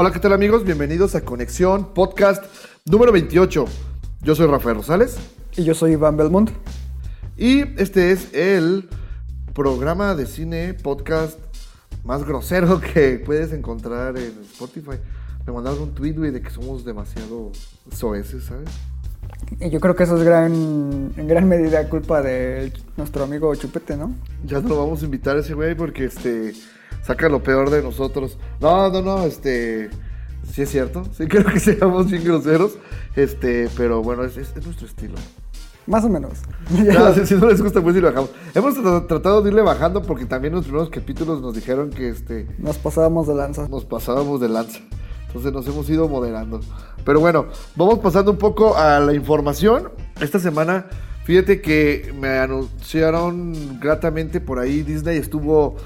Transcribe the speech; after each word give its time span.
Hola, 0.00 0.12
¿qué 0.12 0.20
tal 0.20 0.32
amigos? 0.32 0.62
Bienvenidos 0.62 1.16
a 1.16 1.22
Conexión 1.22 1.92
Podcast 1.92 2.44
número 2.84 3.10
28. 3.10 3.64
Yo 4.22 4.34
soy 4.36 4.46
Rafael 4.46 4.76
Rosales 4.76 5.18
Y 5.56 5.64
yo 5.64 5.74
soy 5.74 5.94
Iván 5.94 6.16
Belmont. 6.16 6.52
y 7.36 7.62
este 7.82 8.12
es 8.12 8.32
el 8.32 8.88
programa 9.54 10.14
de 10.14 10.26
cine 10.26 10.74
podcast 10.74 11.36
más 12.04 12.22
grosero 12.22 12.80
que 12.94 13.20
puedes 13.26 13.52
encontrar 13.52 14.16
en 14.16 14.38
Spotify. 14.52 15.00
Me 15.44 15.52
mandaron 15.52 15.82
un 15.82 15.94
tweet, 15.96 16.12
güey, 16.12 16.30
de 16.30 16.42
que 16.42 16.50
somos 16.50 16.84
demasiado 16.84 17.50
soeces, 17.90 18.44
¿sabes? 18.44 18.70
Y 19.58 19.68
yo 19.68 19.80
creo 19.80 19.96
que 19.96 20.04
eso 20.04 20.16
es 20.16 20.22
gran, 20.22 21.12
en 21.16 21.26
gran 21.26 21.48
medida 21.48 21.88
culpa 21.88 22.22
de 22.22 22.72
nuestro 22.96 23.24
amigo 23.24 23.52
Chupete, 23.56 23.96
¿no? 23.96 24.14
Ya 24.46 24.60
no 24.60 24.68
lo 24.68 24.78
vamos 24.78 25.02
a 25.02 25.06
invitar 25.06 25.36
a 25.36 25.40
ese 25.40 25.54
güey 25.54 25.74
porque 25.74 26.04
este 26.04 26.52
saca 27.02 27.28
lo 27.28 27.42
peor 27.42 27.70
de 27.70 27.82
nosotros. 27.82 28.38
No, 28.60 28.90
no, 28.90 29.02
no, 29.02 29.24
este 29.24 29.90
sí 30.52 30.62
es 30.62 30.70
cierto. 30.70 31.04
Sí 31.16 31.26
creo 31.28 31.44
que 31.46 31.60
seamos 31.60 32.10
bien 32.10 32.24
groseros. 32.24 32.78
Este, 33.16 33.68
pero 33.76 34.02
bueno, 34.02 34.24
es, 34.24 34.36
es- 34.36 34.54
es 34.56 34.64
nuestro 34.64 34.86
estilo. 34.86 35.14
Más 35.86 36.04
o 36.04 36.08
menos. 36.10 36.34
No, 36.70 37.14
si, 37.14 37.24
si 37.26 37.34
no 37.34 37.46
les 37.48 37.62
gusta, 37.62 37.80
pues 37.80 37.94
sí 37.94 38.00
lo 38.02 38.08
bajamos. 38.08 38.30
Hemos 38.54 38.74
tra- 38.76 39.06
tratado 39.06 39.40
de 39.40 39.48
irle 39.48 39.62
bajando 39.62 40.02
porque 40.02 40.26
también 40.26 40.52
en 40.52 40.56
los 40.56 40.66
primeros 40.66 40.90
capítulos 40.90 41.40
nos 41.40 41.54
dijeron 41.54 41.88
que 41.90 42.10
este 42.10 42.46
Nos 42.58 42.76
pasábamos 42.76 43.26
de 43.26 43.34
lanza. 43.34 43.66
nos 43.68 43.86
pasábamos 43.86 44.38
de 44.40 44.50
lanza. 44.50 44.80
Entonces 45.28 45.50
nos 45.52 45.66
hemos 45.66 45.88
ido 45.88 46.06
moderando. 46.08 46.60
Pero 47.06 47.20
bueno, 47.20 47.46
vamos 47.74 48.00
pasando 48.00 48.30
un 48.32 48.36
poco 48.38 48.76
a 48.76 49.00
la 49.00 49.14
información. 49.14 49.90
Esta 50.20 50.38
semana, 50.38 50.86
fíjate 51.24 51.62
que 51.62 52.14
me 52.20 52.38
anunciaron 52.38 53.78
gratamente 53.80 54.40
por 54.40 54.58
ahí, 54.58 54.82
Disney 54.82 55.16
estuvo 55.18 55.76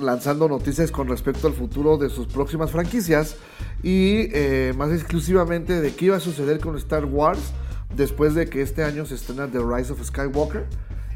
lanzando 0.00 0.48
noticias 0.48 0.90
con 0.90 1.08
respecto 1.08 1.46
al 1.46 1.54
futuro 1.54 1.96
de 1.96 2.08
sus 2.08 2.26
próximas 2.26 2.70
franquicias 2.70 3.36
y 3.82 4.28
eh, 4.32 4.74
más 4.76 4.92
exclusivamente 4.92 5.80
de 5.80 5.94
qué 5.94 6.06
iba 6.06 6.16
a 6.16 6.20
suceder 6.20 6.60
con 6.60 6.76
Star 6.76 7.04
Wars 7.04 7.52
después 7.94 8.34
de 8.34 8.46
que 8.46 8.62
este 8.62 8.84
año 8.84 9.06
se 9.06 9.14
estrena 9.14 9.46
The 9.48 9.58
Rise 9.58 9.92
of 9.92 10.04
Skywalker 10.04 10.66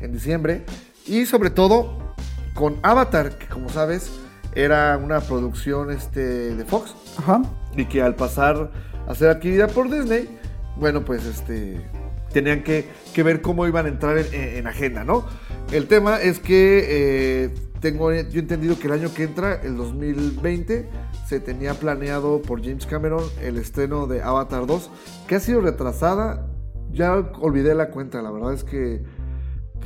en 0.00 0.12
diciembre 0.12 0.64
y 1.06 1.26
sobre 1.26 1.50
todo 1.50 2.14
con 2.54 2.78
Avatar, 2.82 3.38
que 3.38 3.46
como 3.46 3.68
sabes 3.68 4.10
era 4.54 4.96
una 4.96 5.20
producción 5.20 5.90
este, 5.90 6.54
de 6.54 6.64
Fox 6.64 6.94
Ajá. 7.18 7.42
y 7.76 7.84
que 7.86 8.02
al 8.02 8.16
pasar 8.16 8.70
a 9.06 9.14
ser 9.14 9.30
adquirida 9.30 9.68
por 9.68 9.90
Disney, 9.90 10.28
bueno, 10.76 11.04
pues 11.04 11.24
este 11.26 11.80
tenían 12.32 12.62
que, 12.62 12.88
que 13.12 13.22
ver 13.22 13.42
cómo 13.42 13.66
iban 13.66 13.86
a 13.86 13.88
entrar 13.88 14.18
en, 14.18 14.32
en 14.32 14.66
agenda, 14.66 15.04
¿no? 15.04 15.26
El 15.72 15.86
tema 15.86 16.20
es 16.20 16.38
que 16.38 16.86
eh, 16.88 17.50
tengo 17.80 18.12
yo 18.12 18.40
entendido 18.40 18.78
que 18.78 18.86
el 18.86 18.92
año 18.92 19.12
que 19.14 19.24
entra, 19.24 19.60
el 19.62 19.76
2020, 19.76 20.88
se 21.26 21.40
tenía 21.40 21.74
planeado 21.74 22.42
por 22.42 22.62
James 22.62 22.86
Cameron 22.86 23.24
el 23.42 23.56
estreno 23.56 24.06
de 24.06 24.22
Avatar 24.22 24.66
2, 24.66 24.90
que 25.26 25.36
ha 25.36 25.40
sido 25.40 25.60
retrasada. 25.60 26.46
Ya 26.92 27.14
olvidé 27.14 27.74
la 27.74 27.90
cuenta, 27.90 28.20
la 28.20 28.30
verdad 28.30 28.52
es 28.52 28.64
que 28.64 29.02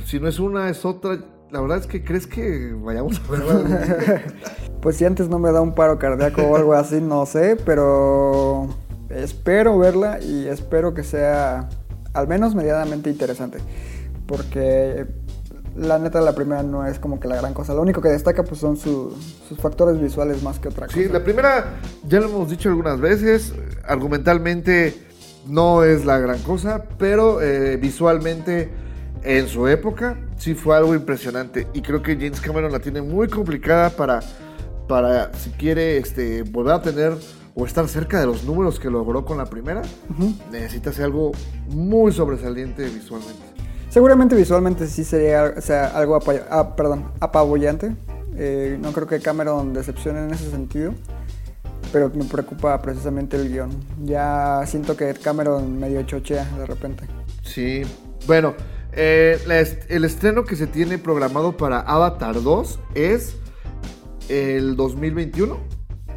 si 0.05 0.19
no 0.19 0.27
es 0.27 0.39
una, 0.39 0.69
es 0.69 0.85
otra. 0.85 1.19
La 1.51 1.61
verdad 1.61 1.77
es 1.77 1.87
que 1.87 2.03
crees 2.03 2.27
que 2.27 2.73
vayamos 2.73 3.21
a 3.21 3.31
verla. 3.31 4.21
Pues 4.81 4.97
si 4.97 5.05
antes 5.05 5.29
no 5.29 5.39
me 5.39 5.51
da 5.51 5.61
un 5.61 5.73
paro 5.73 5.97
cardíaco 5.97 6.43
o 6.43 6.55
algo 6.55 6.73
así, 6.73 7.01
no 7.01 7.25
sé, 7.25 7.55
pero 7.65 8.67
espero 9.09 9.79
verla 9.79 10.21
y 10.21 10.45
espero 10.45 10.93
que 10.93 11.01
sea 11.01 11.69
al 12.13 12.27
menos 12.27 12.53
medianamente 12.53 13.09
interesante. 13.09 13.57
Porque 14.27 15.07
la 15.75 15.99
neta 15.99 16.21
la 16.21 16.33
primera 16.33 16.63
no 16.63 16.85
es 16.85 16.99
como 16.99 17.19
que 17.19 17.27
la 17.27 17.35
gran 17.35 17.53
cosa. 17.53 17.73
Lo 17.73 17.81
único 17.81 18.01
que 18.01 18.09
destaca 18.09 18.43
pues 18.43 18.59
son 18.61 18.77
su- 18.77 19.13
sus 19.47 19.57
factores 19.59 19.99
visuales 20.01 20.41
más 20.43 20.59
que 20.59 20.69
otra 20.69 20.87
cosa. 20.87 20.97
Sí, 20.97 21.07
la 21.09 21.23
primera, 21.23 21.75
ya 22.07 22.19
lo 22.19 22.27
hemos 22.27 22.49
dicho 22.49 22.69
algunas 22.69 22.99
veces, 22.99 23.53
argumentalmente 23.85 24.93
no 25.47 25.83
es 25.83 26.05
la 26.05 26.17
gran 26.19 26.39
cosa, 26.43 26.85
pero 26.97 27.41
eh, 27.41 27.77
visualmente 27.77 28.69
en 29.23 29.47
su 29.47 29.67
época 29.67 30.17
sí 30.37 30.53
fue 30.55 30.77
algo 30.77 30.95
impresionante 30.95 31.67
y 31.73 31.81
creo 31.81 32.01
que 32.01 32.15
James 32.15 32.39
Cameron 32.41 32.71
la 32.71 32.79
tiene 32.79 33.01
muy 33.01 33.27
complicada 33.27 33.89
para, 33.89 34.21
para 34.87 35.33
si 35.33 35.49
quiere 35.51 35.97
este, 35.97 36.43
volver 36.43 36.73
a 36.73 36.81
tener 36.81 37.13
o 37.53 37.65
estar 37.65 37.87
cerca 37.87 38.19
de 38.19 38.25
los 38.27 38.43
números 38.43 38.79
que 38.79 38.89
logró 38.89 39.23
con 39.25 39.37
la 39.37 39.45
primera, 39.45 39.81
necesita 40.51 40.89
hacer 40.89 41.05
algo 41.05 41.31
muy 41.69 42.11
sobresaliente 42.11 42.83
visualmente. 42.83 43.54
Seguramente 43.95 44.35
visualmente 44.35 44.87
sí 44.87 45.05
sería 45.05 45.53
o 45.57 45.61
sea, 45.61 45.85
algo 45.85 46.19
ah, 46.49 46.75
perdón, 46.75 47.13
apabullante. 47.21 47.95
Eh, 48.35 48.77
no 48.81 48.91
creo 48.91 49.07
que 49.07 49.21
Cameron 49.21 49.73
decepcione 49.73 50.19
en 50.25 50.31
ese 50.31 50.51
sentido. 50.51 50.93
Pero 51.93 52.11
me 52.13 52.25
preocupa 52.25 52.81
precisamente 52.81 53.37
el 53.37 53.47
guion. 53.47 53.69
Ya 54.03 54.61
siento 54.65 54.97
que 54.97 55.13
Cameron 55.13 55.79
medio 55.79 56.03
chochea 56.03 56.43
de 56.57 56.65
repente. 56.65 57.05
Sí, 57.41 57.83
bueno, 58.27 58.53
eh, 58.91 59.39
est- 59.49 59.89
el 59.89 60.03
estreno 60.03 60.43
que 60.43 60.57
se 60.57 60.67
tiene 60.67 60.97
programado 60.97 61.55
para 61.55 61.79
Avatar 61.79 62.43
2 62.43 62.81
es 62.95 63.37
el 64.27 64.75
2021, 64.75 65.57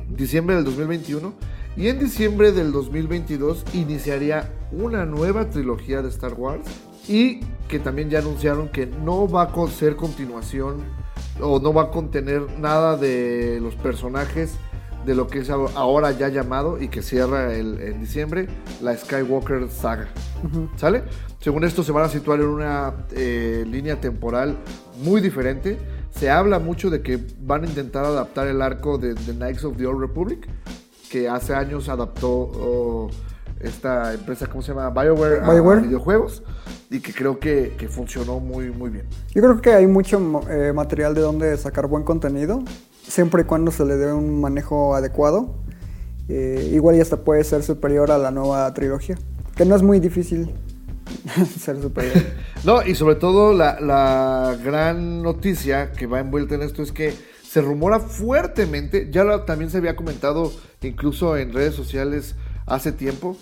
diciembre 0.09 0.57
del 0.57 0.65
2021, 0.65 1.33
y 1.77 1.87
en 1.87 2.01
diciembre 2.01 2.51
del 2.51 2.73
2022 2.73 3.65
iniciaría 3.73 4.53
una 4.73 5.07
nueva 5.07 5.49
trilogía 5.49 6.03
de 6.03 6.09
Star 6.09 6.35
Wars 6.35 6.67
y 7.09 7.41
que 7.69 7.79
también 7.79 8.11
ya 8.11 8.21
anunciaron 8.21 8.69
que 8.69 8.87
no 8.87 9.29
va 9.29 9.43
a 9.43 9.69
ser 9.69 9.97
continuación 9.97 10.85
o 11.41 11.59
no 11.61 11.73
va 11.73 11.85
a 11.85 11.91
contener 11.91 12.43
nada 12.59 12.97
de 12.97 13.59
los 13.61 13.75
personajes 13.75 14.55
de 15.05 15.15
lo 15.15 15.27
que 15.27 15.39
es 15.41 15.51
ahora- 15.51 16.11
ya 16.13 16.29
llamado 16.29 16.81
y 16.81 16.89
que 16.89 17.03
cierra 17.03 17.55
el, 17.55 17.81
en 17.81 18.01
diciembre 18.01 18.49
la 18.83 18.97
Skywalker 18.97 19.69
saga. 19.71 20.09
¿Sale? 20.77 21.05
Según 21.41 21.65
esto 21.65 21.83
se 21.83 21.93
van 21.93 22.05
a 22.05 22.09
situar 22.09 22.41
en 22.41 22.47
una 22.47 23.07
eh, 23.13 23.65
línea 23.67 24.01
temporal 24.01 24.57
muy 25.03 25.21
diferente. 25.21 25.79
Se 26.11 26.31
habla 26.31 26.59
mucho 26.59 26.91
de 26.91 27.01
que 27.01 27.19
van 27.41 27.65
a 27.65 27.67
intentar 27.67 28.05
adaptar 28.05 28.49
el 28.49 28.61
arco 28.61 28.99
de 28.99 29.15
The 29.15 29.33
Knights 29.35 29.65
of 29.65 29.77
the 29.77 29.87
Old 29.87 30.01
Republic, 30.01 30.49
que 31.11 31.29
hace 31.29 31.55
años 31.55 31.89
adaptó 31.89 32.29
oh, 32.31 33.11
esta 33.61 34.15
empresa, 34.15 34.47
¿cómo 34.47 34.63
se 34.63 34.73
llama? 34.73 34.91
BioWare, 34.91 35.41
a 35.43 35.51
BioWare. 35.53 35.81
videojuegos, 35.83 36.43
y 36.91 37.01
que 37.01 37.13
creo 37.13 37.39
que, 37.39 37.75
que 37.79 37.89
funcionó 37.89 38.41
muy, 38.41 38.71
muy 38.71 38.91
bien. 38.91 39.07
Yo 39.35 39.43
creo 39.43 39.61
que 39.61 39.73
hay 39.75 39.87
mucho 39.87 40.41
eh, 40.51 40.73
material 40.75 41.15
de 41.15 41.21
donde 41.23 41.57
sacar 41.57 41.87
buen 41.87 42.05
contenido. 42.05 42.63
Siempre 43.07 43.43
y 43.43 43.45
cuando 43.45 43.71
se 43.71 43.85
le 43.85 43.97
dé 43.97 44.13
un 44.13 44.41
manejo 44.41 44.95
adecuado. 44.95 45.55
Eh, 46.29 46.71
igual 46.75 46.97
y 46.97 47.01
hasta 47.01 47.17
puede 47.17 47.43
ser 47.45 47.63
superior 47.63 48.11
a 48.11 48.19
la 48.19 48.31
nueva 48.31 48.73
trilogía. 48.75 49.17
Que 49.57 49.65
no 49.65 49.75
es 49.75 49.83
muy 49.83 49.99
difícil 49.99 50.51
ser 51.61 51.81
superior. 51.81 52.15
No, 52.65 52.85
y 52.85 52.97
sobre 52.97 53.15
todo 53.15 53.53
la, 53.55 53.79
la 53.81 54.59
gran 54.65 55.23
noticia 55.23 55.93
que 55.93 56.07
va 56.09 56.19
envuelta 56.19 56.57
en 56.57 56.63
esto 56.63 56.83
es 56.83 56.91
que 56.91 57.15
se 57.49 57.61
rumora 57.63 58.01
fuertemente, 58.01 59.09
ya 59.13 59.23
lo- 59.23 59.43
también 59.45 59.71
se 59.71 59.79
había 59.79 59.95
comentado 59.95 60.53
incluso 60.83 61.37
en 61.37 61.53
redes 61.53 61.75
sociales 61.77 62.35
hace 62.69 62.93
tiempo, 62.93 63.37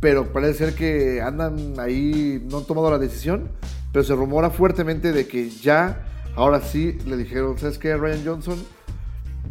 pero 0.00 0.32
parece 0.32 0.66
ser 0.66 0.74
que 0.74 1.22
andan 1.22 1.74
ahí, 1.78 2.44
no 2.50 2.58
han 2.58 2.64
tomado 2.64 2.90
la 2.90 2.98
decisión, 2.98 3.50
pero 3.92 4.04
se 4.04 4.14
rumora 4.14 4.50
fuertemente 4.50 5.12
de 5.12 5.26
que 5.26 5.50
ya, 5.50 6.06
ahora 6.36 6.60
sí, 6.60 6.98
le 7.06 7.16
dijeron, 7.16 7.58
¿sabes 7.58 7.78
qué, 7.78 7.96
Ryan 7.96 8.22
Johnson? 8.24 8.58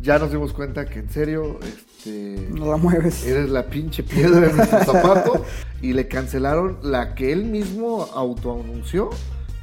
Ya 0.01 0.19
nos 0.19 0.31
dimos 0.31 0.51
cuenta 0.51 0.85
que 0.85 0.99
en 0.99 1.09
serio, 1.09 1.59
este... 1.63 2.49
No 2.51 2.69
la 2.69 2.77
mueves. 2.77 3.25
Eres 3.25 3.49
la 3.49 3.67
pinche 3.67 4.03
piedra 4.03 4.49
en 4.49 4.57
nuestro 4.57 4.83
zapato. 4.85 5.45
y 5.81 5.93
le 5.93 6.07
cancelaron 6.07 6.77
la 6.83 7.15
que 7.15 7.31
él 7.31 7.45
mismo 7.45 8.03
autoanunció, 8.13 9.09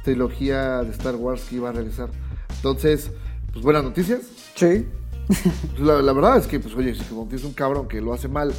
trilogía 0.03 0.81
de 0.81 0.89
Star 0.91 1.15
Wars 1.15 1.43
que 1.47 1.57
iba 1.57 1.69
a 1.69 1.73
realizar. 1.73 2.09
Entonces, 2.55 3.11
pues 3.53 3.63
buenas 3.63 3.83
noticias. 3.83 4.21
Sí. 4.55 4.87
La, 5.77 6.01
la 6.01 6.13
verdad 6.13 6.37
es 6.37 6.47
que, 6.47 6.59
pues 6.59 6.73
oye, 6.75 6.95
si 6.95 7.03
tienes 7.03 7.43
un 7.43 7.53
cabrón 7.53 7.87
que 7.87 8.01
lo 8.01 8.13
hace 8.13 8.27
mal 8.27 8.51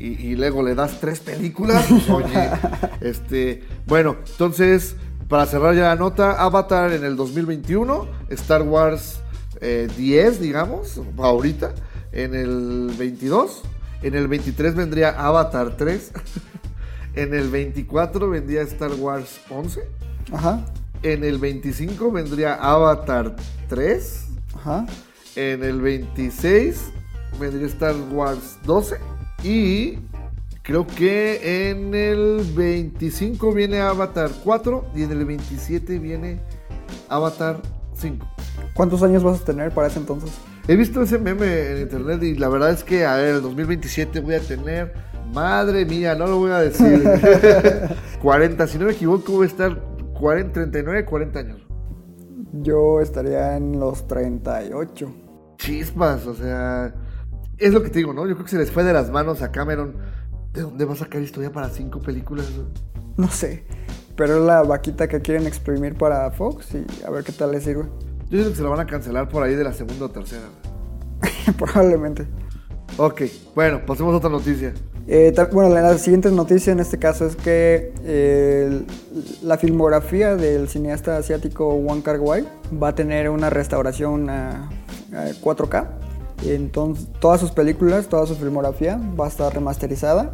y, 0.00 0.28
y 0.28 0.34
luego 0.36 0.62
le 0.62 0.74
das 0.74 0.98
tres 1.00 1.20
películas, 1.20 1.86
pues 1.88 2.08
oye, 2.10 2.50
este, 3.00 3.62
bueno, 3.86 4.16
entonces, 4.26 4.96
para 5.28 5.46
cerrar 5.46 5.74
ya 5.74 5.82
la 5.82 5.96
nota, 5.96 6.32
Avatar 6.42 6.92
en 6.92 7.04
el 7.04 7.14
2021, 7.16 8.08
Star 8.30 8.62
Wars 8.62 9.20
eh, 9.60 9.88
10, 9.96 10.40
digamos, 10.40 11.00
ahorita, 11.18 11.74
en 12.12 12.34
el 12.34 12.92
22. 12.98 13.62
En 14.02 14.14
el 14.14 14.28
23 14.28 14.74
vendría 14.74 15.10
Avatar 15.10 15.76
3. 15.76 16.12
en 17.14 17.34
el 17.34 17.50
24 17.50 18.30
vendría 18.30 18.62
Star 18.62 18.92
Wars 18.94 19.40
11. 19.50 19.82
Ajá, 20.32 20.64
En 21.02 21.24
el 21.24 21.38
25 21.38 22.10
vendría 22.10 22.54
Avatar 22.54 23.36
3. 23.68 24.24
ajá. 24.54 24.86
En 25.36 25.62
el 25.62 25.80
26 25.80 26.90
vendría 27.38 27.66
Star 27.68 27.94
Wars 28.12 28.58
12. 28.64 28.96
Y 29.42 29.98
creo 30.62 30.86
que 30.86 31.70
en 31.70 31.94
el 31.94 32.42
25 32.54 33.52
viene 33.52 33.80
Avatar 33.80 34.30
4. 34.44 34.86
Y 34.94 35.02
en 35.02 35.12
el 35.12 35.24
27 35.24 35.98
viene 35.98 36.40
Avatar 37.08 37.60
5. 37.94 38.26
¿Cuántos 38.74 39.02
años 39.02 39.22
vas 39.22 39.40
a 39.40 39.44
tener 39.44 39.72
para 39.72 39.88
ese 39.88 39.98
entonces? 39.98 40.30
He 40.68 40.76
visto 40.76 41.02
ese 41.02 41.18
meme 41.18 41.72
en 41.72 41.82
internet 41.82 42.22
y 42.22 42.34
la 42.36 42.48
verdad 42.48 42.70
es 42.70 42.84
que, 42.84 43.04
a 43.04 43.16
ver, 43.16 43.36
el 43.36 43.42
2027 43.42 44.20
voy 44.20 44.34
a 44.34 44.40
tener, 44.40 44.92
madre 45.34 45.84
mía, 45.84 46.14
no 46.14 46.26
lo 46.26 46.38
voy 46.38 46.52
a 46.52 46.58
decir, 46.58 47.02
40, 48.22 48.66
si 48.68 48.78
no 48.78 48.84
me 48.86 48.92
equivoco, 48.92 49.32
voy 49.32 49.46
a 49.46 49.48
estar 49.48 49.82
40, 50.14 50.52
39, 50.52 51.04
40 51.04 51.38
años. 51.38 51.60
Yo 52.52 53.00
estaría 53.00 53.56
en 53.56 53.80
los 53.80 54.06
38. 54.06 55.12
Chispas, 55.56 56.26
o 56.26 56.34
sea, 56.34 56.94
es 57.60 57.72
lo 57.72 57.82
que 57.82 57.90
te 57.90 57.98
digo, 57.98 58.12
¿no? 58.12 58.26
Yo 58.26 58.34
creo 58.34 58.44
que 58.44 58.50
se 58.50 58.58
les 58.58 58.70
fue 58.70 58.82
de 58.82 58.92
las 58.92 59.10
manos 59.10 59.42
a 59.42 59.52
Cameron. 59.52 59.94
¿De 60.52 60.62
dónde 60.62 60.84
va 60.84 60.94
a 60.94 60.96
sacar 60.96 61.22
historia 61.22 61.52
para 61.52 61.68
cinco 61.68 62.00
películas? 62.00 62.46
No 63.16 63.28
sé. 63.28 63.64
Pero 64.16 64.38
es 64.38 64.42
la 64.42 64.62
vaquita 64.62 65.06
que 65.06 65.20
quieren 65.20 65.46
exprimir 65.46 65.94
para 65.94 66.30
Fox 66.32 66.74
y 66.74 67.04
a 67.04 67.10
ver 67.10 67.22
qué 67.22 67.32
tal 67.32 67.52
les 67.52 67.64
sirve. 67.64 67.84
Yo 68.30 68.38
creo 68.38 68.48
que 68.50 68.56
se 68.56 68.62
la 68.62 68.70
van 68.70 68.80
a 68.80 68.86
cancelar 68.86 69.28
por 69.28 69.42
ahí 69.42 69.54
de 69.54 69.64
la 69.64 69.72
segunda 69.72 70.06
o 70.06 70.10
tercera. 70.10 70.46
Probablemente. 71.58 72.26
Ok, 72.96 73.22
bueno, 73.54 73.84
pasemos 73.86 74.14
a 74.14 74.16
otra 74.16 74.30
noticia. 74.30 74.74
Eh, 75.06 75.34
bueno, 75.52 75.74
la, 75.74 75.82
la 75.82 75.98
siguiente 75.98 76.30
noticia 76.30 76.72
en 76.72 76.80
este 76.80 76.98
caso 76.98 77.26
es 77.26 77.34
que 77.34 77.92
eh, 78.04 78.82
la 79.42 79.58
filmografía 79.58 80.36
del 80.36 80.68
cineasta 80.68 81.16
asiático 81.16 81.74
Wong 81.74 82.02
Kar 82.02 82.20
Wai 82.20 82.46
va 82.80 82.88
a 82.88 82.94
tener 82.94 83.30
una 83.30 83.50
restauración 83.50 84.30
a, 84.30 84.68
a 85.12 85.28
4K. 85.40 86.09
Entonces, 86.44 87.06
todas 87.20 87.40
sus 87.40 87.50
películas, 87.50 88.08
toda 88.08 88.26
su 88.26 88.34
filmografía 88.34 88.98
va 89.18 89.26
a 89.26 89.28
estar 89.28 89.52
remasterizada, 89.52 90.30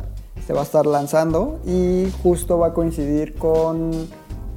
se 0.47 0.53
va 0.53 0.61
a 0.61 0.65
estar 0.65 0.87
lanzando 0.87 1.61
y 1.67 2.09
justo 2.23 2.59
va 2.59 2.69
a 2.69 2.75
coincidir 2.75 3.35
con 3.35 3.91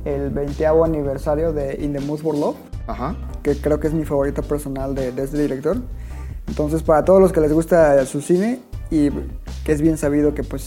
el 0.05 0.29
20 0.29 0.65
aniversario 0.67 1.51
de 1.53 1.77
In 1.81 1.93
the 1.93 1.99
Mood 1.99 2.19
for 2.19 2.35
Love 2.35 2.55
Ajá. 2.87 3.15
que 3.43 3.55
creo 3.55 3.79
que 3.79 3.87
es 3.87 3.93
mi 3.93 4.05
favorita 4.05 4.41
personal 4.41 4.93
de, 4.95 5.11
de 5.11 5.23
este 5.23 5.41
director. 5.41 5.77
Entonces, 6.47 6.83
para 6.83 7.03
todos 7.05 7.21
los 7.21 7.31
que 7.31 7.41
les 7.41 7.53
gusta 7.53 8.05
su 8.05 8.21
cine 8.21 8.59
y 8.91 9.09
que 9.63 9.71
es 9.71 9.81
bien 9.81 9.97
sabido 9.97 10.33
que 10.33 10.43
pues 10.43 10.63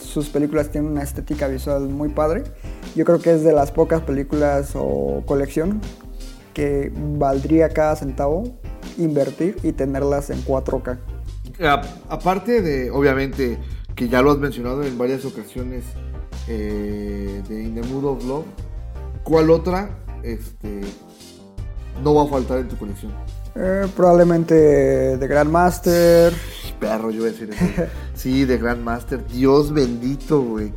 sus 0.00 0.28
películas 0.28 0.70
tienen 0.70 0.92
una 0.92 1.02
estética 1.02 1.48
visual 1.48 1.88
muy 1.88 2.08
padre, 2.08 2.44
yo 2.94 3.04
creo 3.04 3.18
que 3.20 3.32
es 3.32 3.42
de 3.42 3.52
las 3.52 3.72
pocas 3.72 4.00
películas 4.02 4.72
o 4.74 5.22
colección 5.26 5.80
que 6.52 6.92
valdría 6.94 7.68
cada 7.70 7.96
centavo 7.96 8.44
invertir 8.98 9.56
y 9.62 9.72
tenerlas 9.72 10.30
en 10.30 10.42
4K. 10.44 10.98
A- 11.62 11.82
aparte 12.08 12.62
de, 12.62 12.90
obviamente, 12.90 13.58
que 13.94 14.08
ya 14.08 14.22
lo 14.22 14.32
has 14.32 14.38
mencionado 14.38 14.82
en 14.82 14.96
varias 14.98 15.24
ocasiones 15.24 15.84
eh, 16.48 17.42
de 17.48 17.62
In 17.62 17.74
the 17.74 17.82
Mood 17.88 18.04
of 18.04 18.24
Love, 18.24 18.44
¿cuál 19.22 19.50
otra 19.50 19.90
este, 20.22 20.80
no 22.02 22.14
va 22.14 22.24
a 22.24 22.26
faltar 22.26 22.58
en 22.58 22.68
tu 22.68 22.76
colección? 22.76 23.12
Eh, 23.54 23.86
probablemente 23.96 25.16
The 25.18 25.26
Grandmaster, 25.28 26.32
Perro, 26.80 27.10
yo 27.10 27.20
voy 27.20 27.28
a 27.28 27.32
decir 27.32 27.50
eso. 27.50 27.82
Sí, 28.14 28.44
de 28.44 28.58
Grandmaster. 28.58 29.24
Dios 29.28 29.72
bendito, 29.72 30.40
güey. 30.42 30.72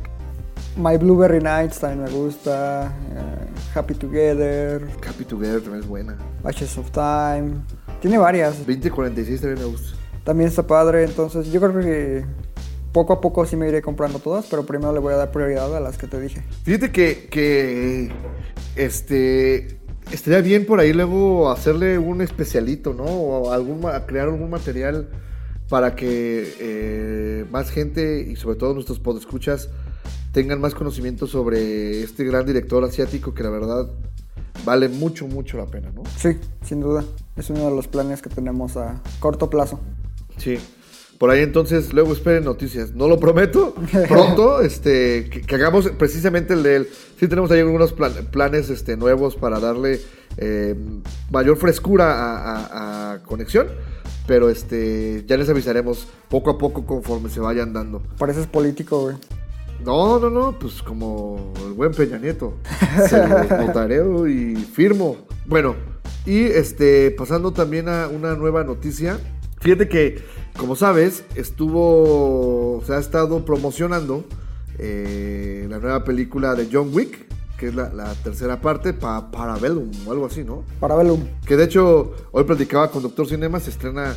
My 0.76 0.96
Blueberry 0.96 1.40
Nights 1.40 1.80
también 1.80 2.04
me 2.04 2.10
gusta, 2.10 2.92
eh, 3.10 3.46
Happy 3.74 3.94
Together, 3.94 4.88
Happy 5.06 5.24
Together 5.24 5.60
también 5.60 5.82
es 5.82 5.88
buena. 5.88 6.16
Ashes 6.44 6.78
of 6.78 6.90
Time, 6.92 7.62
tiene 8.00 8.18
varias. 8.18 8.58
2046 8.58 9.40
también 9.40 9.66
me 9.66 9.72
gusta. 9.72 9.96
También 10.24 10.48
está 10.48 10.66
padre, 10.66 11.04
entonces 11.04 11.50
yo 11.50 11.60
creo 11.60 11.80
que 11.80 12.24
poco 12.92 13.12
a 13.12 13.20
poco 13.20 13.46
sí 13.46 13.56
me 13.56 13.68
iré 13.68 13.80
comprando 13.82 14.18
todas, 14.18 14.46
pero 14.50 14.64
primero 14.64 14.92
le 14.92 14.98
voy 14.98 15.14
a 15.14 15.16
dar 15.16 15.30
prioridad 15.30 15.74
a 15.76 15.80
las 15.80 15.96
que 15.96 16.06
te 16.06 16.20
dije. 16.20 16.42
Fíjate 16.64 16.90
que, 16.90 17.28
que 17.30 18.10
este 18.76 19.78
estaría 20.12 20.40
bien 20.40 20.66
por 20.66 20.80
ahí 20.80 20.92
luego 20.92 21.50
hacerle 21.50 21.98
un 21.98 22.20
especialito, 22.22 22.94
¿no? 22.94 23.04
O 23.04 23.52
algún 23.52 23.82
crear 24.06 24.28
algún 24.28 24.50
material 24.50 25.08
para 25.68 25.94
que 25.94 26.54
eh, 26.60 27.44
más 27.50 27.70
gente 27.70 28.26
y 28.28 28.36
sobre 28.36 28.56
todo 28.56 28.74
nuestros 28.74 28.98
podescuchas 28.98 29.68
tengan 30.32 30.60
más 30.60 30.74
conocimiento 30.74 31.26
sobre 31.26 32.02
este 32.02 32.24
gran 32.24 32.46
director 32.46 32.82
asiático 32.84 33.34
que 33.34 33.42
la 33.42 33.50
verdad 33.50 33.90
vale 34.68 34.88
mucho, 34.90 35.26
mucho 35.26 35.56
la 35.56 35.64
pena, 35.66 35.90
¿no? 35.94 36.02
Sí, 36.16 36.36
sin 36.62 36.80
duda. 36.80 37.02
Es 37.36 37.48
uno 37.48 37.64
de 37.64 37.70
los 37.74 37.88
planes 37.88 38.20
que 38.20 38.28
tenemos 38.28 38.76
a 38.76 39.00
corto 39.18 39.48
plazo. 39.48 39.80
Sí. 40.36 40.58
Por 41.18 41.30
ahí 41.30 41.40
entonces, 41.42 41.92
luego 41.94 42.12
esperen 42.12 42.44
noticias. 42.44 42.92
No 42.94 43.08
lo 43.08 43.18
prometo. 43.18 43.74
Pronto, 44.08 44.60
este, 44.60 45.28
que, 45.30 45.40
que 45.40 45.54
hagamos 45.54 45.88
precisamente 45.98 46.52
el 46.52 46.62
de 46.62 46.76
él. 46.76 46.88
Sí 47.18 47.26
tenemos 47.28 47.50
ahí 47.50 47.60
algunos 47.60 47.92
plan- 47.92 48.28
planes 48.30 48.68
este, 48.70 48.96
nuevos 48.96 49.34
para 49.34 49.58
darle 49.58 50.00
eh, 50.36 50.74
mayor 51.30 51.56
frescura 51.56 52.12
a, 52.12 52.56
a- 52.56 53.12
a 53.14 53.22
conexión. 53.22 53.68
Pero 54.26 54.50
este, 54.50 55.24
ya 55.26 55.36
les 55.38 55.48
avisaremos 55.48 56.06
poco 56.28 56.50
a 56.50 56.58
poco 56.58 56.84
conforme 56.84 57.30
se 57.30 57.40
vayan 57.40 57.72
dando. 57.72 58.02
Pareces 58.18 58.46
político, 58.46 59.00
güey. 59.00 59.16
No, 59.84 60.18
no, 60.18 60.28
no, 60.28 60.58
pues 60.58 60.82
como 60.82 61.52
el 61.64 61.72
buen 61.72 61.92
Peña 61.92 62.18
Nieto. 62.18 62.54
Se 63.08 63.26
notareo 63.26 64.26
y 64.28 64.56
firmo. 64.56 65.16
Bueno, 65.46 65.76
y 66.26 66.44
este, 66.44 67.10
pasando 67.12 67.52
también 67.52 67.88
a 67.88 68.08
una 68.08 68.34
nueva 68.34 68.64
noticia. 68.64 69.18
Fíjate 69.60 69.88
que, 69.88 70.22
como 70.58 70.76
sabes, 70.76 71.24
estuvo, 71.34 72.82
se 72.86 72.94
ha 72.94 72.98
estado 72.98 73.44
promocionando 73.44 74.24
eh, 74.78 75.66
la 75.68 75.78
nueva 75.78 76.04
película 76.04 76.54
de 76.54 76.68
John 76.70 76.90
Wick, 76.92 77.26
que 77.56 77.68
es 77.68 77.74
la, 77.74 77.92
la 77.92 78.14
tercera 78.14 78.60
parte, 78.60 78.92
pa, 78.92 79.30
Parabellum 79.30 79.90
o 80.06 80.12
algo 80.12 80.26
así, 80.26 80.44
¿no? 80.44 80.64
Parabellum. 80.80 81.24
Que 81.46 81.56
de 81.56 81.64
hecho, 81.64 82.14
hoy 82.30 82.44
platicaba 82.44 82.90
con 82.90 83.02
Doctor 83.02 83.26
Cinema, 83.26 83.58
se 83.58 83.70
estrena 83.70 84.14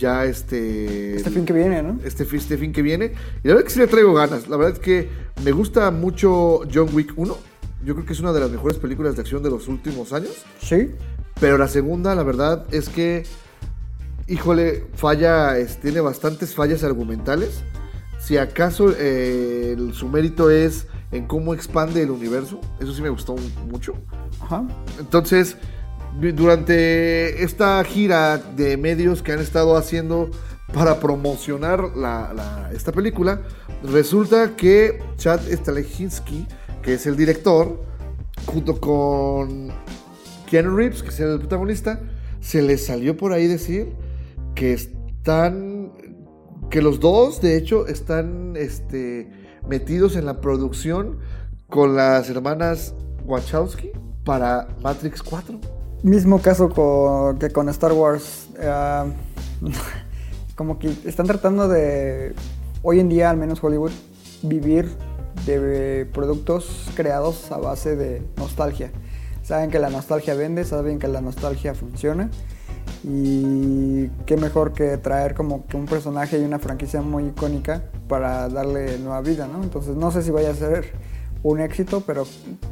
ya 0.00 0.24
este... 0.24 1.14
Este 1.16 1.30
fin 1.30 1.44
que 1.44 1.52
viene, 1.52 1.82
¿no? 1.82 1.98
este, 2.04 2.24
este 2.36 2.56
fin 2.58 2.72
que 2.72 2.82
viene. 2.82 3.12
Y 3.44 3.48
la 3.48 3.54
verdad 3.54 3.58
es 3.60 3.64
que 3.64 3.70
sí 3.70 3.78
le 3.78 3.86
traigo 3.86 4.12
ganas. 4.14 4.48
La 4.48 4.56
verdad 4.56 4.72
es 4.74 4.78
que 4.80 5.08
me 5.44 5.52
gusta 5.52 5.90
mucho 5.90 6.60
John 6.72 6.88
Wick 6.92 7.12
1. 7.16 7.36
Yo 7.84 7.94
creo 7.94 8.04
que 8.06 8.12
es 8.12 8.20
una 8.20 8.32
de 8.32 8.40
las 8.40 8.50
mejores 8.50 8.78
películas 8.78 9.14
de 9.16 9.22
acción 9.22 9.42
de 9.42 9.50
los 9.50 9.68
últimos 9.68 10.12
años. 10.12 10.44
Sí. 10.60 10.90
Pero 11.40 11.56
la 11.58 11.68
segunda, 11.68 12.14
la 12.14 12.22
verdad 12.22 12.66
es 12.72 12.88
que, 12.88 13.24
híjole, 14.26 14.86
falla, 14.94 15.56
es- 15.58 15.78
tiene 15.80 16.00
bastantes 16.00 16.54
fallas 16.54 16.84
argumentales. 16.84 17.62
Si 18.18 18.36
acaso 18.36 18.94
eh, 18.98 19.74
el- 19.78 19.94
su 19.94 20.08
mérito 20.08 20.50
es 20.50 20.86
en 21.10 21.26
cómo 21.26 21.54
expande 21.54 22.02
el 22.02 22.10
universo, 22.10 22.60
eso 22.80 22.92
sí 22.92 23.00
me 23.02 23.08
gustó 23.08 23.34
mucho. 23.68 23.94
Ajá. 24.40 24.64
Entonces, 24.98 25.56
durante 26.18 27.42
esta 27.42 27.82
gira 27.84 28.38
de 28.38 28.76
medios 28.76 29.22
que 29.22 29.32
han 29.32 29.40
estado 29.40 29.76
haciendo 29.76 30.30
para 30.72 31.00
promocionar 31.00 31.80
esta 32.72 32.92
película, 32.92 33.42
resulta 33.82 34.56
que 34.56 35.02
Chad 35.16 35.40
Stahelski, 35.40 36.46
que 36.82 36.94
es 36.94 37.06
el 37.06 37.16
director, 37.16 37.84
junto 38.46 38.80
con 38.80 39.70
Keanu 40.48 40.76
Reeves, 40.76 41.02
que 41.02 41.08
es 41.10 41.20
el 41.20 41.38
protagonista, 41.38 42.00
se 42.40 42.62
les 42.62 42.86
salió 42.86 43.16
por 43.16 43.32
ahí 43.32 43.46
decir 43.46 43.92
que 44.54 44.72
están, 44.72 45.92
que 46.70 46.82
los 46.82 47.00
dos, 47.00 47.40
de 47.40 47.56
hecho, 47.56 47.86
están 47.86 48.54
este, 48.56 49.30
metidos 49.68 50.16
en 50.16 50.26
la 50.26 50.40
producción 50.40 51.18
con 51.68 51.96
las 51.96 52.28
hermanas 52.28 52.94
Wachowski 53.24 53.90
para 54.24 54.68
Matrix 54.82 55.22
4. 55.22 55.79
Mismo 56.02 56.40
caso 56.40 56.70
con- 56.70 57.38
que 57.38 57.50
con 57.50 57.68
Star 57.68 57.92
Wars. 57.92 58.48
eh, 58.58 59.12
como 60.56 60.78
que 60.78 60.88
están 61.06 61.26
tratando 61.26 61.68
de, 61.68 62.34
hoy 62.82 63.00
en 63.00 63.08
día, 63.08 63.30
al 63.30 63.36
menos 63.38 63.62
Hollywood, 63.64 63.92
vivir 64.42 64.90
de 65.46 66.06
productos 66.12 66.90
creados 66.94 67.50
a 67.50 67.56
base 67.56 67.96
de 67.96 68.22
nostalgia. 68.36 68.90
Saben 69.42 69.70
que 69.70 69.78
la 69.78 69.88
nostalgia 69.88 70.34
vende, 70.34 70.64
saben 70.64 70.98
que 70.98 71.08
la 71.08 71.20
nostalgia 71.22 71.74
funciona. 71.74 72.30
Y 73.02 74.08
qué 74.26 74.36
mejor 74.36 74.72
que 74.74 74.98
traer 74.98 75.34
como 75.34 75.66
que 75.66 75.76
un 75.78 75.86
personaje 75.86 76.38
y 76.38 76.44
una 76.44 76.58
franquicia 76.58 77.00
muy 77.00 77.28
icónica 77.28 77.84
para 78.08 78.48
darle 78.50 78.98
nueva 78.98 79.22
vida, 79.22 79.48
¿no? 79.50 79.62
Entonces 79.62 79.96
no 79.96 80.10
sé 80.10 80.22
si 80.22 80.30
vaya 80.30 80.50
a 80.50 80.54
ser 80.54 80.92
un 81.42 81.60
éxito, 81.60 82.02
pero 82.06 82.26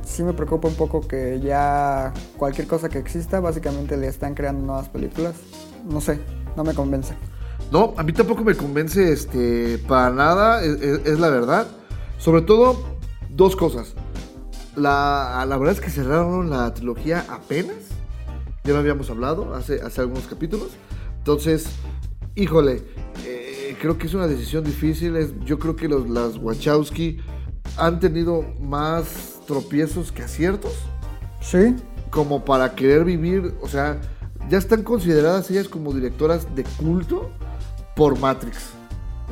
sí 0.04 0.22
me 0.22 0.32
preocupa 0.34 0.68
un 0.68 0.74
poco 0.74 1.06
que 1.06 1.40
ya 1.40 2.12
cualquier 2.36 2.66
cosa 2.66 2.88
que 2.88 2.98
exista, 2.98 3.40
básicamente 3.40 3.96
le 3.96 4.08
están 4.08 4.34
creando 4.34 4.64
nuevas 4.66 4.88
películas. 4.88 5.34
No 5.88 6.00
sé, 6.00 6.20
no 6.56 6.64
me 6.64 6.74
convence. 6.74 7.14
No, 7.70 7.94
a 7.96 8.02
mí 8.02 8.12
tampoco 8.12 8.44
me 8.44 8.54
convence 8.54 9.12
este, 9.12 9.78
para 9.78 10.10
nada, 10.10 10.62
es, 10.64 11.18
la 11.18 11.28
verdad. 11.28 11.66
Sobre 12.18 12.42
todo, 12.42 12.82
dos 13.30 13.56
cosas. 13.56 13.94
La, 14.76 15.44
la 15.48 15.56
verdad 15.56 15.74
es 15.74 15.80
que 15.80 15.90
cerraron 15.90 16.50
la 16.50 16.72
trilogía 16.74 17.24
apenas. 17.30 17.76
Ya 18.64 18.72
lo 18.74 18.78
habíamos 18.80 19.08
hablado 19.10 19.54
hace, 19.54 19.80
hace 19.80 20.00
algunos 20.02 20.26
capítulos. 20.26 20.68
Entonces, 21.18 21.66
híjole, 22.34 22.82
eh, 23.26 23.76
creo 23.80 23.98
que 23.98 24.06
es 24.06 24.14
una 24.14 24.26
decisión 24.26 24.64
difícil. 24.64 25.16
Es- 25.16 25.32
yo 25.44 25.58
creo 25.58 25.74
que 25.76 25.88
los, 25.88 26.08
las 26.08 26.36
Wachowski 26.38 27.18
han 27.76 28.00
tenido 28.00 28.44
más 28.60 29.40
tropiezos 29.46 30.12
que 30.12 30.22
aciertos 30.22 30.72
Sí, 31.40 31.76
como 32.10 32.44
para 32.44 32.74
querer 32.74 33.04
vivir, 33.04 33.54
o 33.62 33.68
sea, 33.68 34.00
ya 34.48 34.58
están 34.58 34.82
consideradas 34.82 35.50
ellas 35.50 35.68
como 35.68 35.92
directoras 35.92 36.54
de 36.54 36.64
culto 36.64 37.30
por 37.94 38.18
Matrix, 38.18 38.70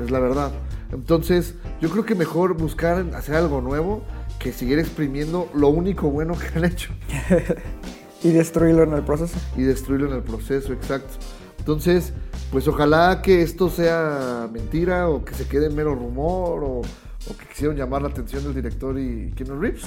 es 0.02 0.10
la 0.10 0.20
verdad. 0.20 0.52
Entonces, 0.92 1.54
yo 1.80 1.90
creo 1.90 2.04
que 2.04 2.14
mejor 2.14 2.56
buscar 2.56 3.04
hacer 3.14 3.34
algo 3.34 3.60
nuevo 3.60 4.02
que 4.38 4.52
seguir 4.52 4.78
exprimiendo 4.78 5.48
lo 5.54 5.68
único 5.68 6.10
bueno 6.10 6.34
que 6.38 6.58
han 6.58 6.64
hecho 6.64 6.92
y 8.22 8.30
destruirlo 8.30 8.84
en 8.84 8.92
el 8.92 9.02
proceso. 9.02 9.38
y 9.56 9.62
destruirlo 9.62 10.08
en 10.08 10.16
el 10.16 10.22
proceso, 10.22 10.72
exacto. 10.72 11.14
Entonces, 11.58 12.12
pues 12.52 12.68
ojalá 12.68 13.20
que 13.22 13.42
esto 13.42 13.68
sea 13.68 14.48
mentira 14.52 15.08
o 15.08 15.24
que 15.24 15.34
se 15.34 15.48
quede 15.48 15.66
en 15.66 15.74
mero 15.74 15.96
rumor 15.96 16.62
o, 16.62 16.82
o 17.28 17.36
que 17.36 17.46
quisieron 17.46 17.76
llamar 17.76 18.02
la 18.02 18.08
atención 18.08 18.44
del 18.44 18.54
director 18.54 18.98
y 18.98 19.32
Keanu 19.36 19.60
Reeves. 19.60 19.84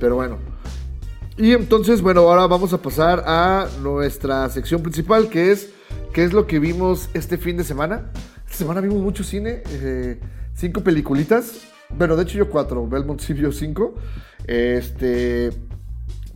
Pero 0.00 0.16
bueno. 0.16 0.38
Y 1.36 1.52
entonces, 1.52 2.02
bueno, 2.02 2.22
ahora 2.22 2.46
vamos 2.46 2.72
a 2.72 2.82
pasar 2.82 3.22
a 3.26 3.68
nuestra 3.80 4.48
sección 4.50 4.82
principal, 4.82 5.28
que 5.28 5.52
es 5.52 5.70
qué 6.12 6.24
es 6.24 6.32
lo 6.32 6.46
que 6.46 6.58
vimos 6.58 7.08
este 7.14 7.38
fin 7.38 7.56
de 7.56 7.64
semana. 7.64 8.10
Esta 8.44 8.58
semana 8.58 8.80
vimos 8.80 9.00
mucho 9.00 9.22
cine, 9.22 9.62
eh, 9.66 10.18
cinco 10.54 10.82
peliculitas. 10.82 11.68
Bueno, 11.90 12.16
de 12.16 12.24
hecho 12.24 12.38
yo 12.38 12.50
cuatro, 12.50 12.86
Belmont 12.88 13.20
sí 13.20 13.34
vio 13.34 13.52
cinco. 13.52 13.94
Este, 14.46 15.50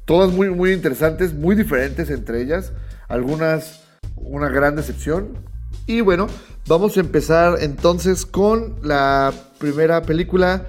todas 0.05 0.31
muy, 0.31 0.51
muy 0.51 0.73
interesantes, 0.73 1.35
muy 1.35 1.57
diferentes 1.57 2.09
entre 2.11 2.41
ellas. 2.41 2.73
Algunas 3.09 3.83
una 4.17 4.49
gran 4.49 4.77
decepción. 4.77 5.39
Y 5.87 6.01
bueno, 6.01 6.27
vamos 6.67 6.97
a 6.97 7.01
empezar 7.01 7.59
entonces 7.61 8.27
con 8.27 8.77
la 8.83 9.33
primera 9.59 10.03
película 10.03 10.67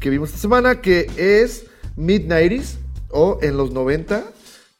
que 0.00 0.10
vimos 0.10 0.30
esta 0.30 0.40
semana, 0.40 0.80
que 0.80 1.06
es 1.16 1.66
Mid-90s 1.96 2.76
o 3.10 3.38
En 3.42 3.56
los 3.56 3.72
90, 3.72 4.24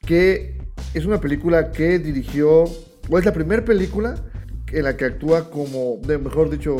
que 0.07 0.59
es 0.95 1.05
una 1.05 1.21
película 1.21 1.71
que 1.71 1.99
dirigió, 1.99 2.65
o 2.65 3.19
es 3.19 3.25
la 3.25 3.33
primera 3.33 3.63
película 3.65 4.15
en 4.73 4.85
la 4.85 4.97
que 4.97 5.05
actúa 5.05 5.51
como, 5.51 5.99
mejor 6.01 6.49
dicho, 6.49 6.75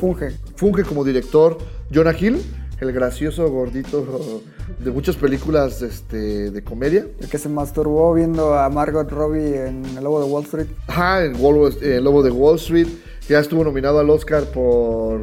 Funge. 0.00 0.30
funge 0.56 0.82
como 0.84 1.04
director 1.04 1.58
Jonah 1.92 2.16
Hill, 2.18 2.40
el 2.80 2.92
gracioso 2.92 3.50
gordito 3.50 4.42
de 4.82 4.90
muchas 4.90 5.16
películas 5.16 5.82
este, 5.82 6.50
de 6.50 6.64
comedia. 6.64 7.06
El 7.20 7.28
que 7.28 7.36
se 7.36 7.50
masturbó 7.50 8.14
viendo 8.14 8.54
a 8.58 8.70
Margot 8.70 9.10
Robbie 9.10 9.66
en 9.66 9.84
El 9.84 10.04
Lobo 10.04 10.20
de 10.24 10.26
Wall 10.30 10.44
Street. 10.44 10.68
Ajá, 10.86 11.22
el, 11.22 11.34
Wall- 11.36 11.76
eh, 11.82 11.96
el 11.96 12.04
Lobo 12.04 12.22
de 12.22 12.30
Wall 12.30 12.56
Street. 12.56 12.88
Ya 13.28 13.40
estuvo 13.40 13.62
nominado 13.62 13.98
al 13.98 14.08
Oscar 14.08 14.44
por. 14.44 15.20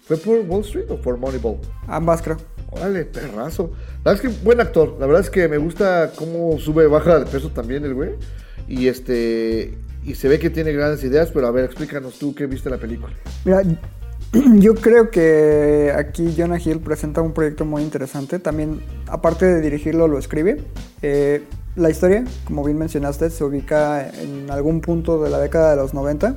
¿Fue 0.00 0.16
por 0.16 0.40
Wall 0.40 0.62
Street 0.62 0.90
o 0.90 0.96
por 0.96 1.18
Moneyball? 1.18 1.58
Ambas 1.86 2.22
creo. 2.22 2.38
Órale, 2.70 3.04
perrazo. 3.04 3.72
La 4.04 4.12
verdad 4.12 4.24
es 4.24 4.36
que 4.36 4.42
buen 4.42 4.58
actor. 4.58 4.96
La 4.98 5.06
verdad 5.06 5.20
es 5.20 5.28
que 5.28 5.46
me 5.46 5.58
gusta 5.58 6.12
cómo 6.16 6.58
sube 6.58 6.84
y 6.84 6.86
baja 6.86 7.18
de 7.18 7.26
peso 7.26 7.50
también 7.50 7.84
el 7.84 7.92
güey. 7.92 8.12
Y 8.68 8.88
este. 8.88 9.76
Y 10.02 10.14
se 10.14 10.28
ve 10.28 10.38
que 10.38 10.48
tiene 10.48 10.72
grandes 10.72 11.04
ideas, 11.04 11.30
pero 11.30 11.46
a 11.46 11.50
ver, 11.50 11.66
explícanos 11.66 12.18
tú 12.18 12.34
qué 12.34 12.46
viste 12.46 12.70
la 12.70 12.78
película. 12.78 13.12
Mira, 13.44 13.62
yo 14.58 14.74
creo 14.74 15.10
que 15.10 15.92
aquí 15.94 16.34
Jonah 16.34 16.58
Hill 16.58 16.80
presenta 16.80 17.20
un 17.20 17.34
proyecto 17.34 17.66
muy 17.66 17.82
interesante. 17.82 18.38
También, 18.38 18.80
aparte 19.08 19.44
de 19.44 19.60
dirigirlo, 19.60 20.08
lo 20.08 20.18
escribe. 20.18 20.62
Eh, 21.02 21.44
la 21.76 21.90
historia, 21.90 22.24
como 22.44 22.64
bien 22.64 22.78
mencionaste, 22.78 23.30
se 23.30 23.44
ubica 23.44 24.08
en 24.08 24.50
algún 24.50 24.80
punto 24.80 25.22
de 25.22 25.30
la 25.30 25.38
década 25.38 25.70
de 25.70 25.76
los 25.76 25.94
90 25.94 26.36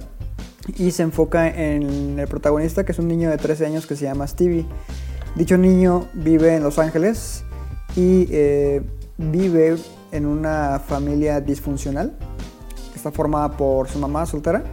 y 0.77 0.91
se 0.91 1.03
enfoca 1.03 1.47
en 1.47 2.19
el 2.19 2.27
protagonista, 2.27 2.85
que 2.85 2.91
es 2.91 2.99
un 2.99 3.07
niño 3.07 3.29
de 3.29 3.37
13 3.37 3.65
años 3.65 3.85
que 3.85 3.95
se 3.95 4.05
llama 4.05 4.27
Stevie. 4.27 4.65
Dicho 5.35 5.57
niño 5.57 6.07
vive 6.13 6.55
en 6.55 6.63
Los 6.63 6.79
Ángeles 6.79 7.43
y 7.95 8.27
eh, 8.29 8.81
vive 9.17 9.77
en 10.11 10.25
una 10.25 10.79
familia 10.79 11.41
disfuncional. 11.41 12.17
Está 12.95 13.11
formada 13.11 13.57
por 13.57 13.89
su 13.89 13.99
mamá 13.99 14.25
soltera 14.25 14.63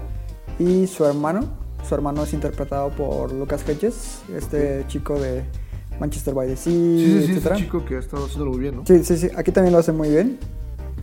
y 0.59 0.87
su 0.87 1.04
hermano. 1.04 1.59
Su 1.88 1.94
hermano 1.94 2.23
es 2.25 2.32
interpretado 2.35 2.90
por 2.90 3.32
Lucas 3.32 3.66
Hedges, 3.66 4.20
este 4.37 4.85
chico 4.87 5.18
de 5.18 5.42
Manchester 5.99 6.35
by 6.35 6.47
the 6.47 6.56
Sea, 6.56 6.73
Sí, 6.73 7.37
ese 7.37 7.54
chico 7.56 7.85
que 7.85 7.97
ha 7.97 7.99
estado 7.99 8.26
haciéndolo 8.26 8.52
muy 8.52 8.61
bien, 8.61 8.76
¿no? 8.76 8.87
Sí, 8.87 9.02
sí, 9.02 9.16
sí. 9.16 9.30
Aquí 9.35 9.50
también 9.50 9.73
lo 9.73 9.78
hace 9.78 9.92
muy 9.92 10.11
bien. 10.11 10.38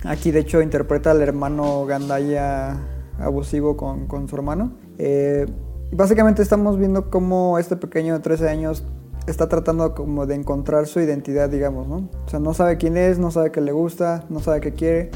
Aquí, 0.05 0.31
de 0.31 0.41
hecho, 0.41 0.61
interpreta 0.61 1.11
al 1.11 1.21
hermano 1.21 1.85
Gandaya 1.85 2.77
abusivo 3.19 3.77
con, 3.77 4.07
con 4.07 4.27
su 4.27 4.35
hermano. 4.35 4.71
Eh, 4.97 5.45
básicamente 5.91 6.41
estamos 6.41 6.77
viendo 6.77 7.09
cómo 7.09 7.59
este 7.59 7.75
pequeño 7.75 8.13
de 8.13 8.19
13 8.19 8.49
años 8.49 8.83
está 9.27 9.49
tratando 9.49 9.93
como 9.93 10.25
de 10.25 10.35
encontrar 10.35 10.87
su 10.87 10.99
identidad, 10.99 11.49
digamos, 11.49 11.87
¿no? 11.87 12.09
O 12.25 12.29
sea, 12.29 12.39
no 12.39 12.53
sabe 12.53 12.77
quién 12.77 12.95
es, 12.97 13.19
no 13.19 13.29
sabe 13.31 13.51
qué 13.51 13.61
le 13.61 13.71
gusta, 13.71 14.25
no 14.29 14.39
sabe 14.39 14.61
qué 14.61 14.73
quiere. 14.73 15.11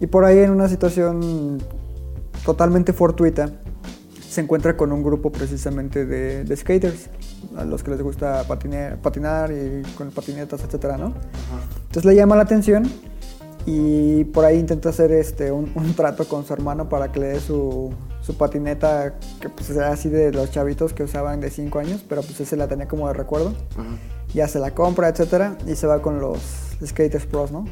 Y 0.00 0.06
por 0.06 0.24
ahí 0.24 0.38
en 0.38 0.50
una 0.50 0.68
situación 0.68 1.58
totalmente 2.44 2.92
fortuita, 2.92 3.50
se 4.28 4.42
encuentra 4.42 4.76
con 4.76 4.92
un 4.92 5.02
grupo 5.02 5.32
precisamente 5.32 6.04
de, 6.04 6.44
de 6.44 6.56
skaters, 6.56 7.08
a 7.56 7.64
los 7.64 7.82
que 7.82 7.90
les 7.90 8.02
gusta 8.02 8.44
patinar, 8.46 8.98
patinar 8.98 9.50
y 9.50 9.82
con 9.96 10.10
patinetas, 10.10 10.62
etcétera, 10.62 10.98
¿no? 10.98 11.14
Entonces 11.86 12.04
le 12.04 12.14
llama 12.14 12.36
la 12.36 12.42
atención 12.42 12.84
y 13.70 14.24
por 14.24 14.46
ahí 14.46 14.58
intenta 14.58 14.88
hacer 14.88 15.12
este, 15.12 15.52
un, 15.52 15.70
un 15.74 15.92
trato 15.92 16.26
con 16.26 16.42
su 16.46 16.54
hermano 16.54 16.88
para 16.88 17.12
que 17.12 17.20
le 17.20 17.26
dé 17.26 17.40
su, 17.40 17.92
su 18.22 18.34
patineta, 18.34 19.16
que 19.42 19.50
pues 19.50 19.68
era 19.68 19.92
así 19.92 20.08
de 20.08 20.32
los 20.32 20.50
chavitos 20.50 20.94
que 20.94 21.02
usaban 21.02 21.42
de 21.42 21.50
5 21.50 21.78
años, 21.78 22.02
pero 22.08 22.22
pues 22.22 22.40
ese 22.40 22.56
la 22.56 22.66
tenía 22.66 22.88
como 22.88 23.08
de 23.08 23.12
recuerdo. 23.12 23.52
Ya 24.32 24.48
se 24.48 24.58
la 24.58 24.74
compra, 24.74 25.10
etcétera, 25.10 25.58
y 25.66 25.76
se 25.76 25.86
va 25.86 26.00
con 26.00 26.18
los 26.18 26.38
Skaters 26.82 27.26
Pros, 27.26 27.52
¿no? 27.52 27.66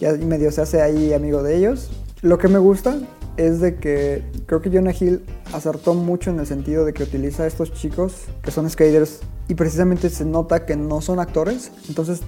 Ya 0.00 0.12
medio 0.14 0.50
se 0.50 0.62
hace 0.62 0.82
ahí 0.82 1.12
amigo 1.12 1.44
de 1.44 1.58
ellos. 1.58 1.92
Lo 2.22 2.38
que 2.38 2.48
me 2.48 2.58
gusta 2.58 2.98
es 3.36 3.60
de 3.60 3.76
que 3.76 4.24
creo 4.46 4.60
que 4.60 4.70
Jonah 4.70 4.94
Hill 4.98 5.24
acertó 5.52 5.94
mucho 5.94 6.30
en 6.30 6.40
el 6.40 6.46
sentido 6.48 6.84
de 6.84 6.92
que 6.92 7.04
utiliza 7.04 7.44
a 7.44 7.46
estos 7.46 7.72
chicos 7.72 8.24
que 8.42 8.50
son 8.50 8.68
skaters 8.68 9.20
y 9.46 9.54
precisamente 9.54 10.10
se 10.10 10.24
nota 10.24 10.66
que 10.66 10.74
no 10.74 11.00
son 11.00 11.20
actores, 11.20 11.70
entonces 11.88 12.20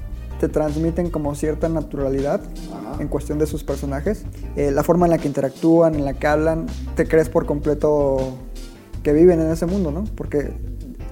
te 0.43 0.49
transmiten 0.49 1.09
como 1.09 1.37
cierta 1.37 1.69
naturalidad 1.69 2.41
en 2.99 3.07
cuestión 3.07 3.39
de 3.39 3.47
sus 3.47 3.63
personajes. 3.63 4.25
Eh, 4.57 4.73
la 4.73 4.83
forma 4.83 5.07
en 5.07 5.13
la 5.13 5.19
que 5.19 5.29
interactúan, 5.29 5.95
en 5.95 6.05
la 6.05 6.15
que 6.15 6.27
hablan, 6.27 6.67
te 6.97 7.07
crees 7.07 7.29
por 7.29 7.47
completo 7.47 8.37
que 9.05 9.13
viven 9.13 9.41
en 9.41 9.53
ese 9.53 9.67
mundo, 9.67 9.93
¿no? 9.93 10.03
Porque 10.17 10.53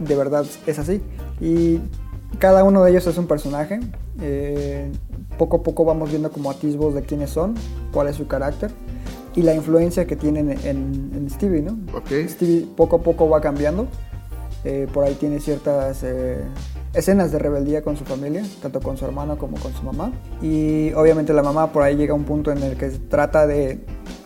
de 0.00 0.16
verdad 0.16 0.44
es 0.66 0.80
así. 0.80 1.00
Y 1.40 1.78
cada 2.40 2.64
uno 2.64 2.82
de 2.82 2.90
ellos 2.90 3.06
es 3.06 3.18
un 3.18 3.28
personaje. 3.28 3.78
Eh, 4.20 4.90
poco 5.38 5.58
a 5.58 5.62
poco 5.62 5.84
vamos 5.84 6.10
viendo 6.10 6.32
como 6.32 6.50
atisbos 6.50 6.92
de 6.92 7.02
quiénes 7.02 7.30
son, 7.30 7.54
cuál 7.92 8.08
es 8.08 8.16
su 8.16 8.26
carácter 8.26 8.72
y 9.36 9.42
la 9.42 9.54
influencia 9.54 10.08
que 10.08 10.16
tienen 10.16 10.50
en, 10.50 11.12
en 11.14 11.30
Stevie, 11.30 11.62
¿no? 11.62 11.78
Stevie 12.28 12.66
poco 12.76 12.96
a 12.96 13.02
poco 13.04 13.28
va 13.28 13.40
cambiando. 13.40 13.86
Eh, 14.64 14.88
por 14.92 15.04
ahí 15.04 15.14
tiene 15.14 15.38
ciertas 15.38 16.02
eh, 16.02 16.42
escenas 16.92 17.30
de 17.32 17.38
rebeldía 17.38 17.82
con 17.82 17.96
su 17.96 18.04
familia, 18.04 18.44
tanto 18.62 18.80
con 18.80 18.96
su 18.96 19.04
hermano 19.04 19.38
como 19.38 19.58
con 19.58 19.72
su 19.72 19.82
mamá. 19.82 20.12
Y 20.42 20.92
obviamente 20.94 21.32
la 21.32 21.42
mamá 21.42 21.72
por 21.72 21.82
ahí 21.82 21.96
llega 21.96 22.12
a 22.12 22.16
un 22.16 22.24
punto 22.24 22.50
en 22.50 22.62
el 22.62 22.76
que 22.76 22.88
trata 22.88 23.46
de 23.46 23.80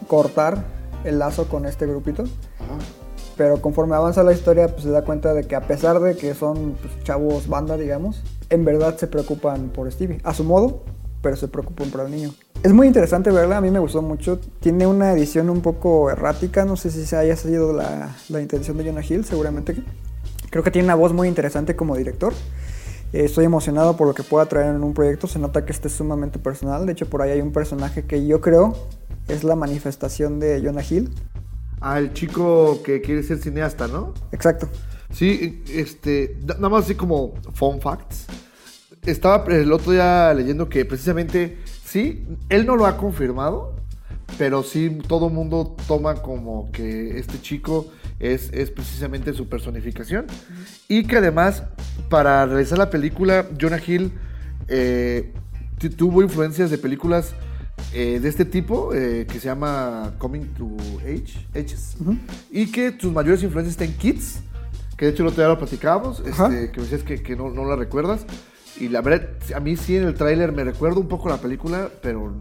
cortar 0.06 0.64
el 1.04 1.18
lazo 1.18 1.48
con 1.48 1.66
este 1.66 1.86
grupito. 1.86 2.24
Pero 3.36 3.60
conforme 3.60 3.96
avanza 3.96 4.22
la 4.22 4.32
historia, 4.32 4.68
pues 4.68 4.84
se 4.84 4.90
da 4.90 5.02
cuenta 5.02 5.34
de 5.34 5.42
que 5.44 5.56
a 5.56 5.62
pesar 5.62 5.98
de 6.00 6.16
que 6.16 6.34
son 6.34 6.76
pues, 6.80 7.02
chavos 7.02 7.48
banda, 7.48 7.76
digamos, 7.76 8.22
en 8.48 8.64
verdad 8.64 8.96
se 8.96 9.08
preocupan 9.08 9.70
por 9.70 9.90
Stevie. 9.90 10.20
A 10.22 10.32
su 10.32 10.44
modo, 10.44 10.84
pero 11.20 11.34
se 11.36 11.48
preocupan 11.48 11.90
por 11.90 12.02
el 12.02 12.12
niño. 12.12 12.32
Es 12.62 12.72
muy 12.72 12.86
interesante 12.86 13.30
verla, 13.30 13.56
a 13.58 13.60
mí 13.60 13.70
me 13.70 13.80
gustó 13.80 14.00
mucho. 14.02 14.38
Tiene 14.60 14.86
una 14.86 15.12
edición 15.12 15.50
un 15.50 15.60
poco 15.62 16.10
errática, 16.10 16.64
no 16.64 16.76
sé 16.76 16.90
si 16.90 17.04
se 17.04 17.16
haya 17.16 17.36
sido 17.36 17.72
la, 17.72 18.14
la 18.28 18.40
intención 18.40 18.76
de 18.78 18.84
Jonah 18.86 19.02
Hill, 19.06 19.24
seguramente. 19.24 19.74
que- 19.74 19.82
Creo 20.54 20.62
que 20.62 20.70
tiene 20.70 20.86
una 20.86 20.94
voz 20.94 21.12
muy 21.12 21.26
interesante 21.26 21.74
como 21.74 21.96
director. 21.96 22.32
Eh, 23.12 23.24
Estoy 23.24 23.44
emocionado 23.44 23.96
por 23.96 24.06
lo 24.06 24.14
que 24.14 24.22
pueda 24.22 24.46
traer 24.46 24.72
en 24.72 24.84
un 24.84 24.94
proyecto. 24.94 25.26
Se 25.26 25.40
nota 25.40 25.64
que 25.66 25.72
este 25.72 25.88
es 25.88 25.94
sumamente 25.94 26.38
personal. 26.38 26.86
De 26.86 26.92
hecho, 26.92 27.10
por 27.10 27.22
ahí 27.22 27.32
hay 27.32 27.40
un 27.40 27.50
personaje 27.50 28.04
que 28.04 28.24
yo 28.24 28.40
creo 28.40 28.76
es 29.26 29.42
la 29.42 29.56
manifestación 29.56 30.38
de 30.38 30.62
Jonah 30.64 30.84
Hill. 30.88 31.10
Ah, 31.80 31.98
el 31.98 32.12
chico 32.12 32.84
que 32.84 33.00
quiere 33.00 33.24
ser 33.24 33.38
cineasta, 33.38 33.88
¿no? 33.88 34.14
Exacto. 34.30 34.68
Sí, 35.10 35.64
este, 35.72 36.36
na- 36.46 36.54
nada 36.54 36.68
más 36.68 36.84
así 36.84 36.94
como 36.94 37.34
fun 37.52 37.80
facts. 37.80 38.26
Estaba 39.04 39.44
el 39.52 39.72
otro 39.72 39.90
día 39.90 40.32
leyendo 40.34 40.68
que 40.68 40.84
precisamente, 40.84 41.58
sí, 41.84 42.24
él 42.48 42.64
no 42.64 42.76
lo 42.76 42.86
ha 42.86 42.96
confirmado, 42.96 43.74
pero 44.38 44.62
sí 44.62 44.98
todo 45.08 45.30
mundo 45.30 45.74
toma 45.88 46.14
como 46.22 46.70
que 46.70 47.18
este 47.18 47.40
chico 47.40 47.88
es, 48.20 48.50
es 48.52 48.70
precisamente 48.70 49.32
su 49.32 49.48
personificación. 49.48 50.26
Y 50.88 51.04
que 51.04 51.16
además, 51.18 51.64
para 52.08 52.46
realizar 52.46 52.78
la 52.78 52.90
película, 52.90 53.46
Jonah 53.60 53.80
Hill 53.84 54.12
eh, 54.68 55.32
tu- 55.78 55.90
tuvo 55.90 56.22
influencias 56.22 56.70
de 56.70 56.78
películas 56.78 57.34
eh, 57.92 58.18
de 58.20 58.28
este 58.28 58.44
tipo, 58.44 58.94
eh, 58.94 59.26
que 59.30 59.38
se 59.40 59.46
llama 59.46 60.14
Coming 60.18 60.46
to 60.54 60.68
Age, 61.02 61.46
Ages, 61.54 61.96
y 62.50 62.70
que 62.70 62.96
sus 62.98 63.12
mayores 63.12 63.42
influencias 63.42 63.72
están 63.74 63.88
en 63.88 63.94
Kids, 63.98 64.40
que 64.96 65.06
de 65.06 65.10
hecho 65.12 65.22
el 65.24 65.28
otro 65.30 65.42
día 65.42 65.48
lo 65.48 65.58
platicábamos, 65.58 66.20
este, 66.20 66.70
que 66.70 66.76
me 66.78 66.82
decías 66.84 67.02
que, 67.02 67.22
que 67.22 67.34
no, 67.36 67.50
no 67.50 67.64
la 67.64 67.76
recuerdas. 67.76 68.24
Y 68.80 68.88
la 68.88 69.02
verdad, 69.02 69.28
a 69.54 69.60
mí 69.60 69.76
sí 69.76 69.96
en 69.96 70.04
el 70.04 70.14
tráiler 70.14 70.50
me 70.52 70.64
recuerda 70.64 70.98
un 70.98 71.08
poco 71.08 71.28
la 71.28 71.36
película, 71.38 71.88
pero 72.02 72.34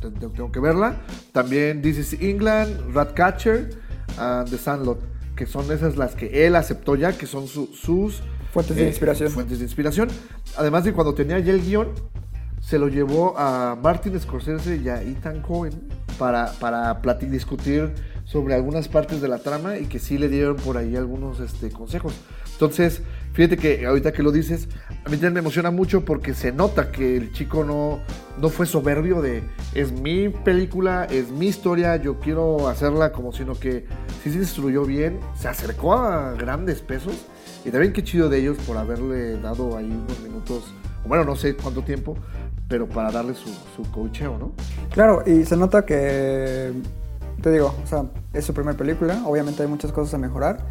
te- 0.00 0.10
te- 0.10 0.28
tengo 0.28 0.50
que 0.50 0.60
verla. 0.60 1.00
También 1.32 1.82
This 1.82 1.98
is 1.98 2.12
England, 2.20 2.92
Ratcatcher 2.94 3.70
and 4.18 4.48
The 4.50 4.58
Sandlot, 4.58 4.98
que 5.36 5.46
son 5.46 5.70
esas 5.72 5.96
las 5.96 6.14
que 6.14 6.46
él 6.46 6.56
aceptó 6.56 6.96
ya, 6.96 7.12
que 7.16 7.26
son 7.26 7.46
su- 7.48 7.66
sus 7.74 8.22
Fuentes 8.52 8.76
de 8.76 8.86
inspiración. 8.86 9.30
Fuentes 9.30 9.58
de 9.58 9.64
inspiración. 9.64 10.08
Además 10.56 10.84
de 10.84 10.92
cuando 10.92 11.12
tenía 11.12 11.38
ya 11.40 11.52
el 11.52 11.60
guion, 11.60 11.88
se 12.60 12.78
lo 12.78 12.88
llevó 12.88 13.36
a 13.36 13.76
Martin 13.82 14.18
Scorsese 14.20 14.76
y 14.76 14.88
a 14.88 15.02
Ethan 15.02 15.42
Cohen 15.42 15.72
para, 16.18 16.52
para 16.60 16.94
discutir 17.28 17.92
sobre 18.24 18.54
algunas 18.54 18.86
partes 18.88 19.20
de 19.20 19.28
la 19.28 19.38
trama 19.38 19.76
y 19.78 19.86
que 19.86 19.98
sí 19.98 20.18
le 20.18 20.28
dieron 20.28 20.56
por 20.56 20.78
ahí 20.78 20.94
algunos 20.96 21.40
este, 21.40 21.70
consejos. 21.70 22.14
Entonces, 22.52 23.02
fíjate 23.34 23.56
que 23.58 23.84
ahorita 23.84 24.12
que 24.12 24.22
lo 24.22 24.32
dices, 24.32 24.68
a 25.04 25.10
mí 25.10 25.16
también 25.16 25.34
me 25.34 25.40
emociona 25.40 25.70
mucho 25.70 26.04
porque 26.04 26.32
se 26.32 26.52
nota 26.52 26.90
que 26.90 27.16
el 27.16 27.32
chico 27.32 27.64
no, 27.64 27.98
no 28.40 28.48
fue 28.48 28.64
soberbio 28.64 29.20
de 29.20 29.42
es 29.74 29.92
mi 29.92 30.28
película, 30.28 31.04
es 31.04 31.30
mi 31.30 31.48
historia, 31.48 31.96
yo 31.96 32.20
quiero 32.20 32.68
hacerla 32.68 33.12
como 33.12 33.32
sino 33.32 33.54
que 33.54 33.84
sí 34.22 34.30
se 34.30 34.38
instruyó 34.38 34.84
bien, 34.84 35.20
se 35.36 35.48
acercó 35.48 35.94
a 35.94 36.32
grandes 36.32 36.80
pesos 36.80 37.26
y 37.64 37.70
también 37.70 37.92
qué 37.92 38.02
chido 38.02 38.28
de 38.28 38.38
ellos 38.38 38.56
por 38.66 38.78
haberle 38.78 39.38
dado 39.40 39.76
ahí 39.76 39.90
unos 39.90 40.20
minutos, 40.20 40.72
o 41.04 41.08
bueno, 41.08 41.24
no 41.24 41.34
sé 41.34 41.56
cuánto 41.56 41.82
tiempo, 41.82 42.16
pero 42.68 42.88
para 42.88 43.10
darle 43.10 43.34
su, 43.34 43.48
su 43.76 43.90
coacheo, 43.90 44.38
¿no? 44.38 44.52
Claro, 44.90 45.22
y 45.26 45.44
se 45.44 45.56
nota 45.56 45.84
que, 45.84 46.72
te 47.42 47.50
digo, 47.50 47.74
o 47.82 47.86
sea, 47.86 48.04
es 48.32 48.44
su 48.44 48.54
primera 48.54 48.76
película, 48.76 49.22
obviamente 49.26 49.62
hay 49.62 49.68
muchas 49.68 49.92
cosas 49.92 50.14
a 50.14 50.18
mejorar, 50.18 50.64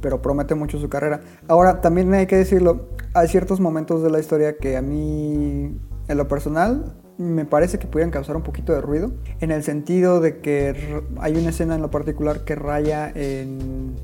pero 0.00 0.22
promete 0.22 0.54
mucho 0.54 0.78
su 0.78 0.88
carrera. 0.88 1.20
Ahora, 1.48 1.80
también 1.80 2.12
hay 2.14 2.26
que 2.26 2.36
decirlo, 2.36 2.88
hay 3.14 3.28
ciertos 3.28 3.60
momentos 3.60 4.02
de 4.02 4.10
la 4.10 4.20
historia 4.20 4.56
que 4.56 4.76
a 4.76 4.82
mí, 4.82 5.76
en 6.08 6.16
lo 6.16 6.28
personal, 6.28 6.94
me 7.18 7.44
parece 7.44 7.78
que 7.78 7.86
pudieran 7.86 8.10
causar 8.10 8.36
un 8.36 8.42
poquito 8.42 8.72
de 8.72 8.80
ruido, 8.80 9.12
en 9.40 9.50
el 9.50 9.62
sentido 9.62 10.20
de 10.20 10.38
que 10.38 11.02
hay 11.18 11.36
una 11.36 11.50
escena 11.50 11.74
en 11.74 11.82
lo 11.82 11.90
particular 11.90 12.44
que 12.44 12.54
raya 12.54 13.10
en, 13.14 13.94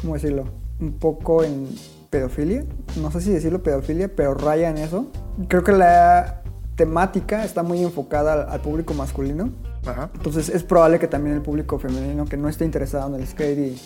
¿cómo 0.00 0.14
decirlo? 0.14 0.44
Un 0.80 0.94
poco 0.94 1.44
en 1.44 1.68
pedofilia, 2.10 2.64
no 3.00 3.10
sé 3.12 3.20
si 3.20 3.30
decirlo 3.30 3.62
pedofilia, 3.62 4.08
pero 4.14 4.34
raya 4.34 4.70
en 4.70 4.78
eso. 4.78 5.06
Creo 5.48 5.62
que 5.62 5.72
la 5.72 6.42
temática 6.74 7.44
está 7.44 7.62
muy 7.62 7.82
enfocada 7.82 8.44
al 8.44 8.60
público 8.60 8.94
masculino. 8.94 9.50
Ajá. 9.86 10.10
Entonces 10.14 10.48
es 10.48 10.62
probable 10.62 10.98
que 10.98 11.08
también 11.08 11.36
el 11.36 11.42
público 11.42 11.78
femenino 11.78 12.24
que 12.24 12.36
no 12.36 12.48
esté 12.48 12.64
interesado 12.64 13.14
en 13.14 13.20
el 13.20 13.26
skate 13.26 13.58
y 13.58 13.80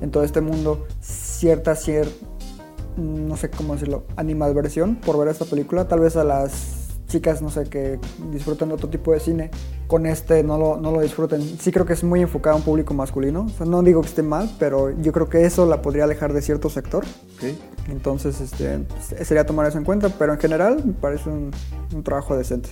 en 0.00 0.10
todo 0.10 0.22
este 0.22 0.40
mundo, 0.40 0.86
cierta, 1.00 1.74
cierta, 1.74 2.12
no 2.96 3.36
sé 3.36 3.50
cómo 3.50 3.74
decirlo, 3.74 4.04
animadversión 4.16 4.96
por 4.96 5.18
ver 5.18 5.28
esta 5.28 5.44
película. 5.44 5.86
Tal 5.88 6.00
vez 6.00 6.16
a 6.16 6.24
las 6.24 6.78
chicas, 7.08 7.40
no 7.40 7.50
sé, 7.50 7.64
que 7.64 7.98
disfrutan 8.30 8.68
de 8.68 8.74
otro 8.74 8.88
tipo 8.88 9.12
de 9.12 9.20
cine, 9.20 9.50
con 9.86 10.06
este 10.06 10.42
no 10.42 10.58
lo, 10.58 10.76
no 10.76 10.92
lo 10.92 11.00
disfruten. 11.00 11.40
Sí 11.42 11.72
creo 11.72 11.86
que 11.86 11.94
es 11.94 12.04
muy 12.04 12.20
enfocado 12.20 12.54
a 12.54 12.58
un 12.58 12.64
público 12.64 12.94
masculino. 12.94 13.46
O 13.46 13.48
sea, 13.48 13.66
no 13.66 13.82
digo 13.82 14.02
que 14.02 14.08
esté 14.08 14.22
mal, 14.22 14.50
pero 14.58 14.90
yo 14.90 15.12
creo 15.12 15.28
que 15.28 15.44
eso 15.44 15.66
la 15.66 15.80
podría 15.80 16.04
alejar 16.04 16.32
de 16.32 16.42
cierto 16.42 16.68
sector. 16.68 17.04
Entonces, 17.88 18.40
este, 18.40 18.84
sería 19.24 19.46
tomar 19.46 19.66
eso 19.66 19.78
en 19.78 19.84
cuenta, 19.84 20.10
pero 20.10 20.34
en 20.34 20.38
general 20.38 20.82
me 20.84 20.92
parece 20.92 21.30
un, 21.30 21.50
un 21.94 22.02
trabajo 22.02 22.36
decente. 22.36 22.68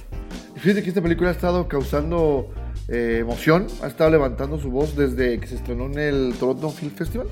Fíjate 0.57 0.83
que 0.83 0.91
esta 0.91 1.03
película 1.03 1.31
ha 1.31 1.33
estado 1.33 1.67
causando 1.69 2.49
eh, 2.89 3.19
emoción, 3.21 3.67
ha 3.83 3.87
estado 3.87 4.11
levantando 4.11 4.59
su 4.59 4.71
voz 4.71 4.97
desde 4.97 5.39
que 5.41 5.47
se 5.47 5.57
estrenó 5.57 5.87
en 5.87 5.99
el 5.99 6.35
Toronto 6.39 6.71
Film 6.71 6.93
Festival. 6.93 7.27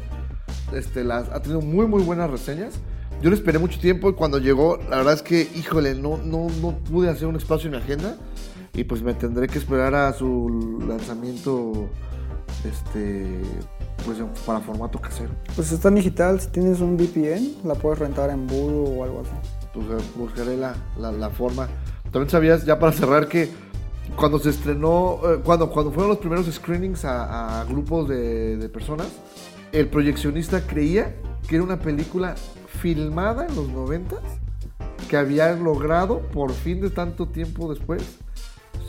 Este, 0.72 1.04
las, 1.04 1.28
ha 1.30 1.40
tenido 1.42 1.60
muy, 1.60 1.86
muy 1.86 2.02
buenas 2.02 2.30
reseñas. 2.30 2.74
Yo 3.22 3.30
lo 3.30 3.36
esperé 3.36 3.58
mucho 3.58 3.78
tiempo 3.78 4.10
y 4.10 4.14
cuando 4.14 4.38
llegó, 4.38 4.78
la 4.90 4.96
verdad 4.98 5.14
es 5.14 5.22
que, 5.22 5.48
híjole, 5.54 5.94
no, 5.94 6.18
no, 6.18 6.48
no 6.60 6.78
pude 6.78 7.08
hacer 7.08 7.26
un 7.28 7.36
espacio 7.36 7.66
en 7.68 7.72
mi 7.76 7.78
agenda 7.78 8.16
y 8.74 8.84
pues 8.84 9.02
me 9.02 9.14
tendré 9.14 9.46
que 9.46 9.58
esperar 9.58 9.94
a 9.94 10.12
su 10.12 10.80
lanzamiento 10.86 11.88
este, 12.68 13.40
pues, 14.04 14.18
para 14.44 14.60
formato 14.60 15.00
casero. 15.00 15.30
Pues 15.54 15.70
está 15.72 15.88
en 15.88 15.94
digital, 15.96 16.40
si 16.40 16.48
tienes 16.48 16.80
un 16.80 16.96
VPN, 16.96 17.58
la 17.68 17.74
puedes 17.74 17.98
rentar 18.00 18.30
en 18.30 18.46
Voodoo 18.46 18.98
o 18.98 19.04
algo 19.04 19.20
así. 19.22 19.30
pues 19.72 19.86
eh, 19.86 20.04
buscaré 20.16 20.56
la, 20.56 20.74
la- 20.98 21.12
la 21.12 21.30
forma. 21.30 21.68
También 22.10 22.30
sabías, 22.30 22.64
ya 22.64 22.78
para 22.78 22.92
cerrar, 22.92 23.28
que 23.28 23.48
cuando 24.16 24.38
se 24.38 24.50
estrenó, 24.50 25.20
eh, 25.24 25.40
cuando, 25.44 25.70
cuando 25.70 25.90
fueron 25.90 26.10
los 26.10 26.18
primeros 26.18 26.46
screenings 26.46 27.04
a, 27.04 27.60
a 27.60 27.64
grupos 27.64 28.08
de, 28.08 28.56
de 28.56 28.68
personas, 28.68 29.08
el 29.72 29.88
proyeccionista 29.88 30.66
creía 30.66 31.16
que 31.48 31.56
era 31.56 31.64
una 31.64 31.80
película 31.80 32.34
filmada 32.80 33.46
en 33.46 33.56
los 33.56 33.68
noventas 33.68 34.20
que 35.08 35.16
había 35.16 35.52
logrado 35.54 36.20
por 36.20 36.52
fin 36.52 36.80
de 36.80 36.90
tanto 36.90 37.26
tiempo 37.26 37.72
después 37.72 38.18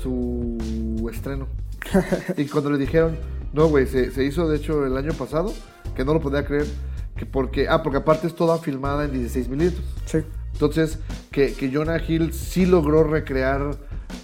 su 0.01 1.09
estreno. 1.11 1.47
y 2.37 2.45
cuando 2.45 2.71
le 2.71 2.77
dijeron, 2.77 3.17
no, 3.53 3.67
güey, 3.67 3.87
se, 3.87 4.11
se 4.11 4.23
hizo 4.23 4.47
de 4.47 4.57
hecho 4.57 4.85
el 4.85 4.97
año 4.97 5.13
pasado, 5.13 5.53
que 5.95 6.05
no 6.05 6.13
lo 6.13 6.21
podía 6.21 6.45
creer, 6.45 6.67
que 7.15 7.25
porque, 7.25 7.67
ah, 7.69 7.83
porque 7.83 7.97
aparte 7.99 8.27
es 8.27 8.35
toda 8.35 8.57
filmada 8.57 9.05
en 9.05 9.13
16 9.13 9.49
milímetros. 9.49 9.85
Sí. 10.05 10.19
Entonces, 10.53 10.99
que, 11.31 11.53
que 11.53 11.71
Jonah 11.73 12.01
Hill 12.05 12.33
sí 12.33 12.65
logró 12.65 13.03
recrear 13.03 13.77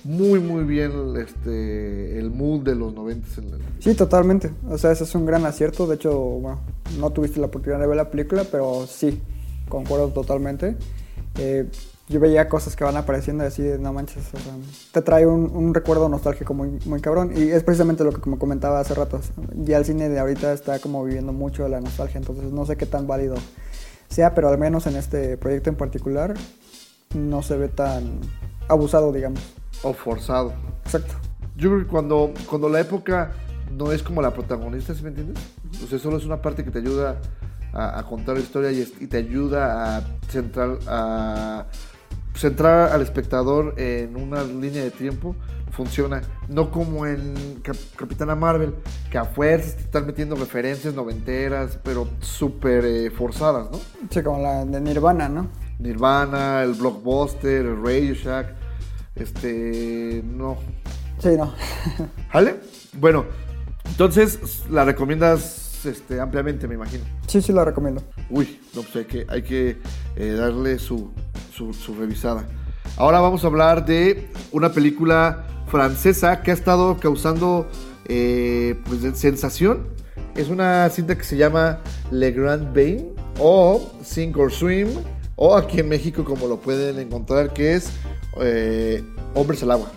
muy, 0.04 0.40
muy 0.40 0.64
bien 0.64 0.92
este, 1.18 2.18
el 2.20 2.32
mood 2.32 2.62
de 2.62 2.76
los 2.76 2.94
90 2.94 3.28
en 3.42 3.54
el- 3.54 3.62
Sí, 3.80 3.94
totalmente. 3.96 4.52
O 4.70 4.78
sea, 4.78 4.92
ese 4.92 5.04
es 5.04 5.14
un 5.16 5.26
gran 5.26 5.46
acierto. 5.46 5.88
De 5.88 5.96
hecho, 5.96 6.14
bueno, 6.18 6.60
no 7.00 7.10
tuviste 7.12 7.40
la 7.40 7.48
oportunidad 7.48 7.80
de 7.80 7.88
ver 7.88 7.98
la 7.98 8.10
película, 8.10 8.44
pero 8.52 8.86
sí, 8.88 9.22
concuerdo 9.70 10.10
totalmente. 10.10 10.76
Eh, 11.38 11.68
yo 12.10 12.20
veía 12.20 12.50
cosas 12.50 12.76
que 12.76 12.84
van 12.84 12.98
apareciendo 12.98 13.46
así 13.46 13.62
de 13.62 13.80
no 13.80 13.94
manches. 13.94 14.18
o 14.34 14.38
sea, 14.38 14.54
te 14.92 15.02
trae 15.02 15.26
un, 15.26 15.50
un 15.56 15.74
recuerdo 15.74 16.10
nostálgico 16.10 16.54
muy, 16.54 16.78
muy 16.86 17.00
cabrón. 17.00 17.32
Y 17.36 17.44
es 17.52 17.64
precisamente 17.64 18.04
lo 18.04 18.12
que 18.12 18.20
como 18.20 18.38
comentaba 18.38 18.80
hace 18.82 18.94
rato. 18.96 19.22
Ya 19.56 19.78
el 19.78 19.86
cine 19.86 20.10
de 20.10 20.20
ahorita 20.20 20.52
está 20.52 20.80
como 20.80 21.04
viviendo 21.06 21.32
mucho 21.32 21.64
de 21.64 21.70
la 21.70 21.80
nostalgia, 21.80 22.18
entonces 22.18 22.52
no 22.52 22.66
sé 22.66 22.76
qué 22.76 22.86
tan 22.86 23.08
válido 23.08 23.36
sea, 24.10 24.36
pero 24.36 24.50
al 24.50 24.58
menos 24.58 24.88
en 24.88 24.98
este 24.98 25.38
proyecto 25.38 25.70
en 25.70 25.78
particular 25.78 26.34
no 27.16 27.42
se 27.44 27.56
ve 27.56 27.70
tan 27.70 28.20
abusado, 28.68 29.14
digamos. 29.14 29.40
O 29.84 29.94
forzado. 29.94 30.54
Exacto. 30.86 31.16
Yo 31.56 31.70
creo 31.70 31.82
que 31.82 31.88
cuando, 31.88 32.34
cuando 32.48 32.70
la 32.70 32.80
época 32.80 33.32
no 33.72 33.92
es 33.92 34.04
como 34.04 34.22
la 34.22 34.34
protagonista, 34.34 34.94
¿sí 34.94 35.04
me 35.04 35.10
entiendes? 35.10 35.38
O 35.84 35.88
sea, 35.88 36.00
solo 36.00 36.18
es 36.18 36.26
una 36.26 36.42
parte 36.42 36.64
que 36.64 36.72
te 36.72 36.80
ayuda 36.80 37.20
a, 37.74 38.00
a 38.00 38.04
contar 38.04 38.36
la 38.36 38.42
historia 38.42 38.72
y, 38.72 38.84
te 39.08 39.18
ayuda 39.18 39.98
a 39.98 40.02
centrar, 40.30 40.78
a 40.88 41.66
centrar 42.36 42.92
al 42.92 43.02
espectador 43.02 43.76
en 43.78 44.16
una 44.16 44.44
línea 44.44 44.84
de 44.84 44.92
tiempo, 44.92 45.36
funciona. 45.72 46.22
No 46.50 46.70
como 46.70 47.06
en 47.06 47.60
Cap- 47.64 47.78
Capitana 47.96 48.36
Marvel, 48.36 48.76
que 49.10 49.18
a 49.18 49.26
fuerzas 49.26 49.76
te 49.78 49.84
están 49.84 50.06
metiendo 50.06 50.36
referencias 50.36 50.94
noventeras, 50.94 51.80
pero 51.84 52.08
súper 52.20 52.86
eh, 52.86 53.10
forzadas, 53.12 53.70
¿no? 53.72 53.80
Sí, 54.10 54.22
como 54.22 54.42
la 54.42 54.66
de 54.66 54.82
Nirvana, 54.82 55.30
¿no? 55.30 55.48
Nirvana, 55.80 56.64
el 56.64 56.74
Blockbuster, 56.74 57.66
el 57.66 57.82
Radio 57.84 58.14
Shack, 58.14 58.61
este, 59.16 60.24
no, 60.26 60.58
Sí, 61.22 61.30
no. 61.38 61.54
¿Vale? 62.34 62.56
Bueno, 62.94 63.26
entonces 63.86 64.64
la 64.72 64.84
recomiendas 64.84 65.86
este, 65.86 66.20
ampliamente, 66.20 66.68
me 66.68 66.76
imagino. 66.76 67.04
sí, 67.28 67.42
sí 67.42 67.54
la 67.54 67.64
recomiendo. 67.64 68.02
Uy, 68.30 68.60
no, 68.76 68.82
pues 68.82 68.96
hay 68.96 69.06
que, 69.06 69.26
hay 69.30 69.44
que 69.44 69.78
eh, 70.16 70.32
darle 70.32 70.80
su, 70.80 71.12
su, 71.54 71.74
su 71.74 71.94
revisada. 71.94 72.48
Ahora 72.98 73.20
vamos 73.20 73.44
a 73.44 73.48
hablar 73.48 73.86
de 73.86 74.30
una 74.52 74.72
película 74.72 75.46
francesa 75.68 76.42
que 76.42 76.52
ha 76.52 76.54
estado 76.56 76.98
causando 76.98 77.70
eh, 78.06 78.80
pues, 78.86 79.02
sensación. 79.20 79.90
Es 80.36 80.50
una 80.50 80.90
cinta 80.90 81.16
que 81.16 81.24
se 81.24 81.38
llama 81.38 81.82
Le 82.10 82.32
Grand 82.32 82.76
Bain 82.76 83.14
o 83.38 83.92
Sink 84.04 84.38
or 84.38 84.52
Swim 84.52 84.88
o 85.36 85.56
aquí 85.56 85.80
en 85.80 85.90
México 85.90 86.24
como 86.24 86.48
lo 86.48 86.60
pueden 86.60 87.00
encontrar 87.00 87.54
que 87.54 87.76
es 87.76 87.92
eh, 88.40 89.04
Hombres 89.34 89.64
al 89.64 89.72
Agua. 89.72 89.92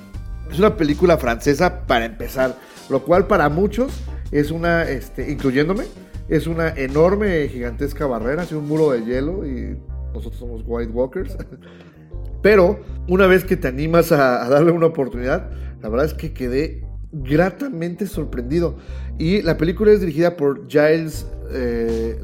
Es 0.51 0.59
una 0.59 0.77
película 0.77 1.17
francesa 1.19 1.87
para 1.87 2.05
empezar, 2.05 2.57
lo 2.89 3.03
cual 3.03 3.27
para 3.27 3.49
muchos 3.49 3.93
es 4.31 4.51
una, 4.51 4.85
este, 4.85 5.31
incluyéndome, 5.31 5.85
es 6.29 6.47
una 6.47 6.69
enorme, 6.69 7.49
gigantesca 7.49 8.07
barrera, 8.07 8.43
así 8.43 8.55
un 8.55 8.67
muro 8.67 8.93
de 8.93 9.05
hielo 9.05 9.47
y 9.47 9.77
nosotros 10.13 10.39
somos 10.39 10.63
White 10.67 10.93
Walkers. 10.93 11.37
Pero 12.43 12.81
una 13.09 13.27
vez 13.27 13.45
que 13.45 13.57
te 13.57 13.69
animas 13.69 14.13
a, 14.13 14.49
darle 14.49 14.71
una 14.71 14.87
oportunidad, 14.87 15.51
la 15.81 15.89
verdad 15.89 16.07
es 16.07 16.15
que 16.15 16.33
quedé 16.33 16.85
gratamente 17.11 18.07
sorprendido. 18.07 18.77
Y 19.19 19.43
la 19.43 19.57
película 19.57 19.93
es 19.93 20.01
dirigida 20.01 20.37
por 20.37 20.69
Giles 20.69 21.27
eh, 21.51 22.21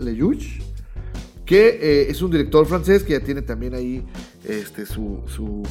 que 1.46 1.68
eh, 1.68 2.11
es 2.11 2.23
un 2.23 2.31
director 2.31 2.66
francés 2.66 3.03
que 3.03 3.14
ya 3.14 3.20
tiene 3.20 3.42
también 3.42 3.75
ahí 3.75 4.05
este, 4.44 4.87
su, 4.87 5.22
su 5.26 5.62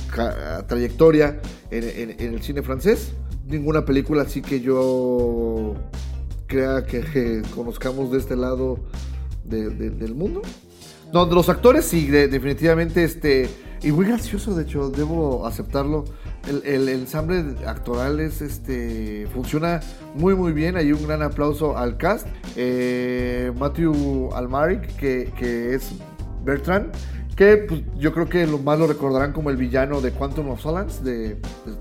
trayectoria 0.67 1.39
en, 1.71 2.15
el 2.34 2.41
cine 2.41 2.62
francés. 2.62 3.12
Ninguna 3.47 3.84
película 3.86 4.23
así 4.23 4.41
que 4.41 4.62
yo 4.62 5.75
crea 6.47 6.84
que, 6.86 7.41
conozcamos 7.55 8.12
de 8.12 8.19
este 8.19 8.36
lado 8.36 8.79
de- 9.43 9.69
de- 9.69 9.89
del 9.89 10.13
mundo. 10.15 10.41
No, 11.13 11.25
de 11.25 11.34
los 11.34 11.49
actores 11.49 11.86
sí, 11.86 12.08
de- 12.08 12.27
definitivamente, 12.27 13.03
este, 13.03 13.49
y 13.82 13.91
muy 13.91 14.05
gracioso, 14.05 14.53
de 14.55 14.63
hecho, 14.63 14.89
debo 14.89 15.47
aceptarlo. 15.47 16.05
El, 16.47 16.58
el- 16.65 16.89
el 16.89 16.99
ensamble 17.01 17.55
actoral 17.65 18.19
es, 18.19 18.41
este, 18.41 19.27
funciona 19.34 19.79
muy, 20.15 20.36
muy 20.36 20.51
bien. 20.53 20.77
Hay 20.77 20.91
un 20.91 21.05
gran 21.08 21.21
aplauso 21.23 21.77
al 21.77 21.97
cast. 21.97 22.27
Eh, 22.55 23.51
Matthew 23.58 24.29
Almaric, 24.34 24.95
que, 24.97 25.32
que 25.38 25.73
es 25.73 25.89
Bertrand, 26.45 26.91
que 27.39 27.56
pues, 27.56 27.82
yo 27.97 28.12
creo 28.12 28.28
que 28.28 28.45
lo 28.45 28.58
más 28.58 28.78
lo 28.78 28.86
recordarán 28.86 29.32
como 29.32 29.49
el 29.49 29.56
villano 29.56 30.02
de 30.02 30.12
Quantum 30.12 30.49
of 30.49 30.60
Solace 30.60 31.02
de, 31.02 31.38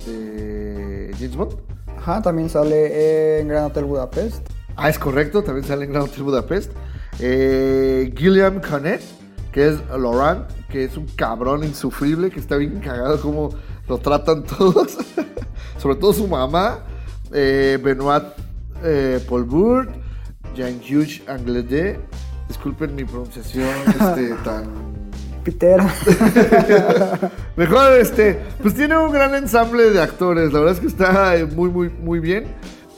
de 0.07 1.11
James 1.19 1.35
Bond. 1.35 1.57
Ajá, 1.97 2.23
también 2.23 2.49
sale 2.49 3.41
en 3.41 3.49
Gran 3.49 3.65
Hotel 3.65 3.85
Budapest. 3.85 4.49
Ah, 4.77 4.89
es 4.89 5.01
correcto, 5.01 5.43
también 5.43 5.67
sale 5.67 5.87
en 5.87 5.91
Gran 5.91 6.05
Hotel 6.05 6.23
Budapest. 6.23 6.71
Eh, 7.19 8.15
Gilliam 8.17 8.61
Canet, 8.61 9.03
que 9.51 9.67
es 9.67 9.81
Laurent, 9.89 10.49
que 10.71 10.85
es 10.85 10.97
un 10.97 11.07
cabrón 11.17 11.65
insufrible, 11.65 12.31
que 12.31 12.39
está 12.39 12.55
bien 12.55 12.79
cagado 12.79 13.21
como 13.21 13.51
lo 13.89 13.99
tratan 13.99 14.45
todos. 14.59 14.97
Sobre 15.79 15.97
todo 15.97 16.13
su 16.13 16.29
mamá. 16.29 16.85
Eh, 17.33 17.81
Benoit 17.83 18.23
eh, 18.85 19.21
Paulbourg, 19.29 19.89
Jean-Hughes 20.55 21.23
Angledet. 21.27 21.99
Disculpen 22.47 22.95
mi 22.95 23.05
pronunciación 23.05 23.69
este, 23.89 24.35
tan 24.45 24.88
Mejor, 27.57 27.93
este, 27.95 28.39
pues 28.63 28.75
tiene 28.75 28.97
un 28.97 29.13
gran 29.13 29.35
ensamble 29.35 29.91
de 29.91 30.01
actores. 30.01 30.53
La 30.53 30.61
verdad 30.61 30.75
es 30.75 30.81
que 30.81 30.87
está 30.87 31.37
eh, 31.37 31.47
muy, 31.47 31.71
muy, 31.71 31.89
muy 31.89 32.21
bien. 32.21 32.47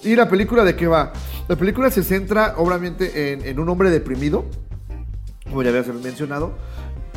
¿Y 0.03 0.17
la 0.17 0.29
película 0.29 0.65
de 0.65 0.77
qué 0.77 0.87
va? 0.87 1.13
La 1.49 1.57
película 1.57 1.91
se 1.91 2.03
centra, 2.03 2.55
obviamente, 2.57 3.49
en, 3.49 3.59
un 3.59 3.69
hombre 3.69 3.91
deprimido, 3.91 4.47
como 5.45 5.63
ya 5.63 5.71
había 5.71 5.83
mencionado, 5.93 6.55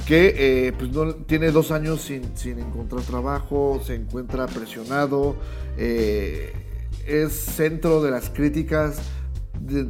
que 0.05 0.67
eh, 0.67 0.73
pues 0.73 0.91
no, 0.91 1.15
tiene 1.15 1.51
dos 1.51 1.71
años 1.71 2.01
sin, 2.01 2.35
sin 2.35 2.59
encontrar 2.59 3.03
trabajo, 3.03 3.81
se 3.85 3.95
encuentra 3.95 4.47
presionado, 4.47 5.37
eh, 5.77 6.51
es 7.07 7.31
centro 7.31 8.01
de 8.01 8.11
las 8.11 8.29
críticas 8.29 9.01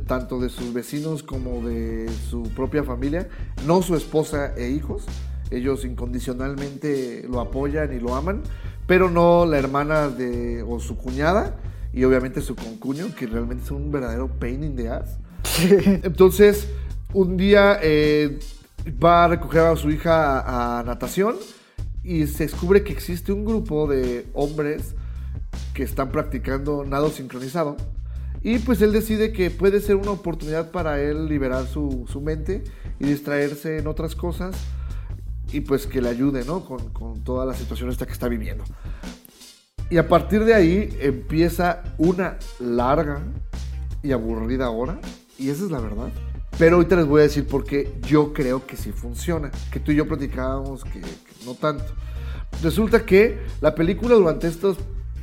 tanto 0.08 0.40
de 0.40 0.50
sus 0.50 0.74
vecinos 0.74 1.24
como 1.24 1.68
de 1.68 2.10
su 2.30 2.44
propia 2.56 2.84
familia, 2.84 3.28
no 3.66 3.82
su 3.82 3.96
esposa 3.96 4.54
e 4.56 4.70
hijos. 4.70 5.06
Ellos 5.56 5.86
incondicionalmente 5.86 7.26
lo 7.30 7.40
apoyan 7.40 7.94
y 7.94 8.00
lo 8.00 8.16
aman, 8.16 8.42
pero 8.88 9.10
no 9.10 9.46
la 9.46 9.58
hermana 9.58 10.10
de, 10.10 10.64
o 10.64 10.80
su 10.80 10.98
cuñada 10.98 11.56
y 11.94 12.04
obviamente 12.04 12.42
su 12.42 12.56
concuño, 12.56 13.14
que 13.16 13.28
realmente 13.28 13.64
es 13.66 13.72
un 13.72 13.92
verdadero 13.92 14.28
pain 14.28 14.64
in 14.64 14.76
the 14.76 14.90
ass. 14.90 15.18
Entonces, 16.04 16.68
un 17.14 17.38
día 17.38 17.80
eh, 17.82 18.40
va 19.04 19.26
a 19.26 19.28
recoger 19.28 19.62
a 19.62 19.76
su 19.76 19.92
hija 19.92 20.40
a, 20.40 20.80
a 20.80 20.84
natación 20.84 21.36
y 22.04 22.28
se 22.28 22.46
descubre 22.46 22.84
que 22.84 22.92
existe 22.92 23.32
un 23.32 23.46
grupo 23.46 23.88
de 23.88 24.26
hombres 24.34 24.96
que 25.74 25.84
están 25.84 26.12
practicando 26.12 26.84
nado 26.84 27.10
sincronizado. 27.10 27.78
Y 28.42 28.60
pues 28.60 28.82
él 28.82 28.92
decide 28.92 29.32
que 29.32 29.50
puede 29.50 29.80
ser 29.80 29.96
una 29.96 30.12
oportunidad 30.12 30.72
para 30.72 31.02
él 31.02 31.28
liberar 31.28 31.66
su, 31.66 32.06
su 32.12 32.20
mente 32.20 32.64
y 33.00 33.06
distraerse 33.06 33.78
en 33.78 33.88
otras 33.88 34.16
cosas 34.16 34.56
y 35.54 35.62
pues 35.62 35.88
que 35.88 36.02
le 36.02 36.10
ayude, 36.10 36.44
¿no? 36.44 36.66
Con, 36.66 36.90
con 36.90 37.24
toda 37.24 37.46
la 37.46 37.54
situación 37.54 37.90
esta 37.90 38.06
que 38.06 38.12
está 38.12 38.28
viviendo. 38.28 38.64
Y 39.90 39.98
a 39.98 40.08
partir 40.08 40.44
de 40.44 40.54
ahí 40.54 40.98
empieza 41.00 41.84
una 41.98 42.38
larga 42.60 43.22
y 44.02 44.12
aburrida 44.12 44.70
hora. 44.70 45.00
Y 45.38 45.50
esa 45.50 45.64
es 45.66 45.72
la 45.72 45.80
verdad. 45.80 46.10
Pero 46.58 46.78
ahorita 46.78 46.96
les 46.96 47.06
voy 47.06 47.22
a 47.22 47.24
decir 47.24 47.48
por 47.48 47.64
qué 47.64 47.94
yo 48.02 48.34
creo 48.34 48.66
que 48.66 48.76
sí 48.76 48.92
funciona. 48.92 49.52
Que 49.72 49.80
tú 49.80 49.92
y 49.92 49.96
yo 49.96 50.08
platicábamos 50.08 50.84
que, 50.84 51.00
que 51.00 51.46
no 51.46 51.54
tanto. 51.54 51.86
Resulta 52.62 53.06
que 53.06 53.40
la 53.62 53.74
película 53.76 54.16
durante 54.16 54.48
estos, 54.48 54.78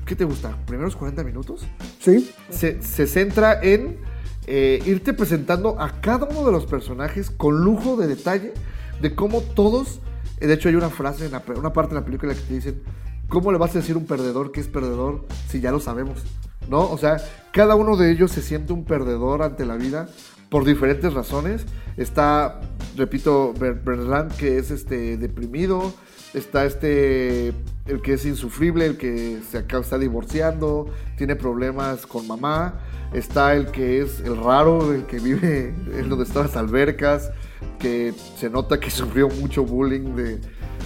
¿qué 0.06 0.16
te 0.16 0.24
gusta? 0.24 0.56
¿Primeros 0.66 0.96
40 0.96 1.24
minutos? 1.24 1.66
Sí. 2.00 2.30
se, 2.50 2.82
se 2.82 3.06
centra 3.06 3.60
en 3.62 3.98
eh, 4.46 4.82
irte 4.86 5.12
presentando 5.12 5.80
a 5.80 6.00
cada 6.00 6.26
uno 6.26 6.44
de 6.44 6.52
los 6.52 6.66
personajes 6.66 7.30
con 7.30 7.60
lujo 7.62 7.96
de 7.96 8.08
detalle 8.08 8.54
de 9.00 9.14
cómo 9.14 9.40
todos, 9.42 10.00
de 10.46 10.54
hecho 10.54 10.68
hay 10.68 10.74
una 10.74 10.90
frase, 10.90 11.26
en 11.26 11.32
la 11.32 11.42
una 11.56 11.72
parte 11.72 11.94
de 11.94 12.00
la 12.00 12.04
película 12.04 12.34
que 12.34 12.40
te 12.40 12.54
dicen, 12.54 12.82
¿cómo 13.28 13.52
le 13.52 13.58
vas 13.58 13.70
a 13.76 13.80
decir 13.80 13.96
un 13.96 14.06
perdedor 14.06 14.52
que 14.52 14.60
es 14.60 14.68
perdedor 14.68 15.26
si 15.48 15.60
ya 15.60 15.70
lo 15.70 15.80
sabemos? 15.80 16.22
¿No? 16.68 16.88
O 16.90 16.98
sea, 16.98 17.16
cada 17.52 17.74
uno 17.74 17.96
de 17.96 18.10
ellos 18.12 18.30
se 18.32 18.42
siente 18.42 18.72
un 18.72 18.84
perdedor 18.84 19.42
ante 19.42 19.66
la 19.66 19.76
vida 19.76 20.08
por 20.50 20.64
diferentes 20.64 21.12
razones. 21.14 21.64
Está, 21.96 22.60
repito, 22.96 23.52
Ber- 23.58 23.80
Bertrand, 23.84 24.32
que 24.36 24.58
es 24.58 24.70
este 24.70 25.16
deprimido. 25.16 25.92
Está 26.32 26.64
este, 26.64 27.48
el 27.86 28.02
que 28.02 28.12
es 28.12 28.24
insufrible, 28.24 28.86
el 28.86 28.96
que 28.98 29.40
se 29.50 29.58
acaba, 29.58 29.82
está 29.82 29.98
divorciando, 29.98 30.88
tiene 31.16 31.34
problemas 31.34 32.06
con 32.06 32.26
mamá. 32.28 32.80
Está 33.12 33.54
el 33.54 33.66
que 33.72 34.00
es 34.02 34.20
el 34.20 34.36
raro, 34.36 34.92
el 34.94 35.06
que 35.06 35.18
vive 35.18 35.74
en 35.98 36.08
donde 36.08 36.24
están 36.24 36.44
las 36.44 36.56
albercas, 36.56 37.32
que 37.78 38.12
se 38.36 38.50
nota 38.50 38.78
que 38.78 38.90
sufrió 38.90 39.28
mucho 39.28 39.64
bullying 39.64 40.14
de, 40.14 40.40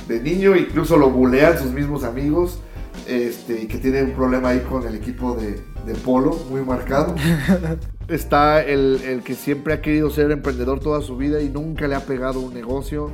de 0.09 0.21
niño, 0.21 0.57
incluso 0.57 0.97
lo 0.97 1.11
bulean 1.11 1.59
sus 1.59 1.71
mismos 1.71 2.05
amigos. 2.05 2.61
Este, 3.09 3.63
y 3.63 3.67
que 3.67 3.79
tiene 3.79 4.03
un 4.03 4.13
problema 4.13 4.51
ahí 4.51 4.61
con 4.61 4.87
el 4.87 4.95
equipo 4.95 5.35
de, 5.35 5.61
de 5.85 5.95
polo, 6.05 6.39
muy 6.49 6.63
marcado. 6.63 7.15
Está 8.09 8.63
el, 8.63 9.01
el 9.05 9.23
que 9.23 9.35
siempre 9.35 9.75
ha 9.75 9.81
querido 9.83 10.11
ser 10.11 10.31
emprendedor 10.31 10.81
toda 10.81 11.01
su 11.03 11.17
vida 11.17 11.43
y 11.43 11.49
nunca 11.49 11.89
le 11.89 11.97
ha 11.97 12.01
pegado 12.01 12.41
un 12.41 12.55
negocio. 12.55 13.11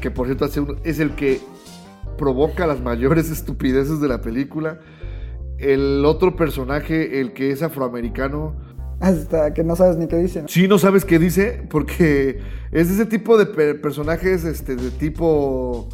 Que 0.00 0.10
por 0.10 0.26
cierto 0.26 0.46
es 0.84 0.98
el 0.98 1.14
que 1.14 1.40
provoca 2.16 2.66
las 2.66 2.80
mayores 2.80 3.30
estupideces 3.30 4.00
de 4.00 4.08
la 4.08 4.20
película. 4.20 4.80
El 5.58 6.04
otro 6.04 6.36
personaje, 6.36 7.20
el 7.20 7.32
que 7.32 7.50
es 7.50 7.62
afroamericano, 7.62 8.56
Hasta 9.00 9.54
que 9.54 9.62
no 9.62 9.76
sabes 9.76 9.96
ni 9.96 10.08
qué 10.08 10.16
dicen. 10.16 10.48
Sí, 10.48 10.66
no 10.66 10.78
sabes 10.78 11.04
qué 11.04 11.18
dice, 11.18 11.62
porque 11.70 12.40
es 12.72 12.90
ese 12.90 13.06
tipo 13.06 13.38
de 13.38 13.46
pe- 13.46 13.74
personajes 13.74 14.44
este, 14.44 14.74
de 14.76 14.90
tipo 14.90 15.88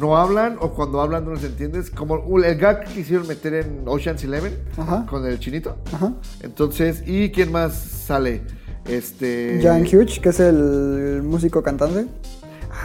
no 0.00 0.16
hablan 0.16 0.56
o 0.60 0.72
cuando 0.72 1.00
hablan 1.00 1.24
no 1.26 1.34
les 1.34 1.44
entiendes. 1.44 1.90
Como 1.90 2.16
el 2.42 2.56
gag 2.56 2.84
que 2.84 2.92
quisieron 2.94 3.26
meter 3.26 3.54
en 3.54 3.82
Ocean's 3.86 4.24
Eleven 4.24 4.54
Ajá. 4.76 5.04
con 5.06 5.26
el 5.26 5.38
chinito. 5.38 5.76
Ajá. 5.92 6.14
Entonces, 6.42 7.02
¿y 7.06 7.30
quién 7.30 7.52
más 7.52 7.74
sale? 7.74 8.42
Este. 8.86 9.60
Jan 9.62 9.82
Hughes, 9.82 10.18
que 10.20 10.28
es 10.30 10.40
el 10.40 11.22
músico 11.24 11.62
cantante. 11.62 12.06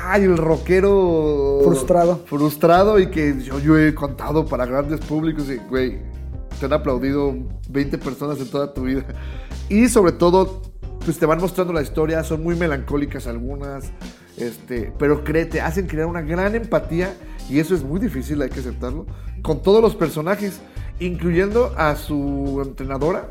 Ay, 0.04 0.24
el 0.24 0.38
rockero. 0.38 1.62
Frustrado. 1.64 2.22
Frustrado 2.26 3.00
y 3.00 3.08
que 3.10 3.42
yo, 3.42 3.60
yo 3.60 3.78
he 3.78 3.94
contado 3.94 4.46
para 4.46 4.66
grandes 4.66 5.00
públicos 5.02 5.46
y, 5.50 5.58
güey, 5.70 6.00
te 6.60 6.66
han 6.66 6.74
aplaudido 6.74 7.36
20 7.70 7.98
personas 7.98 8.40
en 8.40 8.48
toda 8.50 8.74
tu 8.74 8.84
vida. 8.84 9.04
Y 9.72 9.88
sobre 9.90 10.12
todo, 10.12 10.62
pues 11.06 11.18
te 11.18 11.26
van 11.26 11.40
mostrando 11.40 11.74
la 11.74 11.82
historia, 11.82 12.24
son 12.24 12.44
muy 12.44 12.56
melancólicas 12.56 13.26
algunas, 13.28 13.86
este, 14.38 14.92
pero 15.00 15.24
cree, 15.24 15.46
te 15.46 15.62
hacen 15.62 15.88
crear 15.88 16.08
una 16.08 16.22
gran 16.22 16.56
empatía 16.56 17.14
y 17.50 17.60
eso 17.60 17.74
es 17.74 17.84
muy 17.84 18.00
difícil, 18.00 18.42
hay 18.42 18.50
que 18.50 18.60
aceptarlo, 18.60 19.06
con 19.42 19.62
todos 19.62 19.82
los 19.82 19.96
personajes, 19.96 20.60
incluyendo 21.00 21.74
a 21.78 21.96
su 21.96 22.62
entrenadora, 22.66 23.30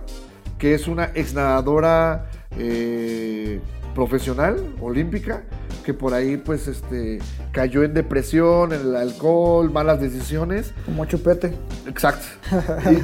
que 0.58 0.74
es 0.74 0.88
una 0.88 1.10
ex 1.14 1.34
nadadora 1.34 2.30
eh, 2.58 3.60
profesional, 3.94 4.74
olímpica, 4.80 5.44
que 5.84 5.94
por 5.94 6.12
ahí 6.14 6.36
pues 6.36 6.68
este 6.68 7.18
cayó 7.52 7.82
en 7.82 7.94
depresión, 7.94 8.72
en 8.72 8.80
el 8.80 8.96
alcohol, 8.96 9.70
malas 9.70 10.00
decisiones. 10.00 10.72
Como 10.84 11.04
chupete. 11.06 11.52
Exacto. 11.86 12.26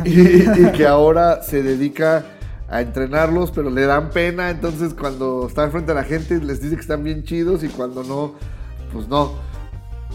Y, 0.05 0.11
y- 0.11 0.45
y 0.67 0.73
que 0.73 0.87
ahora 0.87 1.43
se 1.43 1.63
dedica 1.63 2.25
a 2.69 2.81
entrenarlos, 2.81 3.51
pero 3.53 3.71
le 3.71 3.87
dan 3.87 4.11
pena, 4.11 4.51
entonces 4.51 4.95
cuando 4.95 5.47
está 5.47 5.71
frente 5.71 5.93
a 5.93 5.95
la 5.95 6.05
gente 6.05 6.39
les 6.41 6.61
dice 6.61 6.75
que 6.75 6.81
están 6.81 7.05
bien 7.05 7.23
chidos 7.23 7.63
y 7.63 7.69
cuando 7.69 8.03
no, 8.03 8.35
pues 8.93 9.09
no. 9.09 9.33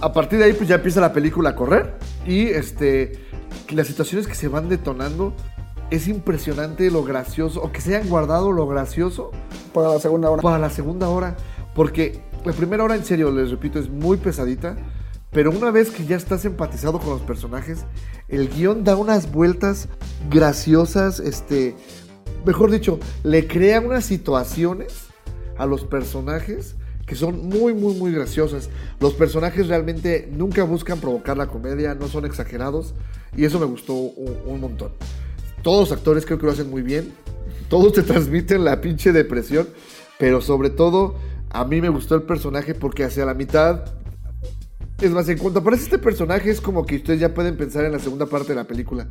A 0.01 0.11
partir 0.13 0.39
de 0.39 0.45
ahí 0.45 0.53
pues 0.53 0.67
ya 0.67 0.75
empieza 0.75 0.99
la 0.99 1.13
película 1.13 1.51
a 1.51 1.55
correr 1.55 1.95
y 2.25 2.47
este 2.47 3.13
las 3.69 3.87
situaciones 3.87 4.27
que 4.27 4.35
se 4.35 4.47
van 4.47 4.69
detonando 4.69 5.33
es 5.91 6.07
impresionante 6.07 6.89
lo 6.89 7.03
gracioso 7.03 7.61
o 7.61 7.71
que 7.71 7.81
se 7.81 7.95
hayan 7.95 8.09
guardado 8.09 8.51
lo 8.51 8.65
gracioso 8.65 9.31
Para 9.73 9.89
la 9.89 9.99
segunda 9.99 10.29
hora. 10.29 10.41
para 10.41 10.57
la 10.57 10.69
segunda 10.69 11.09
hora. 11.09 11.35
Porque 11.75 12.21
la 12.45 12.53
primera 12.53 12.83
hora, 12.83 12.95
en 12.95 13.05
serio, 13.05 13.31
les 13.31 13.51
repito, 13.51 13.77
es 13.77 13.89
muy 13.89 14.17
pesadita. 14.17 14.77
Pero 15.31 15.51
una 15.51 15.71
vez 15.71 15.91
que 15.91 16.05
ya 16.05 16.17
estás 16.17 16.43
empatizado 16.43 16.99
con 16.99 17.11
los 17.11 17.21
personajes, 17.21 17.85
el 18.27 18.49
guion 18.49 18.83
da 18.83 18.97
unas 18.97 19.31
vueltas 19.31 19.87
graciosas, 20.29 21.21
este, 21.21 21.75
mejor 22.45 22.71
dicho, 22.71 22.99
le 23.23 23.47
crea 23.47 23.79
unas 23.79 24.05
situaciones 24.05 25.07
a 25.57 25.65
los 25.65 25.85
personajes 25.85 26.75
que 27.05 27.15
son 27.15 27.49
muy, 27.49 27.73
muy, 27.73 27.93
muy 27.95 28.11
graciosas. 28.11 28.69
Los 28.99 29.13
personajes 29.13 29.67
realmente 29.67 30.29
nunca 30.31 30.63
buscan 30.63 30.99
provocar 30.99 31.37
la 31.37 31.47
comedia, 31.47 31.93
no 31.93 32.07
son 32.07 32.25
exagerados, 32.25 32.93
y 33.35 33.43
eso 33.43 33.59
me 33.59 33.65
gustó 33.65 33.93
un, 33.93 34.61
montón. 34.61 34.91
Todos 35.61 35.89
los 35.89 35.97
actores 35.97 36.25
creo 36.25 36.37
que 36.39 36.45
lo 36.45 36.53
hacen 36.53 36.69
muy 36.69 36.81
bien, 36.81 37.11
todos 37.69 37.93
te 37.93 38.01
transmiten 38.03 38.63
la 38.63 38.79
pinche 38.79 39.11
depresión, 39.11 39.67
pero 40.19 40.41
sobre 40.41 40.69
todo 40.69 41.15
a 41.49 41.65
mí 41.65 41.81
me 41.81 41.89
gustó 41.89 42.15
el 42.15 42.23
personaje 42.23 42.73
porque 42.73 43.03
hacia 43.03 43.25
la 43.25 43.33
mitad 43.33 43.83
es 45.01 45.11
más, 45.11 45.27
en 45.29 45.39
cuanto 45.39 45.59
aparece 45.59 45.83
este 45.85 45.97
personaje, 45.97 46.51
es 46.51 46.61
como 46.61 46.85
que 46.85 46.97
ustedes 46.97 47.19
ya 47.19 47.33
pueden 47.33 47.57
pensar 47.57 47.83
en 47.85 47.91
la 47.91 47.99
segunda 47.99 48.27
parte 48.27 48.49
de 48.49 48.55
la 48.55 48.65
película, 48.65 49.07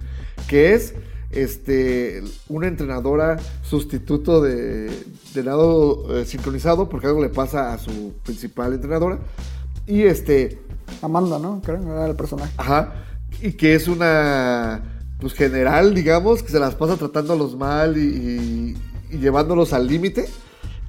que 0.48 0.72
es 0.72 0.94
este 1.30 2.22
una 2.48 2.66
entrenadora 2.66 3.38
sustituto 3.62 4.40
de, 4.42 4.90
de 5.34 5.42
nado 5.44 6.16
eh, 6.18 6.24
sincronizado, 6.24 6.88
porque 6.88 7.06
algo 7.06 7.22
le 7.22 7.28
pasa 7.28 7.72
a 7.72 7.78
su 7.78 8.14
principal 8.24 8.72
entrenadora. 8.74 9.18
Y 9.86 10.02
este, 10.02 10.58
Amanda, 11.02 11.38
¿no? 11.38 11.60
Creo 11.64 11.80
que 11.80 11.86
era 11.88 12.06
el 12.06 12.16
personaje. 12.16 12.52
ajá, 12.56 12.94
y 13.40 13.52
que 13.52 13.74
es 13.74 13.88
una 13.88 14.82
pues 15.20 15.34
general, 15.34 15.94
digamos, 15.94 16.42
que 16.42 16.50
se 16.50 16.58
las 16.58 16.74
pasa 16.74 16.96
tratándolos 16.96 17.56
mal 17.56 17.96
y, 17.98 18.00
y- 18.00 18.76
y 19.14 19.18
llevándolos 19.18 19.72
al 19.72 19.86
límite. 19.86 20.28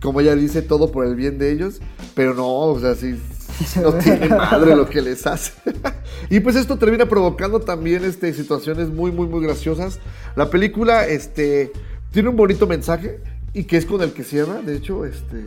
Como 0.02 0.22
ella 0.22 0.36
dice, 0.36 0.62
todo 0.62 0.92
por 0.92 1.06
el 1.06 1.16
bien 1.16 1.38
de 1.38 1.52
ellos. 1.52 1.80
Pero 2.16 2.34
no, 2.34 2.48
o 2.48 2.80
sea, 2.80 2.96
sí, 2.96 3.20
no 3.82 3.94
tiene 3.94 4.28
madre 4.36 4.76
lo 4.76 4.90
que 4.90 5.02
les 5.02 5.26
hace. 5.28 5.54
y 6.30 6.40
pues 6.40 6.56
esto 6.56 6.78
termina 6.78 7.08
provocando 7.08 7.60
también 7.60 8.04
este, 8.04 8.34
situaciones 8.34 8.90
muy, 8.90 9.12
muy, 9.12 9.28
muy 9.28 9.42
graciosas. 9.44 10.00
La 10.36 10.50
película 10.50 11.08
este, 11.08 11.72
tiene 12.12 12.30
un 12.30 12.36
bonito 12.36 12.68
mensaje 12.68 13.20
y 13.54 13.64
que 13.66 13.78
es 13.78 13.86
con 13.86 14.02
el 14.02 14.14
que 14.14 14.24
cierra. 14.24 14.62
De 14.62 14.76
hecho, 14.76 15.06
este, 15.06 15.44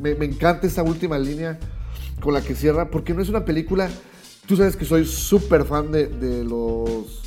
me, 0.00 0.14
me 0.14 0.24
encanta 0.26 0.66
esa 0.66 0.82
última 0.82 1.18
línea 1.18 1.58
con 2.20 2.34
la 2.34 2.40
que 2.42 2.54
cierra, 2.54 2.90
porque 2.90 3.14
no 3.14 3.22
es 3.22 3.28
una 3.28 3.44
película. 3.44 3.88
Tú 4.46 4.56
sabes 4.56 4.76
que 4.76 4.84
soy 4.84 5.04
súper 5.04 5.64
fan 5.64 5.92
de, 5.92 6.06
de 6.06 6.42
los 6.44 7.22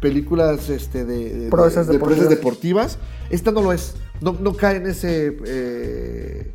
películas 0.00 0.68
este, 0.70 1.04
de, 1.04 1.34
de, 1.36 1.50
Proezas 1.50 1.86
de- 1.86 1.94
de 1.94 1.98
proezas 1.98 2.28
deportivas. 2.30 2.92
deportivas. 2.96 2.98
Esta 3.30 3.50
no 3.50 3.60
lo 3.60 3.72
es. 3.72 3.94
No, 4.20 4.36
no 4.40 4.54
cae 4.54 4.76
en 4.76 4.86
ese 4.86 5.36
eh, 5.46 6.52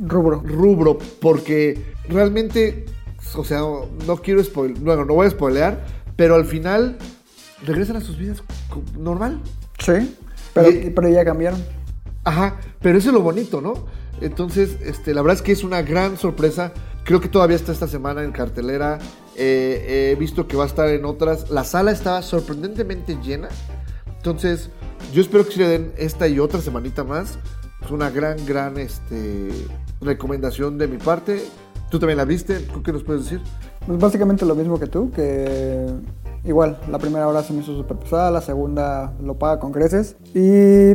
Rubro. 0.00 0.40
rubro, 0.44 0.98
porque 1.20 1.94
realmente, 2.08 2.86
o 3.34 3.44
sea, 3.44 3.60
no 4.06 4.16
quiero 4.22 4.42
spoiler, 4.42 4.78
bueno, 4.78 5.04
no 5.04 5.14
voy 5.14 5.26
a 5.26 5.30
spoilear, 5.30 5.84
pero 6.16 6.34
al 6.34 6.44
final 6.46 6.96
regresan 7.64 7.96
a 7.96 8.00
sus 8.00 8.18
vidas 8.18 8.42
normal. 8.98 9.40
Sí. 9.78 10.16
Pero, 10.54 10.70
Y- 10.70 10.90
pero 10.90 11.08
ya 11.08 11.24
cambiaron. 11.24 11.62
Ajá, 12.24 12.56
pero 12.80 12.98
eso 12.98 13.08
es 13.08 13.14
lo 13.14 13.20
bonito, 13.20 13.60
¿no? 13.60 13.86
Entonces, 14.20 14.76
este, 14.82 15.12
la 15.14 15.22
verdad 15.22 15.36
es 15.36 15.42
que 15.42 15.52
es 15.52 15.64
una 15.64 15.82
gran 15.82 16.16
sorpresa. 16.16 16.72
Creo 17.04 17.20
que 17.20 17.28
todavía 17.28 17.56
está 17.56 17.72
esta 17.72 17.88
semana 17.88 18.22
en 18.22 18.30
cartelera. 18.30 18.98
Eh, 19.36 20.12
he 20.12 20.18
visto 20.20 20.46
que 20.46 20.56
va 20.56 20.64
a 20.64 20.66
estar 20.68 20.88
en 20.88 21.04
otras. 21.04 21.50
La 21.50 21.64
sala 21.64 21.90
estaba 21.90 22.22
sorprendentemente 22.22 23.18
llena. 23.24 23.48
Entonces, 24.16 24.70
yo 25.12 25.20
espero 25.20 25.44
que 25.44 25.52
se 25.52 25.58
le 25.58 25.68
den 25.68 25.92
esta 25.96 26.28
y 26.28 26.38
otra 26.38 26.60
semanita 26.60 27.02
más. 27.02 27.38
Es 27.84 27.90
una 27.90 28.10
gran, 28.10 28.44
gran 28.46 28.78
este, 28.78 29.48
recomendación 30.02 30.78
de 30.78 30.88
mi 30.88 30.98
parte. 30.98 31.42
¿Tú 31.90 31.98
también 31.98 32.16
la 32.16 32.24
viste? 32.24 32.60
¿Tú 32.60 32.82
qué 32.82 32.92
nos 32.92 33.02
puedes 33.02 33.24
decir? 33.24 33.40
Pues 33.86 33.98
básicamente 33.98 34.46
lo 34.46 34.54
mismo 34.54 34.78
que 34.78 34.86
tú, 34.86 35.10
que 35.10 35.86
igual, 36.44 36.78
la 36.90 36.98
primera 36.98 37.28
hora 37.28 37.42
se 37.42 37.52
me 37.52 37.60
hizo 37.60 37.76
súper 37.76 37.96
pesada, 37.98 38.30
la 38.30 38.40
segunda 38.40 39.12
lo 39.22 39.38
paga 39.38 39.58
con 39.60 39.72
creces. 39.72 40.16
Y 40.34 40.94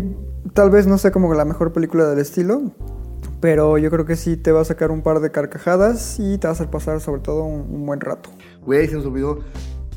tal 0.54 0.70
vez 0.70 0.88
no 0.88 0.98
sea 0.98 1.12
como 1.12 1.34
la 1.34 1.46
mejor 1.46 1.74
película 1.74 2.06
del 2.06 2.20
estilo, 2.20 2.72
pero 3.40 3.78
yo 3.78 3.92
creo 3.92 4.06
que 4.06 4.16
sí 4.16 4.38
te 4.38 4.52
va 4.52 4.62
a 4.62 4.66
sacar 4.66 4.92
un 4.92 5.02
par 5.02 5.20
de 5.20 5.32
carcajadas 5.32 6.20
y 6.20 6.38
te 6.38 6.48
va 6.48 6.52
a 6.52 6.54
hacer 6.54 6.70
pasar 6.70 7.02
sobre 7.02 7.22
todo 7.22 7.44
un, 7.44 7.62
un 7.70 7.86
buen 7.86 8.00
rato. 8.00 8.30
Güey, 8.66 8.88
se 8.88 8.96
nos 8.96 9.06
olvidó. 9.06 9.40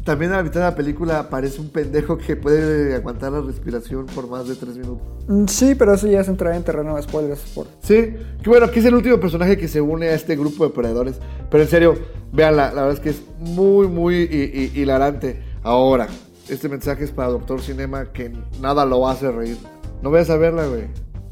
También 0.05 0.33
a 0.33 0.39
la 0.39 0.43
mitad 0.43 0.61
de 0.61 0.67
la 0.67 0.75
película 0.75 1.19
aparece 1.19 1.61
un 1.61 1.69
pendejo 1.69 2.17
que 2.17 2.35
puede 2.35 2.95
aguantar 2.95 3.33
la 3.33 3.41
respiración 3.43 4.07
por 4.07 4.29
más 4.29 4.49
de 4.49 4.55
tres 4.57 4.77
minutos. 4.77 5.07
Mm, 5.29 5.45
Sí, 5.47 5.75
pero 5.75 5.93
eso 5.95 6.07
ya 6.07 6.21
es 6.21 6.29
entrar 6.29 6.55
en 6.55 6.63
terreno 6.63 6.97
de 6.97 7.03
spoilers. 7.03 7.41
Por... 7.55 7.67
Sí, 7.83 8.15
que 8.43 8.49
bueno, 8.49 8.71
que 8.71 8.81
es 8.81 8.87
el 8.87 8.95
último 8.95 9.21
personaje 9.21 9.59
que 9.59 9.69
se 9.69 9.81
une 9.81 10.09
a 10.09 10.15
este 10.15 10.37
grupo 10.37 10.65
de 10.65 10.71
perdedores. 10.71 11.17
Pero 11.51 11.63
en 11.63 11.69
serio, 11.69 11.95
véanla, 12.33 12.69
la 12.73 12.83
verdad 12.87 12.93
es 12.95 13.01
que 13.01 13.11
es 13.11 13.23
muy, 13.39 13.89
muy 13.89 14.23
hi- 14.25 14.51
hi- 14.75 14.81
hilarante. 14.81 15.43
Ahora, 15.63 16.09
este 16.49 16.69
mensaje 16.71 17.05
es 17.05 17.11
para 17.11 17.29
Doctor 17.29 17.61
Cinema 17.61 18.07
que 18.13 18.33
nada 18.61 18.87
lo 18.87 19.07
hace 19.07 19.31
reír. 19.31 19.59
No 20.03 20.11
vayas 20.11 20.31
a 20.31 20.37
verla, 20.39 20.67
güey. 20.67 20.85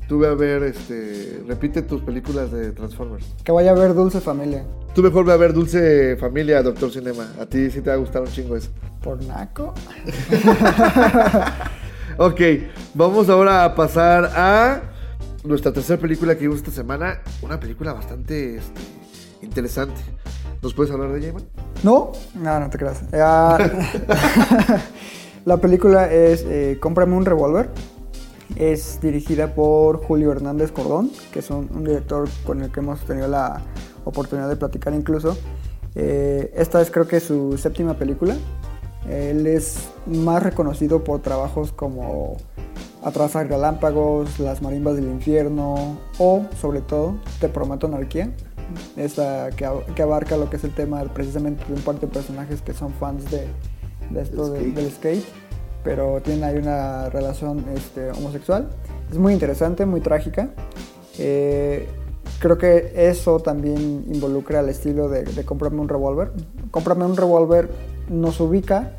Tú 0.09 0.19
ve 0.19 0.29
a 0.29 0.35
ver, 0.35 0.63
este. 0.63 1.43
Repite 1.47 1.83
tus 1.83 2.01
películas 2.01 2.51
de 2.51 2.73
Transformers. 2.73 3.27
Que 3.45 3.53
vaya 3.53 3.73
a 3.73 3.75
ver 3.75 3.95
Dulce 3.95 4.21
Familia. 4.21 4.65
Tú 4.95 5.03
mejor 5.03 5.27
ve 5.27 5.33
a 5.33 5.37
ver 5.37 5.53
Dulce 5.53 6.17
Familia, 6.17 6.63
Doctor 6.63 6.91
Cinema. 6.91 7.31
A 7.39 7.47
ti 7.47 7.71
sí 7.71 7.83
te 7.83 7.91
va 7.91 7.97
a 7.97 7.99
gustar 7.99 8.23
un 8.23 8.29
chingo 8.29 8.57
eso. 8.57 8.71
Por 9.03 9.23
Naco. 9.23 9.75
Ok, 12.21 12.41
vamos 12.95 13.29
ahora 13.29 13.63
a 13.63 13.77
pasar 13.77 14.29
a 14.35 14.81
nuestra 15.45 15.73
tercera 15.73 16.01
película 16.01 16.35
que 16.35 16.41
vimos 16.41 16.57
esta 16.57 16.73
semana. 16.73 17.21
Una 17.43 17.61
película 17.61 17.93
bastante 17.93 18.57
este, 18.57 18.81
interesante. 19.41 20.01
¿Nos 20.61 20.75
puedes 20.75 20.93
hablar 20.93 21.13
de 21.13 21.21
ella, 21.21 21.29
Iman? 21.29 21.45
¿No? 21.85 22.11
No, 22.35 22.59
no 22.59 22.71
te 22.71 22.77
creas. 22.77 23.03
Ah, 23.13 23.57
la 25.45 25.59
película 25.59 26.13
es 26.13 26.45
eh, 26.49 26.79
Cómprame 26.81 27.15
un 27.15 27.25
revólver. 27.25 27.71
Es 28.57 29.01
dirigida 29.01 29.55
por 29.55 30.03
Julio 30.05 30.33
Hernández 30.33 30.73
Cordón, 30.73 31.11
que 31.33 31.41
es 31.41 31.51
un, 31.51 31.69
un 31.75 31.85
director 31.85 32.29
con 32.45 32.63
el 32.63 32.71
que 32.73 32.81
hemos 32.81 33.01
tenido 33.01 33.29
la 33.29 33.63
oportunidad 34.05 34.49
de 34.49 34.57
platicar 34.57 34.95
incluso. 34.95 35.37
Eh, 35.95 36.53
esta 36.57 36.81
es 36.81 36.91
creo 36.91 37.07
que 37.07 37.21
su 37.21 37.57
séptima 37.59 37.95
película. 37.95 38.37
Él 39.09 39.47
es 39.47 39.89
más 40.07 40.43
reconocido 40.43 41.05
por 41.05 41.21
trabajos 41.23 41.73
como 41.73 42.37
Atrasar 43.03 43.49
Relámpagos, 43.49 44.39
Las 44.41 44.61
Marimbas 44.61 44.97
del 44.97 45.07
Infierno 45.07 45.99
o, 46.19 46.45
sobre 46.61 46.81
todo, 46.81 47.15
Te 47.41 47.49
Prometo 47.49 47.87
Anarquía. 47.87 48.33
Esta 48.97 49.51
que, 49.51 49.67
ab- 49.67 49.85
que 49.95 50.03
abarca 50.03 50.37
lo 50.37 50.51
que 50.51 50.57
es 50.57 50.65
el 50.65 50.75
tema 50.75 51.03
precisamente 51.05 51.65
de 51.69 51.75
un 51.75 51.81
par 51.81 51.99
de 52.01 52.07
personajes 52.07 52.61
que 52.61 52.75
son 52.75 52.93
fans 52.93 53.31
de, 53.31 53.47
de 54.11 54.21
esto 54.21 54.51
de- 54.51 54.73
del 54.73 54.91
skate, 54.91 55.25
pero 55.89 56.21
tienen 56.21 56.45
ahí 56.45 56.59
una 56.59 57.09
relación 57.09 57.65
este, 57.75 58.11
homosexual. 58.11 58.69
Es 59.11 59.17
muy 59.17 59.33
interesante, 59.33 59.87
muy 59.87 60.03
trágica. 60.03 60.51
Eh, 61.19 61.89
creo 62.41 62.59
que 62.59 62.93
eso 62.95 63.41
también 63.41 64.05
involucra 64.13 64.61
el 64.61 64.69
estilo 64.69 65.09
de, 65.09 65.23
de 65.23 65.47
un 65.49 65.89
revólver. 65.89 66.33
Cómprame 66.71 67.07
un 67.07 67.17
revólver 67.17 67.71
nos 68.11 68.39
ubica 68.39 68.97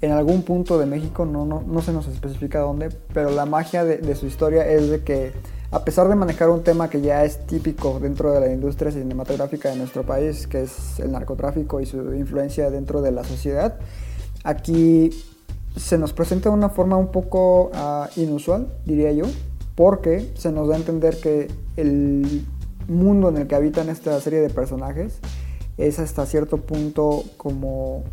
en 0.00 0.12
algún 0.12 0.42
punto 0.42 0.78
de 0.78 0.86
México, 0.86 1.26
no, 1.26 1.44
no, 1.44 1.62
no 1.66 1.82
se 1.82 1.92
nos 1.92 2.08
especifica 2.08 2.60
dónde, 2.60 2.88
pero 3.12 3.30
la 3.30 3.44
magia 3.44 3.84
de, 3.84 3.98
de 3.98 4.14
su 4.14 4.24
historia 4.24 4.66
es 4.66 4.88
de 4.88 5.04
que 5.04 5.32
a 5.70 5.84
pesar 5.84 6.08
de 6.08 6.14
manejar 6.14 6.48
un 6.48 6.62
tema 6.62 6.88
que 6.88 7.02
ya 7.02 7.22
es 7.22 7.46
típico 7.46 8.00
dentro 8.00 8.32
de 8.32 8.40
la 8.40 8.50
industria 8.50 8.90
cinematográfica 8.90 9.68
de 9.68 9.76
nuestro 9.76 10.04
país, 10.04 10.46
que 10.46 10.62
es 10.62 10.98
el 11.00 11.12
narcotráfico 11.12 11.82
y 11.82 11.86
su 11.86 12.14
influencia 12.14 12.70
dentro 12.70 13.02
de 13.02 13.12
la 13.12 13.24
sociedad, 13.24 13.78
aquí 14.42 15.10
se 15.76 15.98
nos 15.98 16.12
presenta 16.12 16.48
de 16.50 16.54
una 16.54 16.68
forma 16.68 16.96
un 16.96 17.08
poco 17.08 17.70
ah, 17.74 18.08
inusual, 18.16 18.68
diría 18.84 19.12
yo, 19.12 19.26
porque 19.74 20.30
se 20.34 20.52
nos 20.52 20.68
da 20.68 20.74
a 20.74 20.78
entender 20.78 21.18
que 21.20 21.48
el 21.76 22.44
mundo 22.88 23.28
en 23.28 23.36
el 23.36 23.46
que 23.46 23.54
habitan 23.54 23.88
esta 23.88 24.20
serie 24.20 24.40
de 24.40 24.50
personajes 24.50 25.20
es 25.78 25.98
hasta 25.98 26.26
cierto 26.26 26.58
punto 26.58 27.22
como 27.36 28.04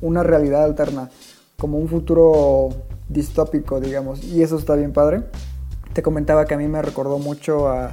una 0.00 0.22
realidad 0.22 0.64
alterna, 0.64 1.10
como 1.58 1.78
un 1.78 1.88
futuro 1.88 2.70
distópico, 3.08 3.80
digamos, 3.80 4.24
y 4.24 4.42
eso 4.42 4.56
está 4.56 4.74
bien 4.74 4.92
padre. 4.92 5.22
Te 5.92 6.02
comentaba 6.02 6.46
que 6.46 6.54
a 6.54 6.56
mí 6.56 6.66
me 6.68 6.80
recordó 6.82 7.18
mucho 7.18 7.68
a, 7.68 7.92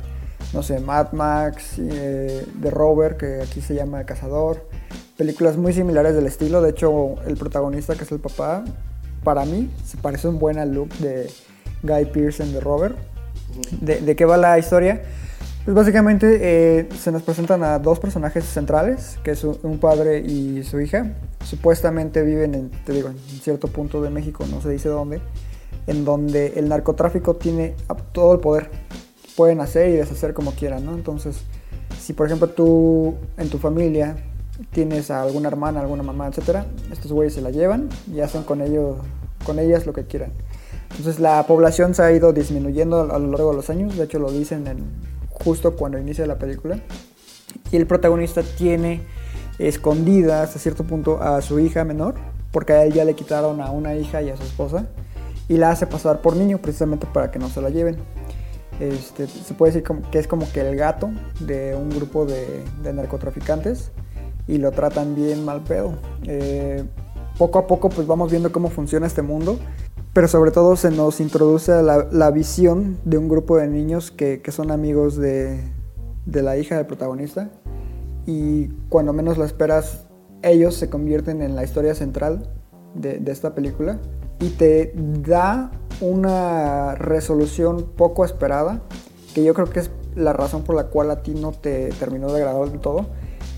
no 0.54 0.64
sé, 0.64 0.80
Mad 0.80 1.12
Max, 1.12 1.76
eh, 1.80 2.46
The 2.62 2.72
Rover, 2.72 3.18
que 3.18 3.42
aquí 3.42 3.62
se 3.62 3.76
llama 3.76 4.06
Cazador, 4.06 4.68
películas 5.18 5.58
muy 5.58 5.74
similares 5.74 6.16
del 6.16 6.28
estilo, 6.28 6.62
de 6.62 6.70
hecho 6.70 7.16
el 7.26 7.38
protagonista 7.38 7.96
que 7.96 8.04
es 8.04 8.12
el 8.12 8.20
papá, 8.20 8.64
para 9.24 9.46
mí 9.46 9.70
se 9.86 9.98
parece 9.98 10.28
un 10.28 10.40
buen 10.40 10.58
al 10.58 10.74
look 10.74 10.90
de 11.00 11.30
Guy 11.84 12.06
Pearce 12.06 12.44
en 12.44 12.54
The 12.54 12.60
Rover. 12.60 12.96
¿De, 13.82 14.00
de 14.02 14.16
qué 14.16 14.26
va 14.26 14.38
la 14.38 14.60
historia? 14.60 15.02
Pues 15.68 15.76
básicamente 15.76 16.40
eh, 16.40 16.88
se 16.98 17.12
nos 17.12 17.24
presentan 17.24 17.62
a 17.62 17.78
dos 17.78 18.00
personajes 18.00 18.46
centrales, 18.46 19.20
que 19.22 19.32
es 19.32 19.44
un, 19.44 19.80
padre 19.80 20.20
y 20.20 20.64
su 20.64 20.80
hija. 20.80 21.14
Supuestamente 21.44 22.24
viven 22.24 22.56
en, 22.56 22.72
te 22.86 22.94
digo, 22.94 23.10
en 23.10 23.18
cierto 23.18 23.68
punto 23.68 24.02
de 24.02 24.10
México, 24.10 24.46
no 24.50 24.62
se 24.62 24.70
dice 24.70 24.88
dónde, 24.88 25.20
en 25.86 26.06
donde 26.06 26.54
el 26.56 26.70
narcotráfico 26.70 27.36
tiene 27.36 27.76
todo 28.14 28.36
el 28.36 28.40
poder. 28.40 28.70
Pueden 29.36 29.60
hacer 29.60 29.90
y 29.90 29.98
deshacer 29.98 30.34
como 30.34 30.54
quieran, 30.54 30.86
¿no? 30.86 30.94
Entonces, 30.94 31.42
si 32.00 32.14
por 32.14 32.28
ejemplo 32.28 32.48
tú 32.48 33.16
en 33.38 33.50
tu 33.50 33.58
familia 33.58 34.16
tienes 34.72 35.12
a 35.12 35.22
alguna 35.22 35.48
hermana, 35.48 35.82
alguna 35.82 36.04
mamá, 36.04 36.28
etcétera, 36.28 36.66
estos 36.92 37.12
güeyes 37.12 37.34
se 37.34 37.42
la 37.42 37.52
llevan 37.52 37.90
y 38.14 38.22
hacen 38.22 38.44
con 38.44 38.62
ellos, 38.62 38.98
con 39.46 39.60
ellas 39.60 39.86
lo 39.86 39.94
que 39.94 40.06
quieran. 40.06 40.32
Entonces 40.92 41.20
la 41.20 41.46
población 41.46 41.94
se 41.94 42.02
ha 42.02 42.12
ido 42.12 42.34
disminuyendo 42.34 43.02
a 43.02 43.20
lo 43.20 43.28
largo 43.32 43.52
de 43.52 43.58
los 43.58 43.70
años, 43.70 43.98
de 43.98 44.06
hecho 44.06 44.20
lo 44.20 44.32
dicen 44.32 44.68
en, 44.68 44.86
justo 45.30 45.76
cuando 45.76 46.00
inicia 46.00 46.26
la 46.26 46.38
película. 46.38 46.80
Y 47.72 47.78
el 47.78 47.88
protagonista 47.88 48.44
tiene 48.44 49.02
escondida 49.60 50.44
hasta 50.44 50.60
cierto 50.60 50.84
punto 50.84 51.22
a 51.22 51.42
su 51.42 51.60
hija 51.60 51.84
menor, 51.84 52.16
porque 52.52 52.74
a 52.74 52.84
él 52.84 52.94
ya 52.94 53.06
le 53.06 53.16
quitaron 53.16 53.62
a 53.62 53.72
una 53.72 53.96
hija 53.96 54.22
y 54.22 54.30
a 54.30 54.38
su 54.38 54.44
esposa, 54.44 54.88
y 55.48 55.58
la 55.58 55.72
hace 55.72 55.88
pasar 55.88 56.22
por 56.22 56.36
niño 56.36 56.60
precisamente 56.60 57.08
para 57.12 57.32
que 57.32 57.40
no 57.40 57.50
se 57.50 57.62
la 57.62 57.70
lleven. 57.70 57.98
Este, 58.80 59.28
se 59.28 59.54
puede 59.56 59.74
decir 59.74 59.88
que 60.12 60.20
es 60.20 60.28
como 60.28 60.50
que 60.52 60.62
el 60.62 60.76
gato 60.76 61.10
de 61.40 61.76
un 61.76 61.90
grupo 61.90 62.26
de, 62.26 62.64
de 62.84 62.94
narcotraficantes 62.94 63.92
y 64.48 64.58
lo 64.58 64.72
tratan 64.72 65.16
bien 65.16 65.44
mal 65.46 65.62
pedo. 65.62 65.94
Eh, 66.26 66.84
poco 67.38 67.60
a 67.60 67.68
poco 67.68 67.90
pues 67.90 68.08
vamos 68.08 68.32
viendo 68.32 68.52
cómo 68.52 68.70
funciona 68.70 69.08
este 69.08 69.22
mundo, 69.22 69.58
pero 70.14 70.28
sobre 70.28 70.52
todo 70.52 70.76
se 70.76 70.90
nos 70.90 71.20
introduce 71.20 71.82
la, 71.84 72.08
la 72.12 72.32
visión 72.32 72.98
de 73.06 73.18
un 73.18 73.28
grupo 73.28 73.58
de 73.58 73.68
niños 73.68 74.12
que, 74.12 74.42
que 74.42 74.52
son 74.52 74.72
amigos 74.72 75.18
de, 75.18 75.62
de 76.26 76.42
la 76.42 76.58
hija 76.58 76.78
del 76.78 76.86
protagonista 76.86 77.50
y 78.26 78.68
cuando 78.90 79.14
menos 79.14 79.38
lo 79.38 79.46
esperas 79.46 80.08
ellos 80.42 80.76
se 80.76 80.90
convierten 80.90 81.42
en 81.42 81.56
la 81.56 81.64
historia 81.64 81.96
central 81.96 82.50
de, 82.94 83.20
de 83.20 83.32
esta 83.32 83.54
película 83.54 84.00
y 84.40 84.50
te 84.50 84.94
da 84.96 85.72
una 86.02 86.96
resolución 86.96 87.88
poco 87.96 88.24
esperada 88.26 88.82
que 89.34 89.44
yo 89.44 89.54
creo 89.54 89.70
que 89.70 89.80
es 89.80 89.92
la 90.16 90.34
razón 90.34 90.64
por 90.64 90.76
la 90.76 90.86
cual 90.86 91.12
a 91.12 91.22
ti 91.22 91.34
no 91.34 91.52
te 91.52 91.90
terminó 92.00 92.32
de 92.32 92.42
agradar 92.42 92.70
del 92.70 92.80
todo 92.80 93.08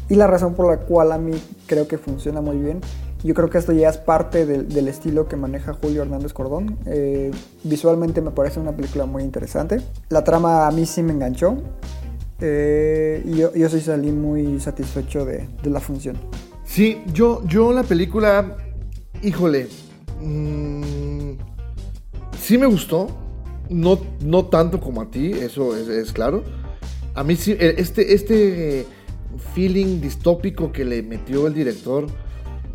y 0.09 0.15
la 0.15 0.27
razón 0.27 0.55
por 0.55 0.67
la 0.67 0.77
cual 0.77 1.11
a 1.11 1.17
mí 1.17 1.33
creo 1.67 1.87
que 1.87 1.97
funciona 1.97 2.41
muy 2.41 2.57
bien. 2.57 2.81
Yo 3.23 3.33
creo 3.33 3.49
que 3.49 3.57
esto 3.57 3.73
ya 3.73 3.89
es 3.89 3.97
parte 3.97 4.45
del, 4.45 4.87
estilo 4.87 5.27
que 5.27 5.35
maneja 5.35 5.73
Julio 5.73 6.01
Hernández 6.01 6.33
Cordón. 6.33 6.77
Eh, 6.85 7.31
visualmente 7.63 8.21
me 8.21 8.31
parece 8.31 8.59
una 8.59 8.71
película 8.71 9.05
muy 9.05 9.23
interesante. 9.23 9.81
La 10.09 10.23
trama 10.23 10.67
a 10.67 10.71
mí 10.71 10.85
sí 10.85 11.03
me 11.03 11.11
enganchó. 11.11 11.57
Eh, 12.39 13.21
y 13.25 13.35
yo, 13.35 13.53
yo 13.53 13.69
sí 13.69 13.81
salí 13.81 14.11
muy 14.11 14.59
satisfecho 14.61 15.25
de, 15.25 15.47
de 15.61 15.69
la 15.69 15.81
función. 15.81 16.17
Sí, 16.63 17.01
yo, 17.13 17.43
yo 17.45 17.73
la 17.73 17.83
película, 17.83 18.55
híjole, 19.21 19.67
mm, 20.21 21.33
sí 22.39 22.57
me 22.57 22.67
gustó, 22.67 23.07
no, 23.69 23.99
no 24.23 24.45
tanto 24.45 24.79
como 24.79 25.01
a 25.01 25.11
ti, 25.11 25.31
eso 25.31 25.75
es, 25.75 25.87
es 25.87 26.13
claro. 26.13 26.43
A 27.15 27.23
mí 27.23 27.35
sí, 27.35 27.51
eh, 27.51 27.75
este, 27.77 28.13
este 28.13 28.85
feeling 29.53 30.01
distópico 30.01 30.71
que 30.71 30.85
le 30.85 31.01
metió 31.03 31.47
el 31.47 31.53
director 31.53 32.07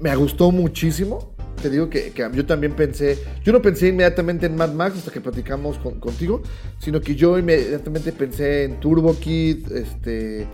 me 0.00 0.14
gustó 0.16 0.50
muchísimo. 0.50 1.34
Te 1.62 1.70
digo 1.70 1.88
que, 1.88 2.10
que 2.10 2.28
yo 2.34 2.44
también 2.44 2.74
pensé, 2.74 3.16
yo 3.42 3.52
no 3.52 3.62
pensé 3.62 3.88
inmediatamente 3.88 4.46
en 4.46 4.56
Mad 4.56 4.72
Max 4.72 4.98
hasta 4.98 5.10
que 5.12 5.20
platicamos 5.20 5.78
con- 5.78 5.98
contigo, 6.00 6.42
sino 6.78 7.00
que 7.00 7.14
yo 7.14 7.38
inmediatamente 7.38 8.12
pensé 8.12 8.64
en 8.64 8.80
Turbo 8.80 9.16
Kid, 9.18 9.70
este, 9.72 10.46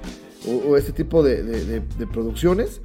o, 0.47 0.71
o 0.71 0.77
este 0.77 0.93
tipo 0.93 1.23
de, 1.23 1.43
de- 1.43 1.65
de- 1.65 1.81
de 1.99 2.07
producciones. 2.07 2.81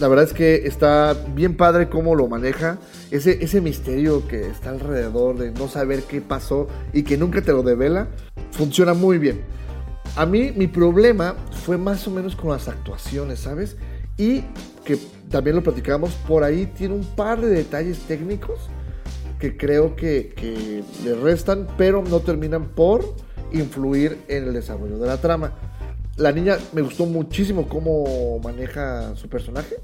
La 0.00 0.08
verdad 0.08 0.24
es 0.24 0.32
que 0.32 0.66
está 0.66 1.14
bien 1.34 1.56
padre 1.56 1.88
cómo 1.88 2.16
lo 2.16 2.26
maneja. 2.26 2.78
Ese, 3.10 3.44
ese 3.44 3.60
misterio 3.60 4.26
que 4.26 4.46
está 4.48 4.70
alrededor 4.70 5.38
de 5.38 5.52
no 5.52 5.68
saber 5.68 6.02
qué 6.04 6.20
pasó 6.22 6.66
y 6.92 7.02
que 7.04 7.16
nunca 7.18 7.42
te 7.42 7.52
lo 7.52 7.62
devela, 7.62 8.08
funciona 8.50 8.94
muy 8.94 9.18
bien. 9.18 9.42
A 10.16 10.26
mí 10.26 10.52
mi 10.54 10.66
problema 10.66 11.36
fue 11.64 11.78
más 11.78 12.06
o 12.06 12.10
menos 12.10 12.36
con 12.36 12.50
las 12.50 12.68
actuaciones, 12.68 13.40
¿sabes? 13.40 13.76
Y 14.18 14.42
que 14.84 14.98
también 15.30 15.56
lo 15.56 15.62
platicamos, 15.62 16.12
por 16.28 16.44
ahí 16.44 16.66
tiene 16.66 16.94
un 16.94 17.04
par 17.04 17.40
de 17.40 17.48
detalles 17.48 18.00
técnicos 18.00 18.60
que 19.38 19.56
creo 19.56 19.96
que, 19.96 20.34
que 20.36 20.84
le 21.04 21.14
restan, 21.14 21.66
pero 21.78 22.02
no 22.02 22.20
terminan 22.20 22.68
por 22.68 23.14
influir 23.52 24.18
en 24.28 24.44
el 24.44 24.52
desarrollo 24.52 24.98
de 24.98 25.06
la 25.06 25.20
trama. 25.20 25.52
La 26.16 26.30
niña 26.30 26.58
me 26.72 26.82
gustó 26.82 27.06
muchísimo 27.06 27.68
cómo 27.68 28.38
maneja 28.40 29.16
su 29.16 29.28
personaje. 29.28 29.76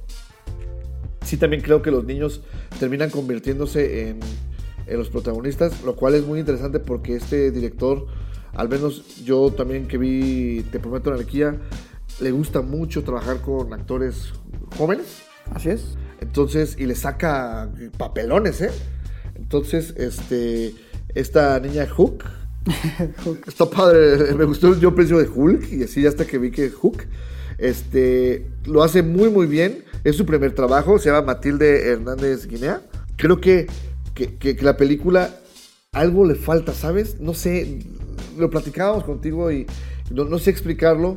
Sí, 1.25 1.39
también 1.39 1.63
creo 1.63 1.83
que 1.83 1.91
los 1.91 2.05
niños 2.05 2.43
terminan 2.79 3.11
convirtiéndose 3.11 4.11
en, 4.11 4.21
en 4.87 4.99
los 4.99 5.09
protagonistas, 5.09 5.83
lo 5.83 5.97
cual 5.97 6.15
es 6.15 6.27
muy 6.27 6.41
interesante 6.41 6.81
porque 6.81 7.17
este 7.17 7.51
director, 7.51 8.07
al 8.55 8.69
menos 8.69 9.25
yo 9.25 9.51
también 9.53 9.87
que 9.89 9.99
vi 9.99 10.65
Te 10.71 10.79
Prometo 10.81 11.11
Anarquía, 11.13 11.57
le 12.21 12.31
gusta 12.31 12.63
mucho 12.63 13.05
trabajar 13.05 13.41
con 13.43 13.73
actores 13.73 14.33
jóvenes. 14.77 15.23
Así 15.55 15.71
es. 15.71 15.97
Entonces, 16.21 16.77
y 16.79 16.87
le 16.87 16.95
saca 16.95 17.71
papelones, 17.97 18.61
¿eh? 18.61 18.71
Entonces, 19.37 19.95
este, 19.97 20.75
esta 21.15 21.59
niña 21.61 21.87
Hook, 21.87 22.25
está 23.47 23.71
padre, 23.71 24.35
me 24.35 24.45
gustó 24.45 24.77
yo 24.79 24.95
precio 24.95 25.19
de 25.19 25.29
Hulk, 25.29 25.73
y 25.73 25.85
así 25.85 26.05
hasta 26.07 26.27
que 26.27 26.39
vi 26.39 26.51
que 26.51 26.71
Hook, 26.71 27.05
este, 27.59 28.47
lo 28.67 28.83
hace 28.83 29.03
muy, 29.03 29.31
muy 29.31 29.47
bien, 29.47 29.85
es 30.05 30.17
su 30.17 30.27
primer 30.27 30.53
trabajo, 30.55 30.99
se 30.99 31.09
llama 31.11 31.23
Matilde 31.35 31.89
Hernández 31.89 32.47
Guinea. 32.47 32.83
Creo 33.17 33.41
que, 33.41 33.67
que, 34.15 34.37
que- 34.37 34.57
que 34.57 34.65
la 34.65 34.77
película 34.77 35.35
algo 35.93 36.25
le 36.27 36.35
falta, 36.35 36.75
¿sabes? 36.75 37.21
No 37.21 37.33
sé, 37.35 37.79
lo 38.39 38.51
platicábamos 38.51 39.05
contigo 39.05 39.51
y 39.51 39.67
no, 40.11 40.25
no 40.25 40.39
sé 40.39 40.51
explicarlo, 40.51 41.17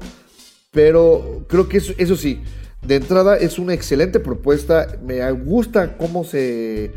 pero 0.71 1.45
creo 1.47 1.67
que 1.67 1.77
eso, 1.77 1.93
eso 1.97 2.15
sí, 2.15 2.41
de 2.85 2.95
entrada 2.95 3.37
es 3.37 3.59
una 3.59 3.73
excelente 3.73 4.19
propuesta. 4.19 4.99
Me 5.03 5.29
gusta 5.31 5.97
cómo 5.97 6.23
se, 6.23 6.91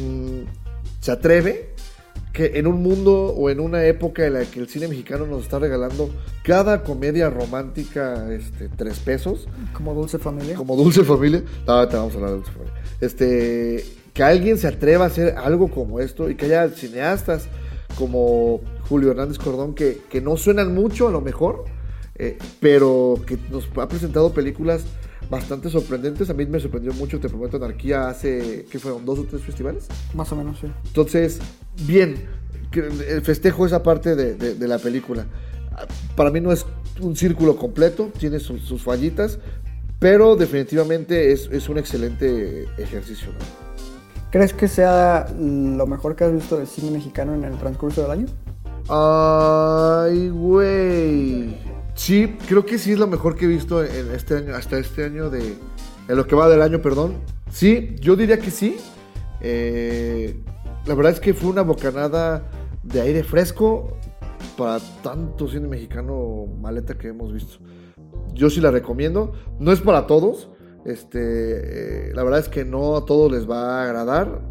mm, 0.00 0.40
se 1.00 1.12
atreve 1.12 1.70
que 2.32 2.58
en 2.58 2.66
un 2.66 2.82
mundo 2.82 3.34
o 3.36 3.50
en 3.50 3.60
una 3.60 3.84
época 3.84 4.24
en 4.24 4.34
la 4.34 4.44
que 4.44 4.60
el 4.60 4.68
cine 4.68 4.86
mexicano 4.88 5.26
nos 5.26 5.42
está 5.42 5.58
regalando 5.58 6.10
cada 6.44 6.84
comedia 6.84 7.28
romántica 7.28 8.32
este, 8.32 8.68
tres 8.68 9.00
pesos, 9.00 9.48
Como 9.72 9.94
Dulce 9.94 10.18
Familia. 10.18 10.54
como 10.54 10.76
Dulce 10.76 11.02
Familia. 11.04 11.42
No, 11.66 11.88
te 11.88 11.96
vamos 11.96 12.12
a 12.14 12.16
hablar 12.16 12.30
de 12.30 12.36
Dulce 12.36 12.52
Familia. 12.52 12.74
Este, 13.00 13.84
que 14.14 14.22
alguien 14.22 14.58
se 14.58 14.68
atreva 14.68 15.04
a 15.04 15.08
hacer 15.08 15.34
algo 15.36 15.68
como 15.68 16.00
esto 16.00 16.30
y 16.30 16.36
que 16.36 16.46
haya 16.46 16.68
cineastas 16.68 17.48
como 17.98 18.60
Julio 18.90 19.12
Hernández 19.12 19.38
Cordón 19.38 19.74
que, 19.74 20.02
que 20.10 20.20
no 20.20 20.36
suenan 20.36 20.74
mucho 20.74 21.06
a 21.08 21.10
lo 21.12 21.20
mejor, 21.22 21.64
eh, 22.16 22.36
pero 22.60 23.14
que 23.24 23.38
nos 23.50 23.66
ha 23.76 23.88
presentado 23.88 24.32
películas 24.34 24.82
bastante 25.30 25.70
sorprendentes. 25.70 26.28
A 26.28 26.34
mí 26.34 26.44
me 26.44 26.58
sorprendió 26.58 26.92
mucho, 26.94 27.20
te 27.20 27.28
prometo, 27.28 27.56
Anarquía 27.56 28.08
hace, 28.08 28.66
¿qué 28.68 28.78
fueron? 28.80 29.04
¿Dos 29.04 29.20
o 29.20 29.24
tres 29.24 29.42
festivales? 29.42 29.86
Más 30.12 30.30
o 30.32 30.36
menos, 30.36 30.58
sí. 30.60 30.66
Entonces, 30.86 31.38
bien, 31.86 32.16
eh, 32.74 33.20
festejo 33.22 33.64
esa 33.64 33.80
parte 33.82 34.16
de, 34.16 34.34
de- 34.34 34.54
de 34.56 34.68
la 34.68 34.78
película. 34.78 35.24
Para 36.16 36.30
mí 36.30 36.40
no 36.40 36.50
es 36.50 36.66
un 37.00 37.14
círculo 37.14 37.56
completo, 37.56 38.10
tiene 38.18 38.40
sus, 38.40 38.60
sus 38.62 38.82
fallitas, 38.82 39.38
pero 40.00 40.34
definitivamente 40.34 41.30
es, 41.32 41.48
es 41.52 41.68
un 41.68 41.78
excelente 41.78 42.64
ejercicio. 42.76 43.28
¿no? 43.28 43.38
¿Crees 44.32 44.52
que 44.52 44.66
sea 44.68 45.26
lo 45.38 45.86
mejor 45.86 46.16
que 46.16 46.24
has 46.24 46.32
visto 46.32 46.56
del 46.58 46.66
cine 46.66 46.90
mexicano 46.90 47.34
en 47.34 47.44
el 47.44 47.56
transcurso 47.56 48.02
del 48.02 48.10
año? 48.10 48.26
Ay, 48.92 50.30
güey. 50.30 51.56
Sí, 51.94 52.36
creo 52.48 52.66
que 52.66 52.76
sí 52.76 52.90
es 52.90 52.98
lo 52.98 53.06
mejor 53.06 53.36
que 53.36 53.44
he 53.44 53.48
visto 53.48 53.84
en 53.84 54.10
este 54.10 54.38
año, 54.38 54.56
hasta 54.56 54.78
este 54.78 55.04
año 55.04 55.30
de. 55.30 55.54
En 56.08 56.16
lo 56.16 56.26
que 56.26 56.34
va 56.34 56.48
del 56.48 56.60
año, 56.60 56.82
perdón. 56.82 57.14
Sí, 57.52 57.94
yo 58.00 58.16
diría 58.16 58.40
que 58.40 58.50
sí. 58.50 58.78
Eh, 59.40 60.42
la 60.86 60.94
verdad 60.94 61.12
es 61.12 61.20
que 61.20 61.34
fue 61.34 61.50
una 61.50 61.62
bocanada 61.62 62.50
de 62.82 63.00
aire 63.00 63.22
fresco 63.22 63.96
para 64.58 64.80
tanto 65.04 65.46
cine 65.46 65.68
mexicano 65.68 66.46
maleta 66.60 66.98
que 66.98 67.08
hemos 67.08 67.32
visto. 67.32 67.58
Yo 68.34 68.50
sí 68.50 68.60
la 68.60 68.72
recomiendo. 68.72 69.34
No 69.60 69.70
es 69.70 69.80
para 69.80 70.08
todos. 70.08 70.50
Este, 70.84 72.08
eh, 72.08 72.12
la 72.12 72.24
verdad 72.24 72.40
es 72.40 72.48
que 72.48 72.64
no 72.64 72.96
a 72.96 73.04
todos 73.04 73.30
les 73.30 73.48
va 73.48 73.78
a 73.78 73.84
agradar. 73.84 74.42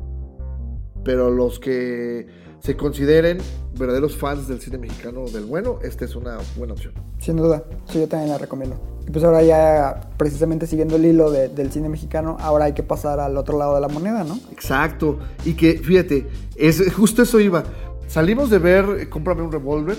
Pero 1.03 1.29
los 1.29 1.59
que 1.59 2.27
se 2.61 2.75
consideren 2.75 3.37
verdaderos 3.77 4.17
fans 4.17 4.47
del 4.47 4.59
cine 4.59 4.77
mexicano 4.77 5.25
del 5.25 5.45
bueno, 5.45 5.79
esta 5.83 6.05
es 6.05 6.15
una 6.15 6.37
buena 6.57 6.73
opción. 6.73 6.93
Sin 7.19 7.37
duda, 7.37 7.63
sí, 7.89 7.99
yo 7.99 8.07
también 8.07 8.31
la 8.31 8.37
recomiendo. 8.37 8.77
Y 9.07 9.11
pues 9.11 9.23
ahora 9.23 9.41
ya, 9.43 10.09
precisamente 10.17 10.67
siguiendo 10.67 10.97
el 10.97 11.05
hilo 11.05 11.31
de- 11.31 11.47
del 11.49 11.71
cine 11.71 11.89
mexicano, 11.89 12.37
ahora 12.39 12.65
hay 12.65 12.73
que 12.73 12.83
pasar 12.83 13.19
al 13.19 13.37
otro 13.37 13.57
lado 13.57 13.75
de 13.75 13.81
la 13.81 13.87
moneda, 13.87 14.23
¿no? 14.23 14.37
Exacto. 14.51 15.19
Y 15.45 15.53
que, 15.53 15.77
fíjate, 15.79 16.27
es, 16.55 16.93
justo 16.93 17.23
eso 17.23 17.39
iba. 17.39 17.63
Salimos 18.07 18.49
de 18.49 18.59
ver 18.59 18.85
eh, 18.99 19.09
Cómprame 19.09 19.41
un 19.43 19.51
revólver, 19.51 19.97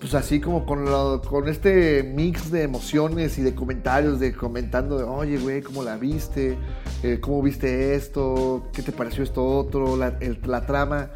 pues 0.00 0.14
así 0.14 0.40
como 0.40 0.64
con, 0.64 0.84
la- 0.84 1.20
con 1.28 1.48
este 1.48 2.02
mix 2.02 2.50
de 2.50 2.62
emociones 2.62 3.36
y 3.38 3.42
de 3.42 3.54
comentarios, 3.54 4.20
de 4.20 4.32
comentando 4.34 4.96
de, 4.98 5.04
oye, 5.04 5.38
güey, 5.38 5.62
¿cómo 5.62 5.82
la 5.82 5.96
viste? 5.96 6.56
Eh, 7.02 7.18
¿Cómo 7.20 7.42
viste 7.42 7.94
esto? 7.94 8.64
¿Qué 8.72 8.82
te 8.82 8.92
pareció 8.92 9.24
esto 9.24 9.44
otro? 9.44 9.96
La, 9.96 10.16
el- 10.20 10.38
la 10.46 10.64
trama, 10.66 11.10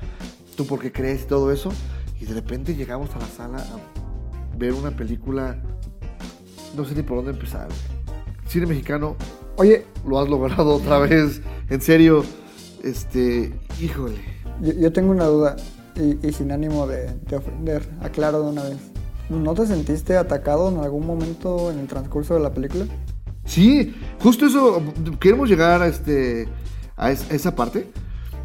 ¿tú 0.61 0.67
por 0.67 0.79
qué 0.81 0.93
crees? 0.93 1.23
Y 1.23 1.25
todo 1.25 1.51
eso. 1.53 1.71
Y 2.21 2.27
de 2.27 2.35
repente 2.35 2.75
llegamos 2.75 3.09
a 3.17 3.19
la 3.19 3.27
sala 3.27 3.59
a 3.59 4.57
ver 4.59 4.75
una 4.75 4.91
película, 4.91 5.57
no 6.77 6.85
sé 6.85 6.95
ni 6.95 7.03
por 7.03 7.17
dónde 7.17 7.31
empezar. 7.33 7.69
cine 8.47 8.67
mexicano, 8.67 9.17
Oye, 9.57 9.87
lo 10.07 10.19
has 10.21 10.29
logrado 10.29 10.75
otra 10.75 10.99
vez. 10.99 11.41
En 11.71 11.81
serio, 11.81 12.25
este, 12.85 13.53
híjole. 13.81 14.19
yo, 14.61 14.73
yo 14.75 14.93
tengo 14.93 15.11
una 15.13 15.25
duda 15.25 15.57
y, 15.97 16.27
y 16.27 16.33
sin 16.33 16.53
ánimo 16.53 16.87
de, 16.87 17.11
de 17.27 17.37
ofender, 17.37 17.89
aclaro 18.03 18.43
de 18.43 18.51
una 18.51 18.63
vez. 18.65 18.77
¿No 19.31 19.55
te 19.55 19.67
sentiste 19.67 20.17
atacado 20.19 20.69
en 20.69 20.79
algún 20.79 21.07
momento 21.07 21.71
en 21.71 21.79
el 21.79 21.87
transcurso 21.87 22.35
de 22.35 22.41
la 22.41 22.53
película? 22.53 22.85
Sí, 23.47 23.95
justo 24.23 24.45
eso, 24.47 24.83
queremos 25.21 25.49
llegar 25.49 25.81
a, 25.83 25.87
este, 25.87 26.49
a, 26.97 27.11
es- 27.13 27.31
a 27.31 27.35
esa 27.35 27.55
parte. 27.55 27.91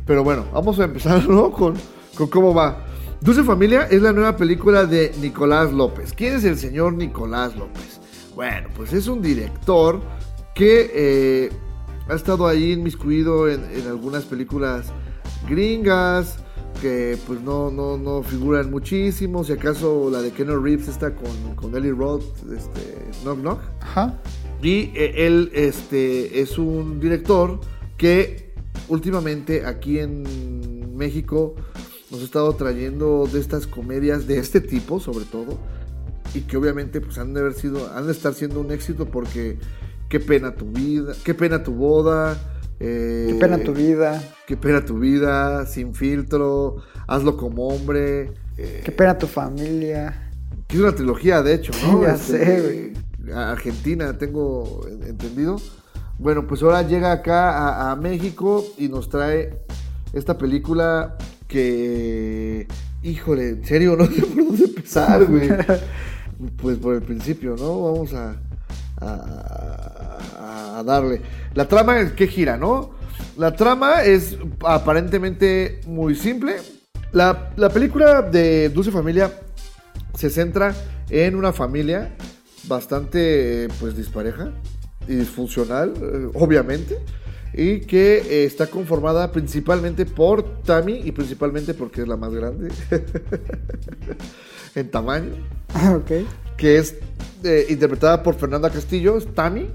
Pero 0.06 0.24
bueno, 0.24 0.46
vamos 0.54 0.80
a 0.80 0.86
empezar 0.86 1.28
¿no? 1.30 1.52
con, 1.52 1.74
con 2.16 2.28
cómo 2.28 2.54
va. 2.54 2.86
Dulce 3.22 3.44
Familia 3.44 3.88
es 3.90 4.02
la 4.02 4.12
nueva 4.12 4.36
película 4.36 4.86
de 4.86 5.12
Nicolás 5.22 5.72
López. 5.72 6.14
¿Quién 6.14 6.36
es 6.36 6.44
el 6.44 6.58
señor 6.58 6.94
Nicolás 6.94 7.56
López? 7.56 8.00
Bueno, 8.36 8.70
pues 8.76 8.94
es 8.94 9.08
un 9.08 9.22
director 9.22 10.02
que 10.54 10.92
eh, 10.94 11.50
ha 12.08 12.14
estado 12.14 12.48
ahí 12.48 12.74
inmiscuido 12.74 13.50
en, 13.50 13.64
en 13.72 13.88
algunas 13.88 14.24
películas 14.26 14.92
gringas 15.48 16.38
que 16.82 17.18
pues 17.26 17.42
no, 17.42 17.72
no, 17.72 17.98
no 17.98 18.22
figuran 18.24 18.70
muchísimo. 18.70 19.44
Si 19.44 19.54
acaso 19.54 20.10
la 20.12 20.22
de 20.22 20.32
Keanu 20.32 20.62
Reeves 20.62 20.88
está 20.88 21.16
con, 21.16 21.56
con 21.56 21.76
Ellie 21.76 21.92
Roth, 21.92 22.24
este, 22.56 23.06
Knock 23.24 23.40
Knock. 23.40 23.60
Ajá. 23.82 24.20
Y 24.62 24.92
eh, 24.96 25.26
él 25.26 25.52
este, 25.54 26.42
es 26.42 26.58
un 26.58 27.00
director 27.00 27.60
que 27.98 28.54
últimamente 28.88 29.66
aquí 29.66 30.00
en 30.00 30.96
México 30.96 31.56
nos 32.16 32.22
ha 32.24 32.26
estado 32.26 32.54
trayendo 32.54 33.28
de 33.32 33.40
estas 33.40 33.68
comedias 33.68 34.26
de 34.28 34.38
este 34.40 34.62
tipo, 34.62 35.00
sobre 35.00 35.26
todo, 35.26 35.58
y 36.34 36.42
que 36.42 36.58
obviamente 36.58 37.02
pues 37.02 37.18
han 37.18 37.34
de 37.34 37.42
haber 37.42 37.54
sido, 37.54 37.92
han 37.94 38.06
de 38.08 38.12
estar 38.14 38.34
siendo 38.34 38.60
un 38.62 38.72
éxito 38.72 39.06
porque 39.06 39.58
qué 40.10 40.20
pena 40.20 40.56
tu 40.56 40.66
vida, 40.72 41.14
qué 41.24 41.34
pena 41.34 41.62
tu 41.64 41.74
boda, 41.74 42.38
eh, 42.80 43.28
Qué 43.30 43.36
pena 43.36 43.58
tu 43.64 43.74
vida, 43.74 44.22
qué 44.48 44.58
pena 44.58 44.84
tu 44.84 45.00
vida, 45.00 45.66
sin 45.66 45.94
filtro, 45.96 46.78
hazlo 47.08 47.38
como 47.38 47.68
hombre, 47.70 48.32
eh, 48.58 48.82
qué 48.84 48.92
pena 48.92 49.18
tu 49.18 49.28
familia. 49.28 50.32
que 50.68 50.78
es 50.78 50.82
una 50.82 50.94
trilogía, 50.96 51.42
de 51.44 51.54
hecho, 51.54 51.72
¿no? 51.86 52.02
Ya 52.02 52.14
Este, 52.16 52.94
sé, 53.28 53.34
a- 53.34 53.52
Argentina, 53.52 54.18
tengo 54.18 54.82
en- 54.90 55.04
entendido. 55.04 55.58
Bueno, 56.18 56.48
pues 56.48 56.64
ahora 56.64 56.82
llega 56.82 57.12
acá 57.12 57.52
a, 57.58 57.92
a 57.92 57.96
México 57.98 58.66
y 58.78 58.88
nos 58.90 59.10
trae 59.10 59.60
esta 60.14 60.38
película 60.38 61.18
que, 61.48 62.68
híjole, 63.04 63.50
en 63.50 63.66
serio, 63.66 63.96
no 63.96 64.06
sé 64.12 64.22
por 64.22 64.46
dónde 64.46 64.66
empezar, 64.66 65.26
güey. 65.26 65.50
Pues 66.58 66.78
por 66.78 66.96
el 66.96 67.02
principio, 67.02 67.56
¿no? 67.58 67.94
Vamos 67.94 68.14
a, 68.14 68.36
a, 69.00 70.80
a 70.80 70.84
darle. 70.84 71.22
La 71.54 71.66
trama 71.66 72.02
es 72.02 72.12
que 72.12 72.28
gira, 72.28 72.58
¿no? 72.58 72.92
La 73.38 73.56
trama 73.56 74.04
es 74.04 74.38
aparentemente 74.60 75.80
muy 75.88 76.14
simple. 76.14 76.58
La, 77.14 77.52
la 77.56 77.70
película 77.70 78.22
de 78.22 78.68
Dulce 78.68 78.92
Familia 78.92 79.32
se 80.14 80.30
centra 80.30 80.76
en 81.10 81.36
una 81.36 81.54
familia 81.54 82.16
bastante 82.68 83.70
pues 83.80 83.96
dispareja 83.96 84.52
y 85.08 85.16
disfuncional, 85.16 85.94
eh, 86.02 86.30
obviamente, 86.34 86.98
y 87.58 87.80
que 87.82 88.18
eh, 88.18 88.46
está 88.46 88.68
conformada 88.68 89.32
principalmente 89.32 90.06
por 90.06 90.62
Tammy 90.64 91.02
y 91.06 91.12
principalmente 91.14 91.74
porque 91.74 92.02
es 92.02 92.08
la 92.08 92.18
más 92.18 92.34
grande 92.34 92.70
en 94.76 94.92
tamaño, 94.92 95.32
ok. 95.96 96.12
que 96.58 96.78
es 96.78 96.96
eh, 97.46 97.66
interpretada 97.70 98.22
por 98.22 98.36
Fernanda 98.36 98.70
Castillo, 98.70 99.18
es 99.18 99.34
Tammy, 99.34 99.70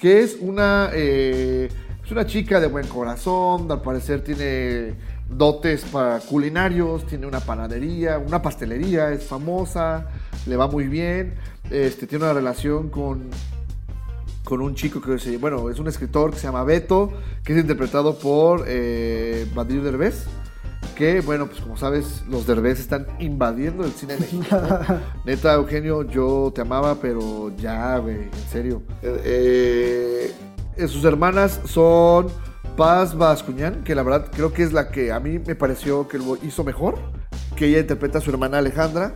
que 0.00 0.20
es 0.20 0.36
una, 0.40 0.90
eh, 0.94 1.68
es 2.04 2.12
una 2.12 2.24
chica 2.24 2.60
de 2.60 2.68
buen 2.68 2.86
corazón, 2.86 3.70
al 3.72 3.82
parecer 3.82 4.22
tiene 4.22 4.94
dotes 5.28 5.82
para 5.86 6.20
culinarios, 6.20 7.04
tiene 7.04 7.26
una 7.26 7.40
panadería, 7.40 8.18
una 8.18 8.40
pastelería, 8.40 9.10
es 9.10 9.24
famosa, 9.24 10.06
le 10.46 10.54
va 10.54 10.68
muy 10.68 10.86
bien, 10.86 11.34
este, 11.68 12.06
tiene 12.06 12.26
una 12.26 12.34
relación 12.34 12.90
con, 12.90 13.28
con 14.48 14.62
un 14.62 14.74
chico 14.74 15.02
que 15.02 15.18
se, 15.18 15.36
bueno, 15.36 15.68
es 15.68 15.78
un 15.78 15.88
escritor 15.88 16.30
que 16.30 16.38
se 16.38 16.44
llama 16.44 16.64
Beto, 16.64 17.12
que 17.44 17.52
es 17.52 17.58
interpretado 17.58 18.18
por 18.18 18.64
eh, 18.66 19.46
Badir 19.54 19.82
Derbez. 19.82 20.24
Que, 20.96 21.20
bueno, 21.20 21.48
pues 21.48 21.60
como 21.60 21.76
sabes, 21.76 22.24
los 22.30 22.46
Derbez 22.46 22.80
están 22.80 23.06
invadiendo 23.18 23.84
el 23.84 23.92
cine 23.92 24.16
mexicano. 24.20 24.80
Neta, 25.26 25.52
Eugenio, 25.52 26.02
yo 26.02 26.50
te 26.54 26.62
amaba, 26.62 26.94
pero 26.94 27.54
ya, 27.58 27.98
güey, 27.98 28.22
en 28.22 28.48
serio. 28.50 28.82
Eh, 29.02 30.32
eh, 30.78 30.88
sus 30.88 31.04
hermanas 31.04 31.60
son 31.66 32.28
Paz 32.74 33.14
Bascuñán, 33.14 33.84
que 33.84 33.94
la 33.94 34.02
verdad 34.02 34.30
creo 34.32 34.54
que 34.54 34.62
es 34.62 34.72
la 34.72 34.88
que 34.88 35.12
a 35.12 35.20
mí 35.20 35.38
me 35.38 35.56
pareció 35.56 36.08
que 36.08 36.16
lo 36.16 36.38
hizo 36.42 36.64
mejor. 36.64 36.98
Que 37.54 37.66
ella 37.66 37.80
interpreta 37.80 38.16
a 38.16 38.20
su 38.22 38.30
hermana 38.30 38.58
Alejandra, 38.58 39.12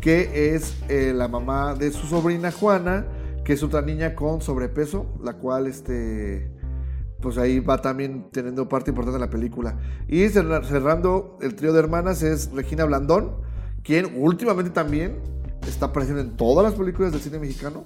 que 0.00 0.54
es 0.54 0.76
eh, 0.88 1.12
la 1.12 1.26
mamá 1.26 1.74
de 1.74 1.90
su 1.90 2.06
sobrina 2.06 2.52
Juana, 2.52 3.06
que 3.48 3.54
es 3.54 3.62
otra 3.62 3.80
niña 3.80 4.14
con 4.14 4.42
sobrepeso, 4.42 5.06
la 5.24 5.32
cual 5.32 5.68
este 5.68 6.52
pues 7.22 7.38
ahí 7.38 7.60
va 7.60 7.80
también 7.80 8.26
teniendo 8.30 8.68
parte 8.68 8.90
importante 8.90 9.16
en 9.16 9.22
la 9.22 9.30
película. 9.30 9.74
Y 10.06 10.28
cerra- 10.28 10.62
cerrando 10.62 11.38
el 11.40 11.54
trío 11.54 11.72
de 11.72 11.78
hermanas 11.78 12.22
es 12.22 12.50
Regina 12.52 12.84
Blandón, 12.84 13.36
quien 13.82 14.12
últimamente 14.20 14.70
también 14.70 15.16
está 15.66 15.86
apareciendo 15.86 16.20
en 16.20 16.36
todas 16.36 16.62
las 16.62 16.74
películas 16.78 17.10
del 17.12 17.22
cine 17.22 17.38
mexicano. 17.38 17.84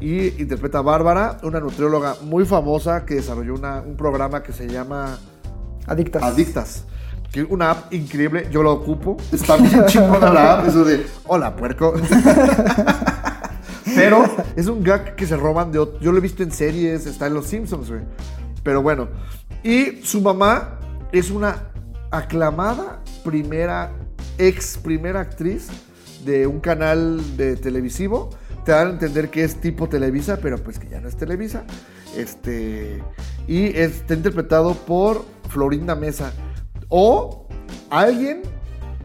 Y 0.00 0.40
interpreta 0.40 0.78
a 0.78 0.82
Bárbara, 0.82 1.36
una 1.42 1.60
nutrióloga 1.60 2.16
muy 2.22 2.46
famosa 2.46 3.04
que 3.04 3.16
desarrolló 3.16 3.54
una- 3.56 3.82
un 3.82 3.98
programa 3.98 4.42
que 4.42 4.54
se 4.54 4.66
llama 4.68 5.18
Adictas. 5.86 6.22
Adictas. 6.22 6.84
Que 7.30 7.40
es 7.42 7.46
una 7.50 7.72
app 7.72 7.92
increíble, 7.92 8.48
yo 8.50 8.62
la 8.62 8.70
ocupo. 8.70 9.18
Está 9.30 9.56
bien 9.58 9.84
chingona 9.86 10.32
la 10.32 10.60
app, 10.60 10.66
eso 10.68 10.82
de 10.82 11.04
hola 11.26 11.54
puerco. 11.54 11.92
Pero 13.94 14.24
es 14.56 14.66
un 14.66 14.82
gag 14.82 15.14
que 15.16 15.26
se 15.26 15.36
roban 15.36 15.70
de 15.72 15.80
ot- 15.80 15.98
Yo 16.00 16.12
lo 16.12 16.18
he 16.18 16.20
visto 16.20 16.42
en 16.42 16.50
series, 16.52 17.06
está 17.06 17.26
en 17.26 17.34
Los 17.34 17.46
Simpsons, 17.46 17.90
güey. 17.90 18.02
Pero 18.62 18.82
bueno. 18.82 19.08
Y 19.62 20.02
su 20.02 20.20
mamá 20.20 20.78
es 21.12 21.30
una 21.30 21.70
aclamada 22.10 23.02
primera, 23.24 23.92
ex 24.38 24.78
primera 24.78 25.20
actriz 25.20 25.68
de 26.24 26.46
un 26.46 26.60
canal 26.60 27.36
de 27.36 27.56
televisivo. 27.56 28.30
Te 28.64 28.72
dan 28.72 28.88
a 28.88 28.90
entender 28.92 29.30
que 29.30 29.44
es 29.44 29.60
tipo 29.60 29.88
Televisa, 29.88 30.38
pero 30.40 30.56
pues 30.58 30.78
que 30.78 30.88
ya 30.88 31.00
no 31.00 31.08
es 31.08 31.16
Televisa. 31.16 31.64
Este. 32.16 33.02
Y 33.46 33.66
está 33.78 34.14
interpretado 34.14 34.74
por 34.74 35.24
Florinda 35.50 35.94
Mesa. 35.94 36.32
O 36.88 37.46
alguien 37.90 38.42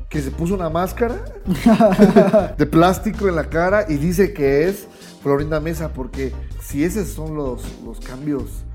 que 0.09 0.21
se 0.21 0.31
puso 0.31 0.55
una 0.55 0.69
máscara 0.69 1.23
de 2.57 2.65
plástico 2.65 3.29
en 3.29 3.35
la 3.35 3.45
cara 3.45 3.85
y 3.87 3.97
dice 3.97 4.33
que 4.33 4.67
es 4.67 4.87
Florinda 5.21 5.59
Mesa, 5.59 5.93
porque 5.93 6.33
si 6.61 6.83
esos 6.83 7.07
son 7.09 7.35
los, 7.35 7.63
los 7.85 7.99
cambios 7.99 8.65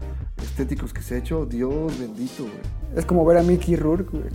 estéticos 0.43 0.93
que 0.93 1.03
se 1.03 1.17
ha 1.17 1.19
hecho, 1.19 1.45
Dios 1.45 1.99
bendito, 1.99 2.45
güey. 2.45 2.55
Es 2.97 3.05
como 3.05 3.25
ver 3.25 3.39
a 3.39 3.43
Mickey 3.43 3.75
Rourke, 3.75 4.17
güey. 4.17 4.31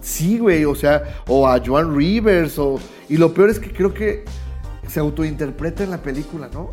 Sí, 0.00 0.38
güey, 0.38 0.64
o 0.64 0.74
sea, 0.74 1.22
o 1.26 1.46
a 1.46 1.60
Joan 1.64 1.96
Rivers, 1.96 2.58
o... 2.58 2.78
Y 3.08 3.16
lo 3.16 3.34
peor 3.34 3.50
es 3.50 3.58
que 3.58 3.72
creo 3.72 3.92
que 3.92 4.24
se 4.86 5.00
autointerpreta 5.00 5.82
en 5.84 5.90
la 5.90 6.02
película, 6.02 6.48
¿no? 6.52 6.70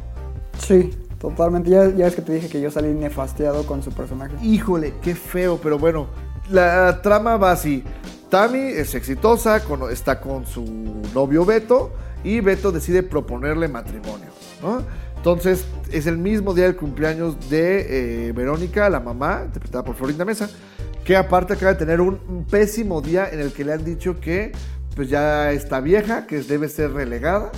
Sí, 0.60 0.92
totalmente. 1.20 1.70
Ya, 1.70 1.90
ya 1.90 2.08
es 2.08 2.16
que 2.16 2.22
te 2.22 2.34
dije 2.34 2.50
que 2.50 2.62
yo 2.62 2.70
salí 2.70 2.90
nefastiado 2.90 3.66
con 3.66 3.82
su 3.82 3.92
personaje. 3.92 4.34
Híjole, 4.44 4.94
qué 5.02 5.16
feo, 5.16 5.60
pero 5.62 5.80
bueno, 5.80 6.08
la 6.50 7.02
trama 7.02 7.38
va 7.38 7.52
así. 7.52 7.84
Tammy 8.30 8.60
es 8.60 8.94
exitosa, 8.96 9.62
está 9.92 10.22
con 10.22 10.46
su 10.46 10.64
novio 11.14 11.46
Beto 11.46 11.92
y 12.24 12.42
Beto 12.42 12.72
decide 12.72 13.04
proponerle 13.04 13.68
matrimonio. 13.68 14.28
Entonces 15.18 15.66
es 15.92 16.06
el 16.06 16.18
mismo 16.18 16.54
día 16.54 16.66
del 16.66 16.76
cumpleaños 16.76 17.50
de 17.50 18.28
eh, 18.28 18.32
Verónica, 18.32 18.90
la 18.90 19.00
mamá, 19.00 19.44
interpretada 19.46 19.84
por 19.84 19.96
Florinda 19.96 20.26
Mesa, 20.26 20.50
que 21.04 21.18
aparte 21.18 21.54
acaba 21.54 21.74
de 21.74 21.80
tener 21.80 22.02
un, 22.02 22.20
un 22.28 22.46
pésimo 22.46 23.02
día 23.02 23.28
en 23.30 23.40
el 23.40 23.52
que 23.52 23.66
le 23.66 23.74
han 23.74 23.84
dicho 23.84 24.20
que 24.20 24.52
pues 24.96 25.10
ya 25.10 25.52
está 25.52 25.80
vieja, 25.80 26.28
que 26.28 26.42
debe 26.42 26.70
ser 26.70 26.94
relegada, 26.94 27.52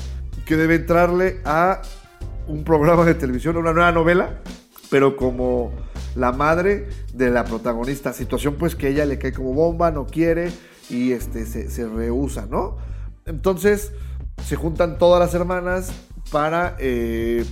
que 0.45 0.55
debe 0.55 0.75
entrarle 0.75 1.39
a 1.43 1.81
un 2.47 2.63
programa 2.63 3.05
de 3.05 3.13
televisión, 3.13 3.57
una 3.57 3.73
nueva 3.73 3.91
novela, 3.91 4.41
pero 4.91 5.15
como 5.15 5.71
la 6.15 6.33
madre 6.33 6.89
de 7.13 7.31
la 7.31 7.45
protagonista. 7.45 8.11
Situación 8.11 8.55
pues 8.59 8.75
que 8.75 8.89
ella 8.89 9.05
le 9.05 9.17
cae 9.17 9.31
como 9.31 9.53
bomba, 9.53 9.89
no 9.89 10.05
quiere 10.05 10.51
y 10.89 11.13
este, 11.13 11.45
se, 11.45 11.87
rehúsa, 11.87 12.45
¿no? 12.45 12.77
Entonces 13.25 13.93
se 14.45 14.57
juntan 14.57 14.97
todas 14.97 15.21
las 15.21 15.33
hermanas 15.33 15.93
para 16.29 16.75
eh, 16.77 17.45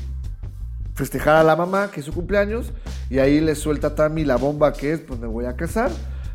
festejar 0.96 1.38
a 1.38 1.44
la 1.44 1.56
mamá, 1.56 1.90
que 1.92 2.02
es 2.02 2.06
su 2.06 2.14
cumpleaños, 2.14 2.74
y 3.10 3.20
ahí 3.20 3.40
le 3.40 3.56
suelta 3.56 3.88
a 3.88 3.96
Tammy 3.96 4.26
la 4.26 4.36
bomba 4.36 4.74
que 4.74 4.92
es, 4.92 5.00
pues 5.00 5.18
me 5.18 5.28
voy 5.28 5.46
a 5.46 5.56
casar. 5.56 5.92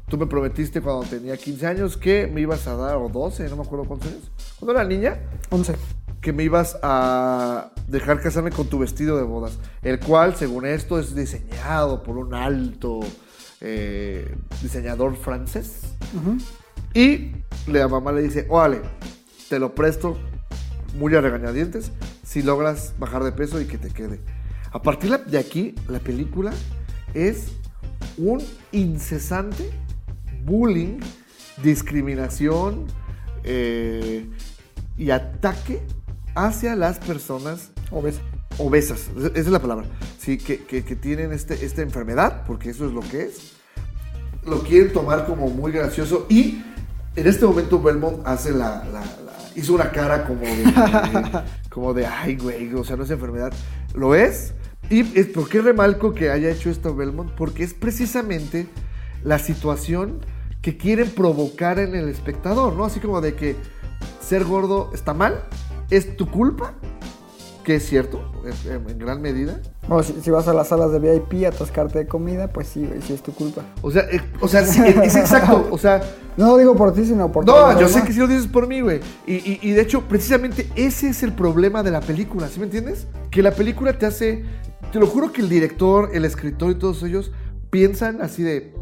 Tú 0.09 0.17
me 0.17 0.27
prometiste 0.27 0.81
cuando 0.81 1.05
tenía 1.05 1.37
15 1.37 1.67
años 1.67 1.97
que 1.99 2.27
me 2.27 2.41
ibas 2.41 2.67
a 2.67 2.77
dar, 2.77 2.97
o 2.97 3.11
12, 3.11 3.47
no 3.51 3.57
me 3.57 3.63
acuerdo 3.63 3.85
cuántos 3.85 4.11
años, 4.11 4.31
cuando 4.59 4.73
era 4.81 4.89
niña, 4.89 5.21
11. 5.51 5.75
Que 6.25 6.33
me 6.33 6.43
ibas 6.43 6.79
a, 6.83 7.71
dejar 7.87 8.19
casarme 8.23 8.51
con 8.51 8.67
tu 8.67 8.79
vestido 8.79 9.19
de 9.19 9.25
bodas, 9.25 9.59
el 9.83 10.01
cual, 10.01 10.35
según 10.35 10.65
esto, 10.65 10.99
es 10.99 11.15
diseñado 11.15 12.03
por 12.03 12.17
un 12.17 12.33
alto 12.33 13.01
eh, 13.61 14.35
diseñador 14.63 15.17
francés. 15.17 15.83
Y 16.95 17.33
la 17.67 17.87
mamá 17.89 18.11
le 18.13 18.23
dice, 18.23 18.47
órale, 18.49 18.81
te 19.51 19.59
lo 19.59 19.75
presto 19.75 20.17
muy 20.99 21.15
a 21.15 21.21
regañadientes 21.21 21.93
si 22.23 22.43
logras 22.43 22.95
bajar 22.99 23.23
de 23.23 23.33
peso 23.33 23.61
y 23.61 23.67
que 23.67 23.77
te 23.77 23.91
quede. 23.91 24.19
A 24.73 24.81
partir 24.81 25.11
de 25.27 25.39
aquí, 25.39 25.75
la 25.89 25.99
película 25.99 26.55
es 27.13 27.49
un 28.17 28.43
incesante 28.73 29.71
bullying, 30.47 31.01
discriminación 31.63 32.87
eh, 33.45 34.27
y 34.97 35.11
ataque 35.11 35.83
hacia 36.35 36.77
las 36.77 36.99
personas 36.99 37.71
Obesa. 37.91 38.21
obesas, 38.59 39.09
esa 39.17 39.29
es 39.39 39.47
la 39.49 39.61
palabra, 39.61 39.87
sí, 40.19 40.39
que, 40.39 40.65
que- 40.65 40.85
que 40.85 40.97
tienen 40.97 41.33
este, 41.33 41.65
esta 41.65 41.83
enfermedad, 41.83 42.43
porque 42.47 42.71
eso 42.71 42.87
es 42.87 42.93
lo 42.93 43.01
que 43.01 43.23
es. 43.25 43.53
Lo 44.45 44.63
quieren 44.63 44.93
tomar 44.93 45.27
como 45.27 45.49
muy 45.49 45.73
gracioso 45.73 46.27
y 46.29 46.63
en 47.17 47.27
este 47.27 47.47
momento 47.47 47.81
Belmont 47.81 48.21
hace 48.27 48.51
la, 48.53 48.85
la- 48.93 49.01
la- 49.01 49.35
hizo 49.57 49.75
una 49.75 49.91
cara 49.91 50.27
como 50.27 50.41
de, 50.41 50.65
como 51.71 51.95
de, 51.95 52.07
ay 52.07 52.37
güey, 52.37 52.73
o 52.75 52.85
sea, 52.85 52.97
no 52.97 53.05
es 53.05 53.11
enfermedad, 53.11 53.53
lo 53.95 54.15
es. 54.15 54.55
¿Y 54.91 55.19
es, 55.19 55.29
por 55.29 55.49
qué 55.49 55.63
remalco 55.63 56.13
que 56.13 56.31
haya 56.31 56.51
hecho 56.51 56.69
esto 56.69 56.95
Belmont? 56.95 57.31
Porque 57.33 57.65
es 57.65 57.73
precisamente 57.73 58.67
la 59.23 59.39
situación 59.39 60.21
que 60.61 60.77
quieren 60.77 61.09
provocar 61.11 61.79
en 61.79 61.95
el 61.95 62.09
espectador, 62.11 62.75
¿no? 62.75 62.85
Así 62.85 63.01
como 63.01 63.23
de 63.23 63.35
que 63.35 63.57
ser 64.21 64.45
gordo 64.45 64.91
está 64.93 65.15
mal, 65.15 65.43
es 65.91 66.17
tu 66.17 66.31
culpa, 66.31 66.75
que 67.63 67.77
es 67.77 67.87
cierto, 67.87 68.21
en, 68.67 68.91
en- 68.91 68.99
gran 68.99 69.23
medida. 69.23 69.61
O 69.89 70.03
si, 70.03 70.13
si 70.21 70.31
vas 70.31 70.47
a 70.49 70.55
las 70.55 70.69
salas 70.69 70.93
de 70.93 70.99
VIP 70.99 71.45
a 71.45 71.49
atascarte 71.49 71.99
de 72.01 72.07
comida, 72.07 72.49
pues 72.49 72.69
sí, 72.69 72.85
güey, 72.87 73.01
sí 73.03 73.13
es 73.15 73.23
tu 73.23 73.33
culpa. 73.35 73.63
O 73.83 73.91
sea, 73.91 74.03
eh, 74.11 74.21
o 74.41 74.49
sea, 74.49 74.65
sí, 74.67 74.83
es 75.03 75.17
exacto, 75.17 75.67
o 75.71 75.79
sea, 75.79 76.03
No 76.37 76.49
lo 76.49 76.57
digo 76.59 76.75
por 76.75 76.93
ti, 76.93 77.05
sino 77.05 77.31
por 77.31 77.47
no, 77.47 77.79
yo 77.81 77.87
sé 77.89 78.03
que 78.03 78.13
sí 78.13 78.19
lo 78.19 78.27
dices 78.27 78.49
por 78.49 78.67
mí, 78.67 78.81
güey. 78.81 79.01
Y, 79.27 79.35
y- 79.35 79.59
y 79.63 79.71
de 79.71 79.81
hecho, 79.83 80.03
precisamente 80.03 80.69
ese 80.75 81.09
es 81.09 81.23
el 81.23 81.33
problema 81.33 81.83
de 81.83 81.91
la 81.93 82.01
película, 82.01 82.49
¿sí 82.49 82.59
me 82.59 82.67
entiendes? 82.67 83.07
Que 83.31 83.41
la 83.43 83.53
película 83.53 83.97
te 83.99 84.05
hace, 84.07 84.45
te 84.93 84.99
lo 84.99 85.07
juro 85.07 85.33
que 85.33 85.41
el 85.43 85.49
director, 85.49 86.11
el 86.13 86.25
escritor 86.25 86.71
y 86.73 86.75
todos 86.75 87.03
ellos 87.03 87.31
piensan 87.71 88.21
así 88.21 88.43
de, 88.43 88.75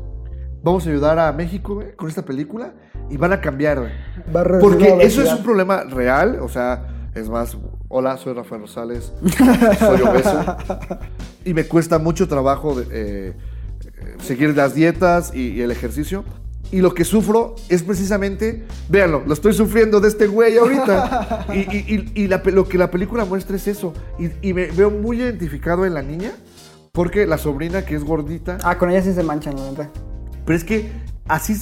vamos 0.62 0.86
a 0.86 0.90
ayudar 0.90 1.18
a 1.18 1.32
México, 1.32 1.74
güey, 1.74 1.94
con 1.94 2.09
esta 2.09 2.22
película 2.24 2.74
y 3.12 3.16
van 3.16 3.32
a 3.32 3.40
cambiar, 3.40 3.78
güey. 3.80 3.92
Va 4.34 4.40
a 4.40 4.44
reducir 4.44 4.68
Porque 4.88 5.04
eso 5.06 5.22
es 5.22 5.32
un 5.32 5.42
problema 5.42 5.84
real, 5.84 6.38
o 6.40 6.48
sea, 6.48 7.08
es 7.14 7.28
más, 7.28 7.56
hola, 7.88 8.16
soy 8.16 8.32
Rafael 8.34 8.62
Rosales, 8.62 9.12
soy 9.78 10.00
obeso 10.02 10.56
y 11.44 11.54
me 11.54 11.64
cuesta 11.66 11.98
mucho 11.98 12.26
trabajo 12.28 12.80
eh, 12.80 12.86
eh, 12.90 13.34
seguir 14.22 14.56
las 14.56 14.74
dietas 14.74 15.32
y, 15.34 15.48
y 15.48 15.60
el 15.62 15.70
ejercicio. 15.70 16.24
Y 16.70 16.80
lo 16.80 16.94
que 16.94 17.04
sufro 17.04 17.54
es 17.68 17.82
precisamente, 17.82 18.64
véanlo, 18.88 19.22
lo 19.26 19.34
estoy 19.34 19.52
sufriendo 19.52 20.00
de 20.00 20.08
este 20.08 20.26
güey 20.26 20.56
ahorita. 20.56 21.44
Y, 21.52 21.58
y- 21.58 22.10
y- 22.14 22.22
y 22.22 22.28
la 22.28 22.38
lo 22.46 22.66
que 22.66 22.78
la 22.78 22.90
película 22.90 23.26
muestra 23.26 23.56
es 23.56 23.68
eso. 23.68 23.92
Y, 24.40 24.54
me 24.54 24.66
veo 24.68 24.90
muy 24.90 25.18
identificado 25.20 25.84
en 25.84 25.92
la 25.92 26.00
niña, 26.00 26.30
porque 26.92 27.26
la 27.26 27.36
sobrina 27.36 27.84
que 27.84 27.94
es 27.94 28.04
gordita, 28.04 28.56
Ah, 28.64 28.78
con 28.78 28.90
ella 28.90 29.02
sí 29.02 29.12
se 29.12 29.22
manchan, 29.22 29.56
la 29.56 29.68
neta. 29.70 29.90
pero 30.46 30.56
es 30.56 30.64
que 30.64 30.90
así 31.28 31.54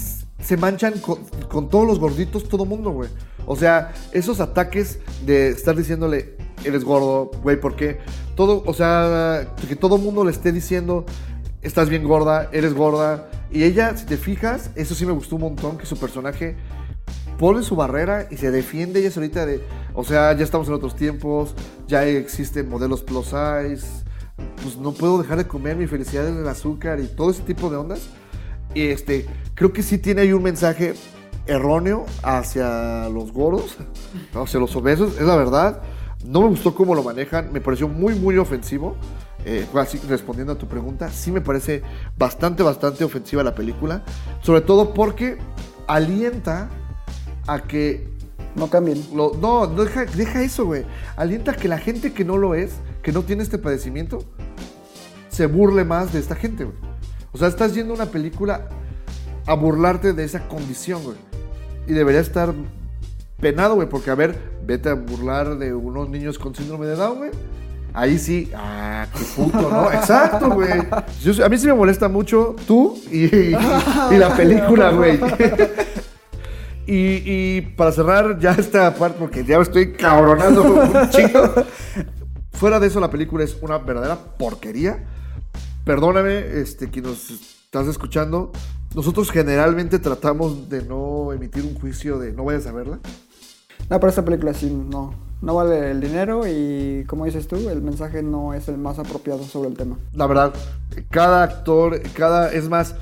se 0.43 0.57
manchan 0.57 0.95
con, 1.01 1.68
todos 1.68 1.86
los 1.86 1.99
gorditos, 1.99 2.49
todo 2.49 2.64
mundo, 2.64 2.91
güey. 2.91 3.11
O 3.47 3.57
sea, 3.57 3.93
esos 4.12 4.41
ataques 4.41 4.99
de 5.24 5.49
estar 5.49 5.76
diciéndole, 5.76 6.36
eres 6.64 6.84
gordo, 6.84 7.30
güey, 7.43 7.61
¿por 7.61 7.76
qué? 7.76 7.99
Todo, 8.36 8.62
o 8.66 8.74
sea, 8.74 9.55
que 9.68 9.76
todo 9.76 9.99
mundo 9.99 10.24
le 10.24 10.30
esté 10.30 10.53
diciendo, 10.53 11.05
estás 11.62 11.88
bien 11.88 12.05
gorda, 12.05 12.49
eres 12.53 12.74
gorda. 12.74 13.28
Y 13.51 13.64
ella, 13.64 13.97
si 13.97 14.07
te 14.07 14.16
fijas, 14.16 14.70
eso 14.76 14.95
sí 14.95 15.05
me 15.05 15.12
gustó 15.12 15.36
un 15.36 15.43
montón, 15.43 15.78
que 15.78 15.86
su 15.86 15.97
personaje 15.97 16.57
pone 17.38 17.62
su 17.62 17.74
barrera 17.74 18.28
y 18.30 18.36
se 18.36 18.51
defiende 18.51 19.01
ella 19.01 19.11
solita 19.11 19.47
de, 19.47 19.62
o 19.95 20.05
sea, 20.05 20.34
ya 20.34 20.45
estamos 20.45 20.68
en 20.68 20.74
otros 20.74 20.95
tiempos, 20.95 21.55
ya 21.88 22.05
existen 22.05 22.68
modelos 22.68 23.03
plus 23.03 23.26
size, 23.26 24.05
pues 24.62 24.76
no 24.76 24.93
puedo 24.93 25.18
dejar 25.18 25.38
de 25.38 25.47
comer, 25.47 25.76
mi 25.76 25.86
felicidad 25.86 26.28
es 26.28 26.36
el 26.36 26.47
azúcar 26.47 27.01
y 27.01 27.07
todo 27.07 27.30
ese 27.30 27.43
tipo 27.43 27.70
de 27.70 27.78
ondas. 27.78 28.11
Y 28.75 28.83
este, 28.89 29.27
creo 29.55 29.73
que 29.73 29.83
sí 29.83 29.99
tiene 29.99 30.23
ahí 30.23 30.33
un 30.33 30.43
mensaje 30.43 30.95
erróneo 31.47 32.07
hacia 32.23 33.09
los 33.09 33.33
gordos, 33.33 33.77
hacia 34.35 34.61
los 34.61 34.75
obesos, 34.77 35.14
es 35.18 35.23
la 35.27 35.37
verdad. 35.37 35.83
No 36.25 36.43
me 36.43 36.49
gustó 36.49 36.75
cómo 36.75 36.95
lo 36.95 37.03
manejan, 37.03 37.53
me 37.53 37.61
pareció 37.61 37.89
muy, 37.89 38.14
muy 38.14 38.37
ofensivo. 38.37 38.95
Eh, 39.47 39.66
así, 39.75 39.99
respondiendo 40.07 40.53
a 40.53 40.59
tu 40.59 40.68
pregunta, 40.68 41.11
sí 41.11 41.33
me 41.33 41.41
parece 41.41 41.83
bastante, 42.18 42.62
bastante 42.62 43.05
ofensiva 43.05 43.43
la 43.43 43.55
película. 43.55 44.05
Sobre 44.43 44.61
todo 44.61 44.93
porque 44.93 45.39
alienta 45.87 46.68
a 47.47 47.62
que 47.62 48.09
No 48.57 48.68
cambien. 48.68 49.03
lo- 49.14 49.33
no, 49.41 49.66
no 49.66 49.85
deja, 49.85 50.05
deja 50.05 50.43
eso, 50.43 50.66
güey. 50.66 50.85
Alienta 51.16 51.53
a 51.53 51.55
que 51.57 51.68
la 51.68 51.79
gente 51.79 52.12
que 52.12 52.25
no 52.25 52.37
lo 52.37 52.55
es, 52.55 52.73
que 53.03 53.12
no 53.12 53.23
tiene 53.23 53.43
este 53.45 53.59
padecimiento, 53.59 54.18
se 55.29 55.47
burle 55.47 55.85
más 55.85 56.12
de 56.12 56.18
esta 56.18 56.35
gente, 56.35 56.64
güey. 56.64 56.77
O 57.33 57.39
sea, 57.39 57.49
estás 57.49 57.74
yendo 57.74 57.93
a 57.93 57.97
una 57.97 58.07
película 58.07 58.68
a 59.47 59.55
burlarte 59.55 60.12
de 60.12 60.24
esa 60.24 60.49
condición, 60.49 61.03
güey. 61.03 61.16
Y 61.87 61.93
debería 61.93 62.20
estar 62.20 62.53
penado, 63.41 63.74
güey, 63.76 63.89
porque 63.89 64.11
a 64.11 64.14
ver, 64.14 64.39
vete 64.66 64.89
a 64.91 64.95
burlar 64.95 65.59
de 65.59 65.72
unos 65.74 66.09
niños 66.09 66.39
con 66.39 66.55
síndrome 66.55 66.87
de 66.87 66.97
Down, 66.97 67.18
güey. 67.18 67.31
Ahí 67.93 68.18
sí, 68.18 68.51
ah, 68.55 69.07
qué 69.16 69.24
puto, 69.35 69.68
¿no? 69.70 69.91
Exacto, 69.93 70.51
güey. 70.51 70.70
A 70.70 71.49
mí 71.49 71.59
sí 71.59 71.66
me 71.66 71.74
molesta 71.74 72.09
mucho 72.09 72.55
tú 72.66 72.97
y, 73.11 73.24
y- 73.24 73.57
y 74.12 74.16
la 74.16 74.35
película, 74.37 74.91
güey. 74.91 75.18
Y, 76.87 77.22
y 77.24 77.61
para 77.76 77.93
cerrar 77.93 78.39
ya 78.41 78.51
esta 78.53 78.93
parte, 78.95 79.16
porque 79.20 79.45
ya 79.45 79.59
me 79.59 79.62
estoy 79.62 79.93
cabronando 79.93 80.62
un 80.64 81.11
chingo. 81.11 81.53
Fuera 82.53 82.81
de 82.81 82.89
eso, 82.89 82.99
la 82.99 83.11
película 83.11 83.45
es 83.45 83.57
una 83.61 83.78
verdadera 83.78 84.16
porquería. 84.16 85.05
Perdóname, 85.91 86.61
este, 86.61 86.88
quien 86.88 87.07
nos 87.07 87.32
estás 87.32 87.88
escuchando. 87.88 88.53
Nosotros 88.95 89.28
generalmente 89.32 89.99
tratamos 89.99 90.68
de 90.68 90.84
no 90.84 91.32
emitir 91.32 91.64
un 91.64 91.74
juicio 91.74 92.20
de 92.20 92.32
no 92.32 92.45
vayas 92.45 92.68
a 92.68 92.72
verla. 92.72 93.01
No, 93.88 93.99
pero 93.99 94.09
esta 94.09 94.24
película 94.24 94.55
sí, 94.55 94.70
no. 94.70 95.12
No 95.43 95.57
vale 95.57 95.91
el 95.91 96.01
dinero 96.01 96.47
y, 96.47 97.05
como 97.09 97.24
dices 97.24 97.49
tú, 97.49 97.68
el 97.68 97.82
mensaje 97.82 98.22
no 98.22 98.55
es 98.55 98.68
el 98.68 98.78
más 98.78 99.01
apropiado 99.01 99.43
sobre 99.43 99.68
el 99.68 99.76
tema. 99.76 99.99
La 100.12 100.28
verdad, 100.28 100.55
cada 101.11 101.43
actor, 101.43 102.01
cada. 102.12 102.53
Es 102.53 102.68
más, 102.68 102.95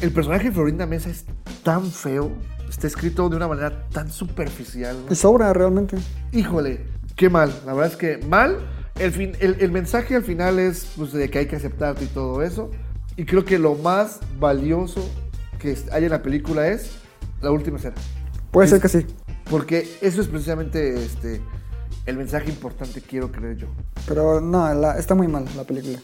el 0.00 0.10
personaje 0.10 0.44
de 0.44 0.52
Florinda 0.52 0.86
Mesa 0.86 1.10
es 1.10 1.26
tan 1.62 1.84
feo. 1.84 2.30
Está 2.66 2.86
escrito 2.86 3.28
de 3.28 3.36
una 3.36 3.46
manera 3.46 3.90
tan 3.90 4.10
superficial. 4.10 4.96
¿no? 5.04 5.12
Y 5.12 5.16
sobra 5.16 5.52
realmente. 5.52 5.98
Híjole, 6.32 6.86
qué 7.14 7.28
mal. 7.28 7.52
La 7.66 7.74
verdad 7.74 7.92
es 7.92 7.98
que 7.98 8.26
mal. 8.26 8.56
El, 8.98 9.12
fin, 9.12 9.32
el, 9.40 9.56
el 9.60 9.70
mensaje 9.72 10.14
al 10.14 10.22
final 10.22 10.58
es 10.58 10.92
pues, 10.96 11.12
de 11.12 11.28
que 11.30 11.38
hay 11.40 11.46
que 11.46 11.56
aceptarte 11.56 12.04
y 12.04 12.08
todo 12.08 12.42
eso. 12.42 12.70
Y 13.16 13.24
creo 13.24 13.44
que 13.44 13.58
lo 13.58 13.74
más 13.74 14.20
valioso 14.38 15.06
que 15.58 15.76
hay 15.92 16.04
en 16.04 16.10
la 16.10 16.22
película 16.22 16.66
es 16.68 16.92
la 17.40 17.50
última 17.50 17.78
escena. 17.78 17.94
Puede 18.50 18.66
Es- 18.66 18.70
ser 18.70 18.80
que 18.80 18.88
sí. 18.88 19.06
Porque 19.50 19.98
eso 20.00 20.20
es 20.22 20.28
precisamente 20.28 20.94
este, 21.04 21.40
el 22.06 22.16
mensaje 22.16 22.48
importante, 22.48 23.00
quiero 23.02 23.30
creer 23.30 23.56
yo. 23.56 23.66
Pero 24.06 24.40
no, 24.40 24.72
la- 24.74 24.98
está 24.98 25.14
muy 25.14 25.28
mal 25.28 25.44
la 25.56 25.64
película. 25.64 25.98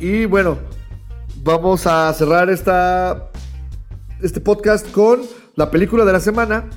Y 0.00 0.24
bueno, 0.24 0.58
vamos 1.44 1.86
a 1.86 2.12
cerrar 2.14 2.48
esta, 2.50 3.30
este 4.22 4.40
podcast 4.40 4.90
con 4.90 5.20
la 5.56 5.70
película 5.70 6.04
de 6.04 6.12
la 6.12 6.20
semana, 6.20 6.68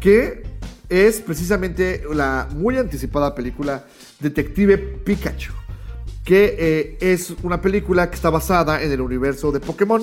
que 0.00 0.42
es 0.88 1.20
precisamente 1.20 2.02
la 2.14 2.48
muy 2.54 2.76
anticipada 2.78 3.34
película 3.34 3.84
Detective 4.20 4.76
Pikachu, 4.78 5.52
que 6.24 6.56
eh, 6.58 6.98
es 7.00 7.34
una 7.42 7.60
película 7.60 8.10
que 8.10 8.16
está 8.16 8.30
basada 8.30 8.82
en 8.82 8.90
el 8.92 9.00
universo 9.00 9.52
de 9.52 9.60
Pokémon 9.60 10.02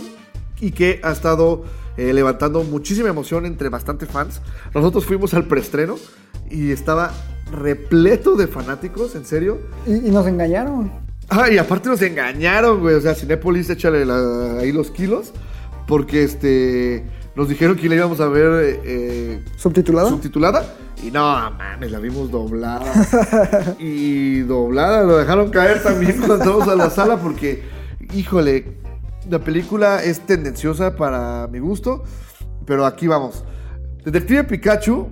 y 0.60 0.72
que 0.72 1.00
ha 1.04 1.12
estado 1.12 1.64
eh, 1.98 2.14
levantando 2.14 2.64
muchísima 2.64 3.10
emoción 3.10 3.46
entre 3.46 3.70
bastantes 3.70 4.10
fans. 4.10 4.42
Nosotros 4.74 5.06
fuimos 5.06 5.34
al 5.34 5.46
preestreno 5.46 5.96
y 6.50 6.72
estaba 6.72 7.14
repleto 7.52 8.36
de 8.36 8.48
fanáticos, 8.48 9.16
en 9.16 9.26
serio. 9.26 9.60
Y, 9.86 10.08
y 10.08 10.12
nos 10.12 10.26
engañaron. 10.28 10.92
Ah, 11.30 11.50
y 11.50 11.58
aparte 11.58 11.90
nos 11.90 12.02
engañaron, 12.02 12.80
güey. 12.82 12.96
O 12.96 13.02
sea, 13.02 13.16
Cinépolis, 13.16 13.70
échale 13.70 14.06
la- 14.06 14.60
ahí 14.60 14.72
los 14.72 14.92
kilos. 14.92 15.32
Porque 15.88 16.24
este. 16.24 17.06
Nos 17.36 17.50
dijeron 17.50 17.76
que 17.76 17.90
la 17.90 17.96
íbamos 17.96 18.20
a 18.22 18.28
ver 18.30 18.80
eh, 18.86 19.44
¿Subtitulada? 19.58 20.10
subtitulada. 20.10 20.74
Y 21.06 21.12
no, 21.12 21.22
mames, 21.52 21.92
la 21.92 22.00
vimos 22.00 22.32
doblada. 22.32 22.92
y 23.80 24.40
doblada, 24.42 25.04
lo 25.04 25.18
dejaron 25.18 25.50
caer 25.52 25.84
también 25.84 26.18
cuando 26.18 26.36
entramos 26.36 26.68
a 26.68 26.76
la 26.76 26.90
sala. 26.90 27.18
Porque, 27.18 27.64
híjole, 28.14 28.78
la 29.30 29.40
película 29.40 30.04
es 30.04 30.22
tendenciosa 30.22 30.96
para 30.96 31.48
mi 31.48 31.60
gusto. 31.60 32.04
Pero 32.66 32.86
aquí 32.86 33.06
vamos. 33.08 33.44
Detective 34.04 34.44
Pikachu 34.46 35.08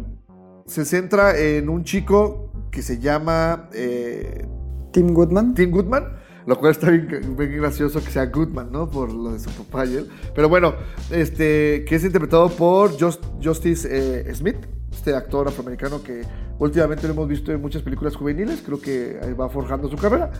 se 0.66 0.86
centra 0.86 1.38
en 1.38 1.70
un 1.70 1.84
chico 1.84 2.52
que 2.72 2.82
se 2.82 3.00
llama 3.00 3.70
eh, 3.74 4.48
Tim 4.92 5.14
Goodman. 5.14 5.54
Tim 5.54 5.70
Goodman, 5.70 6.06
lo 6.48 6.58
cual 6.58 6.72
está 6.72 6.90
bien, 6.90 7.36
bien 7.38 7.58
gracioso 7.58 8.04
que 8.04 8.10
sea 8.10 8.26
Goodman, 8.28 8.72
¿no? 8.72 8.90
Por 8.90 9.12
lo 9.14 9.34
de 9.34 9.40
su 9.40 9.52
papá 9.52 9.86
y 9.86 9.98
él. 9.98 10.10
Pero 10.34 10.50
bueno, 10.50 10.74
este, 11.12 11.86
que 11.88 11.96
es 11.96 12.04
interpretado 12.04 12.50
por 12.50 12.98
Just- 12.98 13.24
Justice 13.44 13.88
eh, 13.92 14.34
Smith, 14.34 14.58
este 15.04 15.14
actor 15.14 15.50
afroamericano 15.50 16.02
que 16.02 16.22
últimamente 16.60 17.08
lo 17.08 17.14
hemos 17.14 17.28
visto 17.28 17.52
en 17.52 17.60
muchas 17.60 17.82
películas 17.82 18.16
juveniles, 18.16 18.64
creo 18.66 18.80
que 18.80 19.20
va 19.38 19.50
forjando 19.50 19.90
su 19.90 19.98
carrera. 19.98 20.32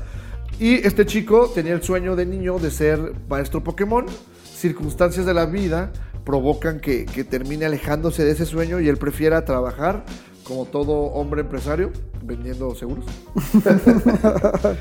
Y 0.58 0.76
este 0.88 1.06
chico 1.06 1.52
tenía 1.54 1.74
el 1.74 1.84
sueño 1.84 2.16
de 2.16 2.26
niño 2.26 2.58
de 2.60 2.72
ser 2.72 3.12
maestro 3.28 3.62
Pokémon. 3.62 4.06
Circunstancias 4.46 5.26
de 5.26 5.34
la 5.34 5.46
vida 5.46 5.92
provocan 6.24 6.80
que, 6.80 7.06
que 7.06 7.26
termine 7.26 7.66
alejándose 7.66 8.24
de 8.24 8.32
ese 8.32 8.46
sueño 8.46 8.80
y 8.80 8.88
él 8.88 8.96
prefiera 8.96 9.44
trabajar 9.44 10.06
como 10.46 10.64
todo 10.64 10.94
hombre 10.94 11.42
empresario 11.42 11.92
vendiendo 12.24 12.74
seguros. 12.76 13.06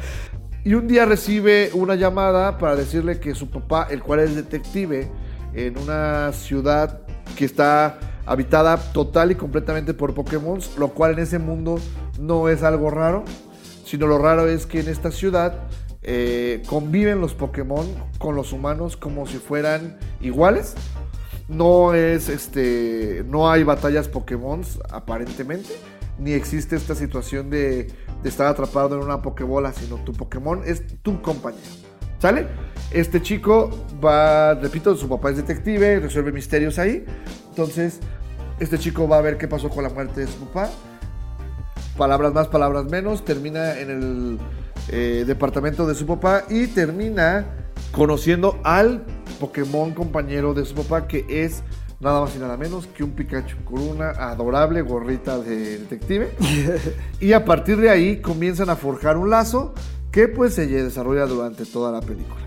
Y 0.64 0.74
un 0.74 0.86
día 0.86 1.06
recibe 1.06 1.70
una 1.74 1.96
llamada 1.96 2.56
para 2.56 2.76
decirle 2.76 3.18
que 3.18 3.34
su 3.34 3.50
papá, 3.50 3.88
el 3.90 4.00
cual 4.00 4.20
es 4.20 4.36
detective 4.36 5.10
en 5.54 5.76
una 5.76 6.30
ciudad 6.30 7.00
que 7.34 7.44
está 7.44 7.98
habitada 8.26 8.76
total 8.92 9.32
y 9.32 9.34
completamente 9.34 9.94
por 9.94 10.14
Pokémon, 10.14 10.60
lo 10.78 10.88
cual 10.88 11.12
en 11.12 11.20
ese 11.20 11.38
mundo 11.38 11.78
no 12.20 12.48
es 12.48 12.62
algo 12.62 12.90
raro, 12.90 13.24
sino 13.84 14.06
lo 14.06 14.18
raro 14.18 14.48
es 14.48 14.66
que 14.66 14.80
en 14.80 14.88
esta 14.88 15.10
ciudad 15.10 15.68
eh, 16.04 16.62
conviven 16.66 17.20
los 17.20 17.34
Pokémon 17.34 17.86
con 18.18 18.34
los 18.34 18.52
humanos 18.52 18.96
como 18.96 19.26
si 19.26 19.38
fueran 19.38 19.98
iguales. 20.20 20.74
No 21.48 21.94
es 21.94 22.28
este. 22.28 23.24
No 23.28 23.50
hay 23.50 23.62
batallas 23.62 24.08
Pokémon, 24.08 24.62
aparentemente. 24.90 25.70
Ni 26.18 26.32
existe 26.32 26.76
esta 26.76 26.94
situación 26.94 27.50
de, 27.50 27.90
estar 28.24 28.46
atrapado 28.46 28.96
en 28.96 29.02
una 29.02 29.22
Pokébola, 29.22 29.72
sino 29.72 29.96
tu 29.96 30.12
Pokémon 30.12 30.62
es 30.64 30.82
tu 31.02 31.20
compañero. 31.20 31.62
¿Sale? 32.18 32.46
Este 32.92 33.20
chico 33.20 33.70
va, 34.04 34.54
repito, 34.54 34.94
su 34.96 35.08
papá 35.08 35.30
es 35.30 35.38
detective, 35.38 35.98
resuelve 35.98 36.30
misterios 36.30 36.78
ahí. 36.78 37.04
Entonces, 37.52 38.00
este 38.60 38.78
chico 38.78 39.06
va 39.06 39.18
a 39.18 39.20
ver 39.20 39.36
qué 39.36 39.46
pasó 39.46 39.68
con 39.68 39.82
la 39.82 39.90
muerte 39.90 40.22
de 40.22 40.26
su 40.26 40.38
papá. 40.46 40.70
Palabras 41.98 42.32
más, 42.32 42.48
palabras 42.48 42.86
menos. 42.86 43.26
Termina 43.26 43.78
en 43.78 43.90
el 43.90 44.38
eh, 44.88 45.24
departamento 45.26 45.86
de 45.86 45.94
su 45.94 46.06
papá 46.06 46.44
y 46.48 46.68
termina 46.68 47.44
conociendo 47.90 48.58
al 48.64 49.04
Pokémon 49.38 49.92
compañero 49.92 50.54
de 50.54 50.64
su 50.64 50.74
papá, 50.74 51.06
que 51.06 51.26
es 51.28 51.62
nada 52.00 52.22
más 52.22 52.34
y 52.34 52.38
nada 52.38 52.56
menos 52.56 52.86
que 52.86 53.04
un 53.04 53.10
Pikachu 53.10 53.62
con 53.64 53.82
una 53.82 54.12
adorable 54.12 54.80
gorrita 54.80 55.38
de 55.38 55.80
detective. 55.80 56.32
y 57.20 57.34
a 57.34 57.44
partir 57.44 57.76
de 57.76 57.90
ahí 57.90 58.22
comienzan 58.22 58.70
a 58.70 58.76
forjar 58.76 59.18
un 59.18 59.28
lazo 59.28 59.74
que 60.10 60.26
pues 60.26 60.54
se 60.54 60.66
desarrolla 60.66 61.26
durante 61.26 61.66
toda 61.66 61.92
la 61.92 62.00
película. 62.00 62.40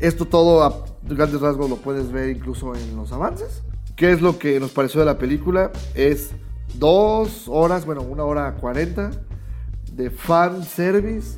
Esto 0.00 0.24
todo 0.24 0.64
a 0.64 0.84
grandes 1.02 1.40
rasgos 1.40 1.70
lo 1.70 1.76
puedes 1.76 2.10
ver 2.10 2.30
incluso 2.30 2.74
en 2.74 2.96
los 2.96 3.12
avances. 3.12 3.62
¿Qué 4.00 4.12
es 4.12 4.22
lo 4.22 4.38
que 4.38 4.58
nos 4.58 4.70
pareció 4.70 5.00
de 5.00 5.04
la 5.04 5.18
película? 5.18 5.72
Es 5.94 6.30
dos 6.78 7.44
horas, 7.48 7.84
bueno, 7.84 8.00
una 8.00 8.24
hora 8.24 8.54
cuarenta 8.54 9.10
de 9.92 10.08
fan 10.08 10.64
service 10.64 11.36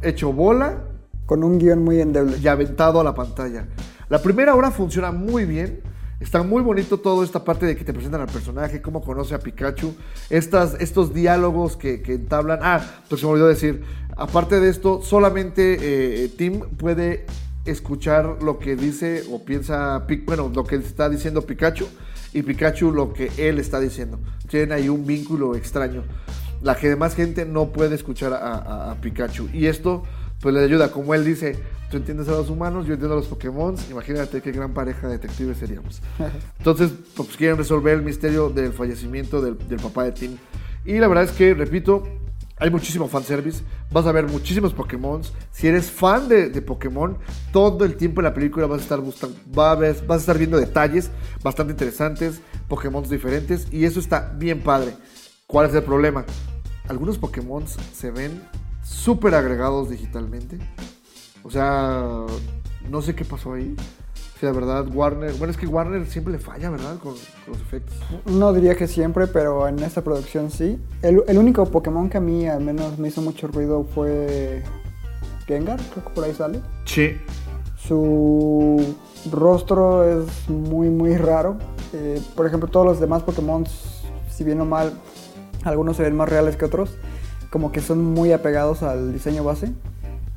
hecho 0.00 0.32
bola 0.32 0.84
Con 1.26 1.44
un 1.44 1.58
guion 1.58 1.84
muy 1.84 2.00
endeble. 2.00 2.38
y 2.38 2.48
aventado 2.48 2.98
a 2.98 3.04
la 3.04 3.14
pantalla. 3.14 3.68
La 4.08 4.22
primera 4.22 4.54
hora 4.54 4.70
funciona 4.70 5.12
muy 5.12 5.44
bien. 5.44 5.82
Está 6.18 6.42
muy 6.42 6.62
bonito 6.62 6.98
toda 6.98 7.22
esta 7.26 7.44
parte 7.44 7.66
de 7.66 7.76
que 7.76 7.84
te 7.84 7.92
presentan 7.92 8.22
al 8.22 8.28
personaje, 8.28 8.80
cómo 8.80 9.02
conoce 9.02 9.34
a 9.34 9.38
Pikachu, 9.38 9.94
estas, 10.30 10.80
estos 10.80 11.12
diálogos 11.12 11.76
que, 11.76 12.00
que 12.00 12.14
entablan. 12.14 12.60
Ah, 12.62 12.80
pues 13.10 13.20
se 13.20 13.26
me 13.26 13.32
olvidó 13.32 13.48
decir, 13.48 13.84
aparte 14.16 14.60
de 14.60 14.70
esto, 14.70 15.02
solamente 15.02 16.24
eh, 16.24 16.28
Tim 16.30 16.60
puede 16.78 17.26
escuchar 17.70 18.38
lo 18.42 18.58
que 18.58 18.76
dice 18.76 19.24
o 19.30 19.44
piensa, 19.44 20.06
Pi- 20.06 20.22
bueno, 20.26 20.50
lo 20.54 20.64
que 20.64 20.76
está 20.76 21.08
diciendo 21.08 21.42
Pikachu 21.42 21.86
y 22.32 22.42
Pikachu 22.42 22.92
lo 22.92 23.12
que 23.12 23.30
él 23.38 23.58
está 23.58 23.80
diciendo. 23.80 24.18
Tienen 24.48 24.72
ahí 24.72 24.88
un 24.88 25.06
vínculo 25.06 25.54
extraño. 25.54 26.02
La 26.62 26.74
que 26.74 26.88
demás 26.88 27.14
gente 27.14 27.44
no 27.46 27.70
puede 27.72 27.94
escuchar 27.94 28.32
a, 28.32 28.38
a- 28.56 28.90
a 28.92 29.00
Pikachu. 29.00 29.48
Y 29.52 29.66
esto 29.66 30.02
pues 30.40 30.54
le 30.54 30.60
ayuda, 30.62 30.90
como 30.92 31.14
él 31.14 31.24
dice, 31.24 31.56
tú 31.90 31.96
entiendes 31.96 32.28
a 32.28 32.32
los 32.32 32.48
humanos, 32.48 32.86
yo 32.86 32.92
entiendo 32.94 33.14
a 33.14 33.18
los 33.18 33.26
Pokémon, 33.26 33.74
imagínate 33.90 34.40
qué 34.40 34.52
gran 34.52 34.72
pareja 34.72 35.08
de 35.08 35.14
detectives 35.14 35.56
seríamos. 35.58 36.00
Entonces, 36.58 36.92
pues 37.16 37.36
quieren 37.36 37.56
resolver 37.56 37.94
el 37.94 38.02
misterio 38.04 38.48
del 38.48 38.72
fallecimiento 38.72 39.40
del, 39.40 39.58
del 39.68 39.80
papá 39.80 40.04
de 40.04 40.12
Tim. 40.12 40.36
Y 40.84 40.98
la 40.98 41.08
verdad 41.08 41.24
es 41.24 41.32
que, 41.32 41.54
repito, 41.54 42.04
hay 42.60 42.70
muchísimo 42.70 43.08
fanservice, 43.08 43.62
vas 43.90 44.06
a 44.06 44.12
ver 44.12 44.26
muchísimos 44.26 44.72
Pokémon. 44.72 45.22
Si 45.52 45.66
eres 45.66 45.90
fan 45.90 46.28
de, 46.28 46.50
de 46.50 46.62
Pokémon, 46.62 47.16
todo 47.52 47.84
el 47.84 47.96
tiempo 47.96 48.20
en 48.20 48.24
la 48.24 48.34
película 48.34 48.66
vas 48.66 48.80
a 48.80 48.82
estar 48.82 49.00
buscando, 49.00 49.36
vas 49.46 49.80
a 49.80 50.16
estar 50.16 50.38
viendo 50.38 50.58
detalles 50.58 51.10
bastante 51.42 51.72
interesantes, 51.72 52.40
Pokémon 52.68 53.02
diferentes, 53.08 53.66
y 53.72 53.84
eso 53.84 54.00
está 54.00 54.34
bien 54.36 54.60
padre. 54.62 54.94
¿Cuál 55.46 55.68
es 55.68 55.74
el 55.74 55.82
problema? 55.82 56.24
Algunos 56.88 57.18
Pokémon 57.18 57.64
se 57.66 58.10
ven 58.10 58.42
súper 58.82 59.34
agregados 59.34 59.90
digitalmente. 59.90 60.58
O 61.42 61.50
sea, 61.50 62.24
no 62.90 63.02
sé 63.02 63.14
qué 63.14 63.24
pasó 63.24 63.54
ahí. 63.54 63.74
Si 64.38 64.46
la 64.46 64.52
verdad, 64.52 64.86
Warner. 64.86 65.32
Bueno, 65.34 65.50
es 65.50 65.56
que 65.56 65.66
Warner 65.66 66.06
siempre 66.06 66.32
le 66.32 66.38
falla, 66.38 66.70
¿verdad? 66.70 66.96
Con, 66.98 67.14
con 67.14 67.52
los 67.52 67.60
efectos. 67.60 67.96
No 68.26 68.52
diría 68.52 68.76
que 68.76 68.86
siempre, 68.86 69.26
pero 69.26 69.66
en 69.66 69.80
esta 69.80 70.02
producción 70.02 70.50
sí. 70.50 70.78
El, 71.02 71.24
el 71.26 71.38
único 71.38 71.66
Pokémon 71.66 72.08
que 72.08 72.18
a 72.18 72.20
mí 72.20 72.46
al 72.46 72.62
menos 72.62 72.98
me 72.98 73.08
hizo 73.08 73.20
mucho 73.20 73.48
ruido 73.48 73.84
fue 73.94 74.62
Gengar, 75.46 75.80
creo 75.92 76.04
que 76.04 76.10
por 76.10 76.24
ahí 76.24 76.34
sale. 76.34 76.60
Sí. 76.84 77.16
Su 77.76 78.94
rostro 79.30 80.04
es 80.04 80.48
muy, 80.48 80.88
muy 80.88 81.16
raro. 81.16 81.56
Eh, 81.92 82.20
por 82.36 82.46
ejemplo, 82.46 82.68
todos 82.68 82.86
los 82.86 83.00
demás 83.00 83.24
Pokémon, 83.24 83.64
si 84.30 84.44
bien 84.44 84.60
o 84.60 84.64
mal, 84.64 84.92
algunos 85.64 85.96
se 85.96 86.04
ven 86.04 86.14
más 86.14 86.28
reales 86.28 86.56
que 86.56 86.64
otros, 86.64 86.90
como 87.50 87.72
que 87.72 87.80
son 87.80 88.04
muy 88.04 88.30
apegados 88.32 88.84
al 88.84 89.12
diseño 89.12 89.42
base. 89.42 89.72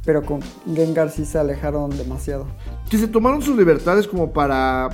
Pero 0.05 0.23
con 0.25 0.39
Gengar 0.73 1.11
sí 1.11 1.25
se 1.25 1.37
alejaron 1.37 1.95
demasiado. 1.95 2.47
Que 2.91 2.97
se 2.97 3.07
tomaron 3.07 3.41
sus 3.41 3.57
libertades 3.57 4.05
como 4.05 4.31
para 4.33 4.89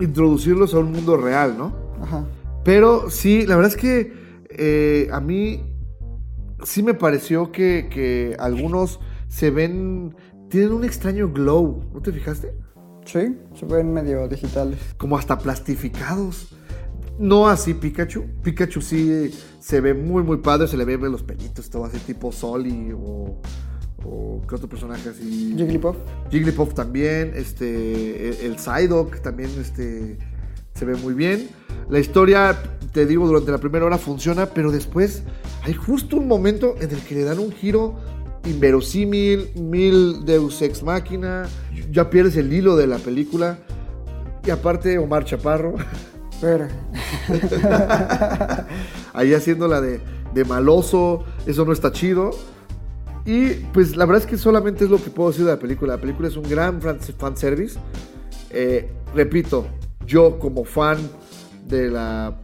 introducirlos 0.00 0.74
a 0.74 0.78
un 0.78 0.90
mundo 0.90 1.16
real, 1.16 1.56
¿no? 1.56 1.72
Ajá. 2.02 2.26
Pero 2.64 3.10
sí, 3.10 3.46
la 3.46 3.54
verdad 3.56 3.70
es 3.70 3.80
que 3.80 4.12
eh, 4.48 5.08
a 5.12 5.20
mí 5.20 5.62
sí 6.64 6.82
me 6.82 6.94
pareció 6.94 7.52
que, 7.52 7.88
que 7.92 8.34
algunos 8.38 8.98
se 9.28 9.50
ven. 9.50 10.16
Tienen 10.48 10.72
un 10.72 10.84
extraño 10.84 11.30
glow, 11.30 11.84
¿no 11.92 12.00
te 12.00 12.12
fijaste? 12.12 12.54
Sí, 13.04 13.36
se 13.54 13.66
ven 13.66 13.92
medio 13.92 14.26
digitales. 14.28 14.78
como 14.96 15.18
hasta 15.18 15.38
plastificados. 15.38 16.56
No 17.18 17.46
así 17.46 17.74
Pikachu. 17.74 18.24
Pikachu 18.42 18.80
sí 18.80 19.30
se 19.60 19.80
ve 19.80 19.94
muy, 19.94 20.22
muy 20.22 20.38
padre. 20.38 20.66
Se 20.66 20.76
le 20.76 20.84
ven 20.84 21.12
los 21.12 21.22
pelitos, 21.22 21.70
todo 21.70 21.84
así 21.84 21.98
tipo 21.98 22.32
Soli 22.32 22.92
o. 22.92 23.40
o 24.04 24.42
¿Qué 24.48 24.54
otro 24.54 24.68
personaje 24.68 25.08
así? 25.08 25.54
Jigglypuff. 25.56 25.96
Jigglypuff 26.30 26.74
también. 26.74 27.32
Este. 27.34 28.28
El, 28.28 28.52
el 28.52 28.58
Psyduck 28.58 29.20
también 29.20 29.50
este, 29.60 30.18
se 30.74 30.84
ve 30.84 30.94
muy 30.96 31.14
bien. 31.14 31.48
La 31.88 31.98
historia, 31.98 32.62
te 32.92 33.06
digo, 33.06 33.26
durante 33.26 33.50
la 33.50 33.58
primera 33.58 33.84
hora 33.84 33.98
funciona, 33.98 34.46
pero 34.46 34.70
después 34.70 35.22
hay 35.62 35.74
justo 35.74 36.16
un 36.16 36.28
momento 36.28 36.76
en 36.80 36.90
el 36.90 37.00
que 37.00 37.14
le 37.14 37.24
dan 37.24 37.38
un 37.38 37.52
giro 37.52 37.96
inverosímil, 38.44 39.50
mil 39.54 40.24
Deus 40.24 40.60
Ex 40.62 40.82
Máquina. 40.82 41.46
Ya 41.90 42.10
pierdes 42.10 42.36
el 42.36 42.52
hilo 42.52 42.76
de 42.76 42.86
la 42.86 42.98
película. 42.98 43.58
Y 44.46 44.50
aparte, 44.50 44.98
Omar 44.98 45.24
Chaparro, 45.24 45.74
Pero, 46.40 46.68
ahí 49.14 49.32
haciendo 49.32 49.68
la 49.68 49.80
de, 49.80 50.00
de 50.34 50.44
maloso, 50.44 51.24
eso 51.46 51.64
no 51.64 51.72
está 51.72 51.92
chido. 51.92 52.32
Y 53.26 53.50
pues 53.72 53.96
la 53.96 54.04
verdad 54.04 54.22
es 54.24 54.28
que 54.30 54.36
solamente 54.36 54.84
es 54.84 54.90
lo 54.90 55.02
que 55.02 55.10
puedo 55.10 55.30
decir 55.30 55.44
de 55.46 55.52
la 55.52 55.58
película. 55.58 55.94
La 55.94 56.00
película 56.00 56.28
es 56.28 56.36
un 56.36 56.48
gran 56.48 56.80
fan- 56.82 57.00
fanservice. 57.00 57.78
Eh, 58.50 58.90
repito, 59.14 59.66
yo 60.06 60.38
como 60.38 60.64
fan 60.64 60.98
de, 61.66 61.88
la, 61.90 62.36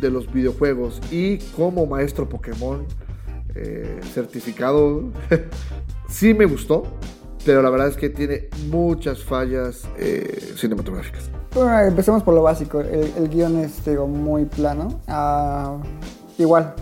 de 0.00 0.10
los 0.10 0.32
videojuegos 0.32 1.00
y 1.10 1.38
como 1.56 1.84
maestro 1.86 2.28
Pokémon 2.28 2.86
eh, 3.54 4.00
certificado, 4.14 5.10
sí 6.08 6.32
me 6.34 6.46
gustó. 6.46 6.84
Pero 7.44 7.60
la 7.60 7.70
verdad 7.70 7.88
es 7.88 7.96
que 7.96 8.08
tiene 8.08 8.48
muchas 8.70 9.24
fallas 9.24 9.82
eh, 9.98 10.52
cinematográficas. 10.56 11.28
bueno, 11.52 11.76
empecemos 11.80 12.22
por 12.22 12.34
lo 12.34 12.42
básico. 12.42 12.80
El, 12.80 13.12
el 13.18 13.28
guion 13.28 13.58
es 13.58 13.72
muy 14.06 14.44
plano. 14.44 15.00
Ah, 15.08 15.76
igual, 16.38 16.72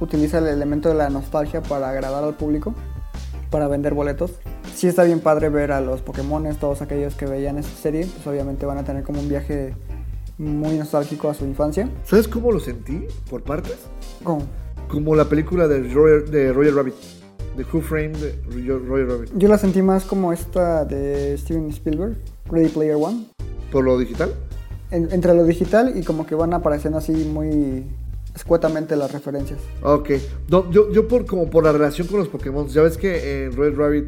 utiliza 0.00 0.38
el 0.38 0.46
elemento 0.46 0.88
de 0.88 0.94
la 0.94 1.08
nostalgia 1.10 1.62
para 1.62 1.90
agradar 1.90 2.24
al 2.24 2.34
público, 2.34 2.74
para 3.50 3.68
vender 3.68 3.94
boletos. 3.94 4.32
Sí 4.74 4.86
está 4.88 5.04
bien 5.04 5.20
padre 5.20 5.48
ver 5.48 5.72
a 5.72 5.80
los 5.80 6.00
Pokémon, 6.02 6.44
todos 6.56 6.82
aquellos 6.82 7.14
que 7.14 7.26
veían 7.26 7.58
esta 7.58 7.76
serie, 7.80 8.06
pues 8.06 8.26
obviamente 8.26 8.66
van 8.66 8.78
a 8.78 8.84
tener 8.84 9.02
como 9.04 9.20
un 9.20 9.28
viaje 9.28 9.74
muy 10.38 10.76
nostálgico 10.76 11.30
a 11.30 11.34
su 11.34 11.44
infancia. 11.44 11.88
¿Sabes 12.04 12.26
cómo 12.26 12.50
lo 12.50 12.58
sentí 12.58 13.04
por 13.30 13.42
partes? 13.42 13.76
Como, 14.24 14.42
Como 14.88 15.14
la 15.14 15.26
película 15.26 15.68
de 15.68 15.88
Roger, 15.92 16.28
de 16.30 16.52
Roger 16.52 16.74
Rabbit. 16.74 16.94
de 17.56 17.62
Who 17.72 17.80
Framed 17.82 18.16
Roy 18.88 19.04
Rabbit. 19.04 19.30
Yo 19.36 19.46
la 19.48 19.58
sentí 19.58 19.80
más 19.80 20.04
como 20.04 20.32
esta 20.32 20.84
de 20.84 21.38
Steven 21.38 21.68
Spielberg, 21.70 22.16
Ready 22.50 22.68
Player 22.68 22.96
One. 22.96 23.26
¿Por 23.70 23.84
lo 23.84 23.96
digital? 23.96 24.34
En- 24.90 25.12
entre 25.12 25.34
lo 25.34 25.44
digital 25.44 25.92
y 25.96 26.02
como 26.02 26.26
que 26.26 26.34
van 26.34 26.52
apareciendo 26.52 26.98
así 26.98 27.12
muy 27.12 27.84
escuetamente 28.34 28.96
las 28.96 29.12
referencias. 29.12 29.60
Ok. 29.82 30.10
No, 30.48 30.70
yo, 30.70 30.90
yo 30.92 31.06
por 31.08 31.26
como 31.26 31.50
por 31.50 31.64
la 31.64 31.72
relación 31.72 32.06
con 32.06 32.18
los 32.18 32.28
Pokémon. 32.28 32.66
Ya 32.68 32.82
ves 32.82 32.96
que 32.96 33.44
en 33.44 33.56
Red 33.56 33.76
Rabbit 33.76 34.06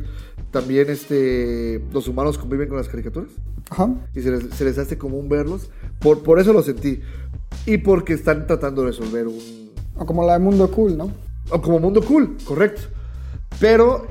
también 0.50 0.90
este 0.90 1.82
los 1.92 2.08
humanos 2.08 2.38
conviven 2.38 2.68
con 2.68 2.76
las 2.78 2.88
caricaturas. 2.88 3.30
Ajá. 3.70 3.88
Y 4.14 4.20
se 4.22 4.30
les, 4.30 4.54
se 4.54 4.64
les 4.64 4.78
hace 4.78 4.98
común 4.98 5.28
verlos. 5.28 5.70
Por, 6.00 6.22
por 6.22 6.38
eso 6.40 6.52
lo 6.52 6.62
sentí. 6.62 7.00
Y 7.64 7.78
porque 7.78 8.14
están 8.14 8.46
tratando 8.46 8.82
de 8.82 8.88
resolver 8.88 9.26
un. 9.26 9.72
O 9.96 10.04
como 10.04 10.26
la 10.26 10.34
de 10.34 10.40
Mundo 10.40 10.70
Cool, 10.70 10.96
¿no? 10.96 11.10
o 11.50 11.60
como 11.60 11.78
mundo 11.78 12.02
cool, 12.02 12.36
correcto. 12.44 12.82
Pero 13.60 14.06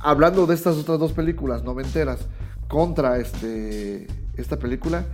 hablando 0.00 0.46
de 0.46 0.54
estas 0.54 0.76
otras 0.76 0.98
dos 0.98 1.12
películas 1.12 1.64
noventeras 1.64 2.20
contra 2.68 3.18
este 3.18 4.06
esta 4.36 4.58
película, 4.58 5.04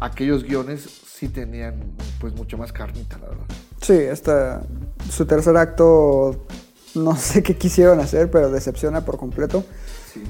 aquellos 0.00 0.44
guiones 0.44 0.82
sí 1.06 1.28
tenían 1.28 1.92
pues 2.20 2.34
mucho 2.34 2.56
más 2.56 2.72
carnita, 2.72 3.18
la 3.18 3.28
verdad. 3.28 3.46
Sí, 3.84 3.92
esta, 3.92 4.62
su 5.10 5.26
tercer 5.26 5.56
acto, 5.56 6.46
no 6.94 7.16
sé 7.16 7.42
qué 7.42 7.56
quisieron 7.56 8.00
hacer, 8.00 8.30
pero 8.30 8.50
decepciona 8.50 9.04
por 9.04 9.18
completo. 9.18 9.64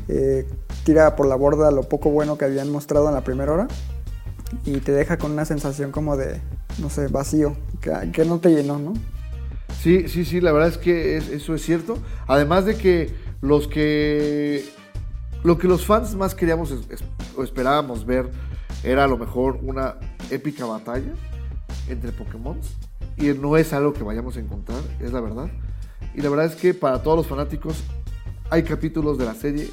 Eh, 0.09 0.47
tira 0.85 1.15
por 1.15 1.27
la 1.27 1.37
borda 1.37 1.71
lo 1.71 1.83
poco 1.83 2.11
bueno 2.11 2.39
que 2.39 2.47
habían 2.47 2.71
mostrado 2.71 3.09
en 3.09 3.15
la 3.15 3.23
primera 3.23 3.53
hora 3.53 3.69
y 4.65 4.79
te 4.79 4.93
deja 4.93 5.19
con 5.19 5.33
una 5.33 5.45
sensación 5.45 5.91
como 5.93 6.17
de, 6.17 6.41
no 6.79 6.89
sé, 6.89 7.09
vacío, 7.09 7.57
que, 7.81 7.93
que 8.13 8.25
no 8.25 8.39
te 8.41 8.49
llenó, 8.51 8.79
¿no? 8.79 8.95
Sí, 9.83 10.09
sí, 10.09 10.25
sí, 10.25 10.41
la 10.41 10.53
verdad 10.53 10.69
es 10.71 10.79
que 10.79 11.17
es- 11.19 11.29
eso 11.29 11.55
es 11.55 11.63
cierto. 11.63 11.99
Además 12.27 12.65
de 12.65 12.77
que 12.77 13.15
los 13.43 13.69
que. 13.69 14.65
Lo 15.43 15.59
que 15.59 15.69
los 15.69 15.85
fans 15.85 16.15
más 16.15 16.35
queríamos 16.35 16.71
es- 16.71 16.89
es- 16.91 17.05
o 17.37 17.43
esperábamos 17.45 18.07
ver 18.07 18.31
era 18.83 19.05
a 19.05 19.07
lo 19.07 19.19
mejor 19.19 19.59
una 19.63 19.97
épica 20.31 20.65
batalla 20.65 21.13
entre 21.89 22.13
Pokémon. 22.13 22.59
Y 23.17 23.27
no 23.29 23.57
es 23.57 23.73
algo 23.73 23.93
que 23.93 24.03
vayamos 24.03 24.37
a 24.37 24.41
encontrar, 24.41 24.81
es 25.01 25.13
la 25.13 25.21
verdad. 25.21 25.51
Y 26.15 26.21
la 26.21 26.29
verdad 26.29 26.47
es 26.47 26.57
que 26.57 26.75
para 26.75 27.03
todos 27.03 27.17
los 27.19 27.27
fanáticos 27.27 27.83
hay 28.51 28.63
capítulos 28.63 29.19
de 29.19 29.25
la 29.25 29.35
serie 29.35 29.69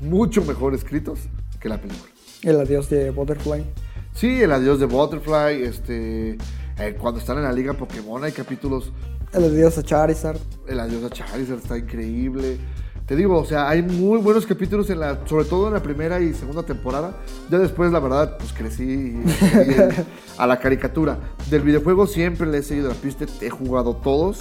mucho 0.00 0.42
mejor 0.44 0.74
escritos 0.74 1.20
que 1.60 1.68
la 1.68 1.80
película. 1.80 2.10
El 2.42 2.60
adiós 2.60 2.90
de 2.90 3.10
Butterfly. 3.10 3.64
Sí, 4.12 4.42
el 4.42 4.52
adiós 4.52 4.78
de 4.78 4.86
Butterfly, 4.86 5.62
este, 5.62 6.38
eh, 6.78 6.96
cuando 6.98 7.20
están 7.20 7.38
en 7.38 7.44
la 7.44 7.52
liga 7.52 7.72
Pokémon 7.72 8.22
hay 8.22 8.32
capítulos 8.32 8.92
El 9.32 9.44
adiós 9.44 9.78
a 9.78 9.82
Charizard. 9.82 10.38
el 10.68 10.78
adiós 10.78 11.02
a 11.04 11.10
Charizard 11.10 11.58
está 11.58 11.78
increíble. 11.78 12.58
Te 13.06 13.16
digo, 13.16 13.38
o 13.38 13.44
sea, 13.44 13.68
hay 13.68 13.82
muy 13.82 14.18
buenos 14.18 14.46
capítulos 14.46 14.88
en 14.88 15.00
la, 15.00 15.26
sobre 15.26 15.44
todo 15.44 15.68
en 15.68 15.74
la 15.74 15.82
primera 15.82 16.20
y 16.20 16.32
segunda 16.32 16.62
temporada. 16.62 17.16
Ya 17.50 17.58
después, 17.58 17.92
la 17.92 18.00
verdad, 18.00 18.38
pues 18.38 18.52
crecí 18.52 19.14
a 20.38 20.46
la 20.46 20.58
caricatura. 20.58 21.18
Del 21.50 21.62
videojuego 21.62 22.06
siempre 22.06 22.46
le 22.46 22.58
he 22.58 22.62
seguido 22.62 22.88
la 22.88 22.94
pista, 22.94 23.26
he 23.40 23.50
jugado 23.50 23.96
todos. 23.96 24.38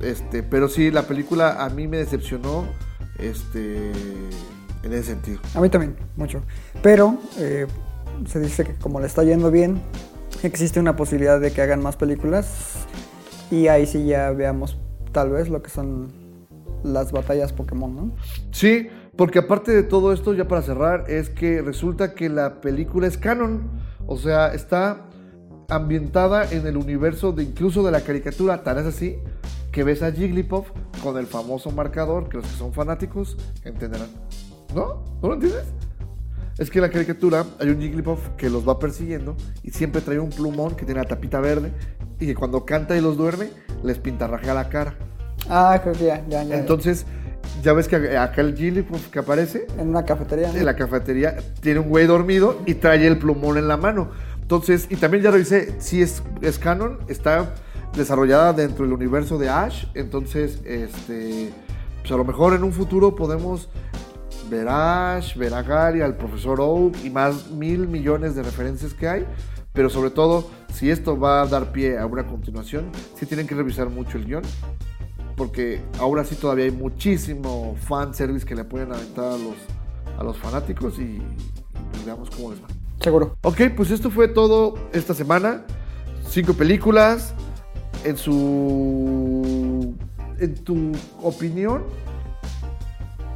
Este, 0.00 0.42
pero 0.42 0.68
sí, 0.68 0.90
la 0.90 1.02
película 1.02 1.64
a 1.64 1.68
mí 1.68 1.86
me 1.86 1.98
decepcionó. 1.98 2.64
Este, 3.18 3.90
en 4.82 4.92
ese 4.92 5.04
sentido. 5.04 5.40
A 5.54 5.60
mí 5.60 5.68
también, 5.68 5.96
mucho. 6.16 6.42
Pero 6.82 7.18
eh, 7.38 7.66
se 8.26 8.40
dice 8.40 8.64
que 8.64 8.74
como 8.74 9.00
le 9.00 9.06
está 9.06 9.24
yendo 9.24 9.50
bien, 9.50 9.80
existe 10.42 10.80
una 10.80 10.96
posibilidad 10.96 11.40
de 11.40 11.52
que 11.52 11.62
hagan 11.62 11.82
más 11.82 11.96
películas. 11.96 12.86
Y 13.50 13.68
ahí 13.68 13.86
sí 13.86 14.06
ya 14.06 14.30
veamos 14.30 14.78
tal 15.12 15.30
vez 15.30 15.48
lo 15.48 15.62
que 15.62 15.70
son 15.70 16.12
las 16.84 17.12
batallas 17.12 17.52
Pokémon, 17.52 17.94
¿no? 17.94 18.16
Sí, 18.50 18.88
porque 19.16 19.40
aparte 19.40 19.72
de 19.72 19.82
todo 19.82 20.12
esto, 20.12 20.34
ya 20.34 20.46
para 20.46 20.62
cerrar, 20.62 21.04
es 21.08 21.30
que 21.30 21.60
resulta 21.62 22.14
que 22.14 22.28
la 22.28 22.60
película 22.60 23.06
es 23.06 23.18
canon. 23.18 23.70
O 24.06 24.16
sea, 24.16 24.54
está 24.54 25.08
ambientada 25.68 26.50
en 26.50 26.66
el 26.66 26.76
universo 26.76 27.32
de 27.32 27.42
incluso 27.42 27.82
de 27.82 27.90
la 27.90 28.00
caricatura. 28.00 28.62
Tan 28.62 28.78
es 28.78 28.86
así 28.86 29.16
que 29.72 29.84
ves 29.84 30.02
a 30.02 30.12
Jigglypuff 30.12 30.70
con 31.02 31.18
el 31.18 31.26
famoso 31.26 31.70
marcador 31.70 32.28
que 32.28 32.38
los 32.38 32.46
que 32.46 32.56
son 32.56 32.72
fanáticos 32.72 33.36
entenderán. 33.64 34.08
¿No? 34.74 35.04
¿No 35.22 35.28
lo 35.28 35.34
entiendes? 35.34 35.64
Es 36.58 36.70
que 36.70 36.78
en 36.78 36.82
la 36.82 36.90
caricatura 36.90 37.44
hay 37.60 37.68
un 37.68 37.80
Jigglypuff 37.80 38.30
que 38.36 38.50
los 38.50 38.68
va 38.68 38.78
persiguiendo 38.78 39.36
y 39.62 39.70
siempre 39.70 40.00
trae 40.00 40.18
un 40.18 40.30
plumón 40.30 40.74
que 40.74 40.84
tiene 40.84 41.00
la 41.00 41.06
tapita 41.06 41.40
verde 41.40 41.72
y 42.18 42.26
que 42.26 42.34
cuando 42.34 42.64
canta 42.64 42.96
y 42.96 43.00
los 43.00 43.16
duerme 43.16 43.50
les 43.82 43.98
pintarrajea 43.98 44.54
la 44.54 44.68
cara. 44.68 44.96
Ah, 45.48 45.78
creo 45.82 45.94
que 45.94 46.06
ya, 46.06 46.24
ya, 46.28 46.42
ya. 46.42 46.56
Entonces, 46.56 47.06
ya 47.62 47.72
ves 47.72 47.88
que 47.88 48.16
acá 48.16 48.40
el 48.40 48.56
Jigglypuff 48.56 49.08
que 49.08 49.18
aparece 49.18 49.66
en 49.78 49.88
una 49.88 50.04
cafetería. 50.04 50.52
¿no? 50.52 50.58
en 50.58 50.64
la 50.64 50.76
cafetería 50.76 51.36
tiene 51.60 51.80
un 51.80 51.88
güey 51.88 52.06
dormido 52.06 52.60
y 52.66 52.74
trae 52.74 53.06
el 53.06 53.18
plumón 53.18 53.58
en 53.58 53.68
la 53.68 53.76
mano. 53.76 54.10
Entonces, 54.40 54.86
y 54.90 54.96
también 54.96 55.22
ya 55.22 55.30
revisé, 55.30 55.74
si 55.78 56.00
es, 56.00 56.22
es 56.40 56.58
canon, 56.58 57.00
está 57.08 57.54
desarrollada 57.94 58.52
dentro 58.52 58.84
del 58.84 58.94
universo 58.94 59.38
de 59.38 59.48
Ash. 59.48 59.86
Entonces, 59.94 60.60
este, 60.64 61.52
pues 62.00 62.12
a 62.12 62.16
lo 62.16 62.24
mejor 62.24 62.54
en 62.54 62.64
un 62.64 62.72
futuro 62.72 63.14
podemos 63.14 63.68
ver 64.48 64.68
a 64.68 65.16
Ash, 65.16 65.36
ver 65.36 65.52
a 65.52 65.62
Gary, 65.62 66.00
al 66.00 66.16
profesor 66.16 66.60
Oak 66.60 66.96
y 67.04 67.10
más 67.10 67.50
mil 67.50 67.88
millones 67.88 68.34
de 68.34 68.42
referencias 68.42 68.94
que 68.94 69.08
hay. 69.08 69.26
Pero 69.74 69.90
sobre 69.90 70.10
todo, 70.10 70.48
si 70.72 70.90
esto 70.90 71.18
va 71.18 71.42
a 71.42 71.46
dar 71.46 71.70
pie 71.70 71.98
a 71.98 72.06
una 72.06 72.26
continuación, 72.26 72.90
sí 73.16 73.26
tienen 73.26 73.46
que 73.46 73.54
revisar 73.54 73.90
mucho 73.90 74.16
el 74.16 74.24
guion. 74.24 74.42
Porque 75.38 75.80
ahora 75.98 76.24
sí 76.24 76.34
todavía 76.34 76.66
hay 76.66 76.72
muchísimo 76.72 77.76
fan 77.80 78.12
service 78.12 78.44
que 78.44 78.54
le 78.54 78.64
pueden 78.64 78.92
aventar 78.92 79.24
a 79.24 79.38
los, 79.38 79.54
a 80.18 80.24
los 80.24 80.36
fanáticos 80.36 80.98
y, 80.98 81.02
y 81.02 82.04
veamos 82.04 82.28
cómo 82.28 82.50
les 82.50 82.60
va. 82.62 82.66
Seguro. 83.00 83.36
Ok, 83.42 83.60
pues 83.76 83.90
esto 83.92 84.10
fue 84.10 84.28
todo 84.28 84.74
esta 84.92 85.14
semana. 85.14 85.64
Cinco 86.28 86.52
películas. 86.54 87.32
En 88.04 88.16
su. 88.16 89.94
En 90.38 90.54
tu 90.62 90.92
opinión, 91.22 91.84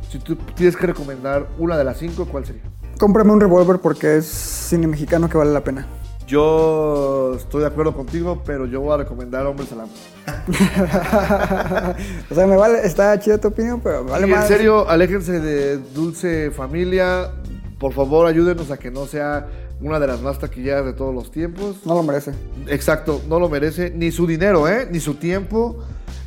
si 0.08 0.18
tú 0.18 0.36
tienes 0.36 0.76
que 0.76 0.86
recomendar 0.86 1.48
una 1.58 1.76
de 1.76 1.84
las 1.84 1.98
cinco, 1.98 2.26
¿cuál 2.26 2.44
sería? 2.44 2.62
Cómprame 2.98 3.32
un 3.32 3.40
revólver 3.40 3.80
porque 3.80 4.18
es 4.18 4.26
cine 4.26 4.86
mexicano 4.86 5.28
que 5.28 5.36
vale 5.36 5.52
la 5.52 5.64
pena. 5.64 5.86
Yo 6.26 7.34
estoy 7.36 7.62
de 7.62 7.66
acuerdo 7.66 7.94
contigo, 7.94 8.42
pero 8.44 8.66
yo 8.66 8.80
voy 8.80 8.94
a 8.94 8.96
recomendar 8.98 9.44
Hombres 9.46 9.70
al 9.72 9.80
Hambre. 9.80 9.98
o 12.30 12.34
sea, 12.34 12.46
me 12.46 12.56
vale, 12.56 12.86
está 12.86 13.18
chida 13.18 13.38
tu 13.38 13.48
opinión, 13.48 13.80
pero 13.80 14.04
me 14.04 14.10
vale 14.12 14.26
Y 14.26 14.30
en 14.30 14.36
más. 14.38 14.48
serio, 14.48 14.88
aléjense 14.88 15.40
de 15.40 15.78
Dulce 15.78 16.50
Familia. 16.50 17.30
Por 17.78 17.92
favor, 17.92 18.26
ayúdenos 18.26 18.70
a 18.70 18.78
que 18.78 18.90
no 18.90 19.06
sea 19.06 19.48
una 19.80 19.98
de 19.98 20.06
las 20.06 20.20
más 20.20 20.38
taquilleras 20.38 20.84
de 20.84 20.92
todos 20.92 21.14
los 21.14 21.30
tiempos. 21.30 21.84
No 21.84 21.94
lo 21.94 22.02
merece. 22.02 22.32
Exacto, 22.68 23.20
no 23.28 23.40
lo 23.40 23.48
merece 23.48 23.90
ni 23.90 24.12
su 24.12 24.26
dinero, 24.26 24.68
¿eh? 24.68 24.88
Ni 24.90 25.00
su 25.00 25.14
tiempo. 25.14 25.78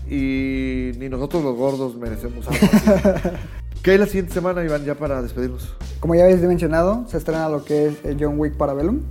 Y 0.10 0.92
ni 1.00 1.10
nosotros 1.10 1.44
los 1.44 1.56
gordos 1.56 1.96
merecemos 1.96 2.48
algo 2.48 2.60
así. 2.72 3.30
¿Qué 3.82 3.92
hay 3.92 3.98
la 3.98 4.06
siguiente 4.08 4.34
semana, 4.34 4.64
Iván, 4.64 4.84
ya 4.84 4.96
para 4.96 5.22
despedirnos? 5.22 5.76
Como 6.00 6.16
ya 6.16 6.24
habéis 6.24 6.42
mencionado, 6.42 7.06
se 7.08 7.18
estrena 7.18 7.50
lo 7.50 7.64
que 7.64 7.88
es 7.88 7.94
eh, 8.04 8.18
John 8.20 8.38
Wick 8.40 8.56
para 8.56 8.74
Bellum. 8.74 9.02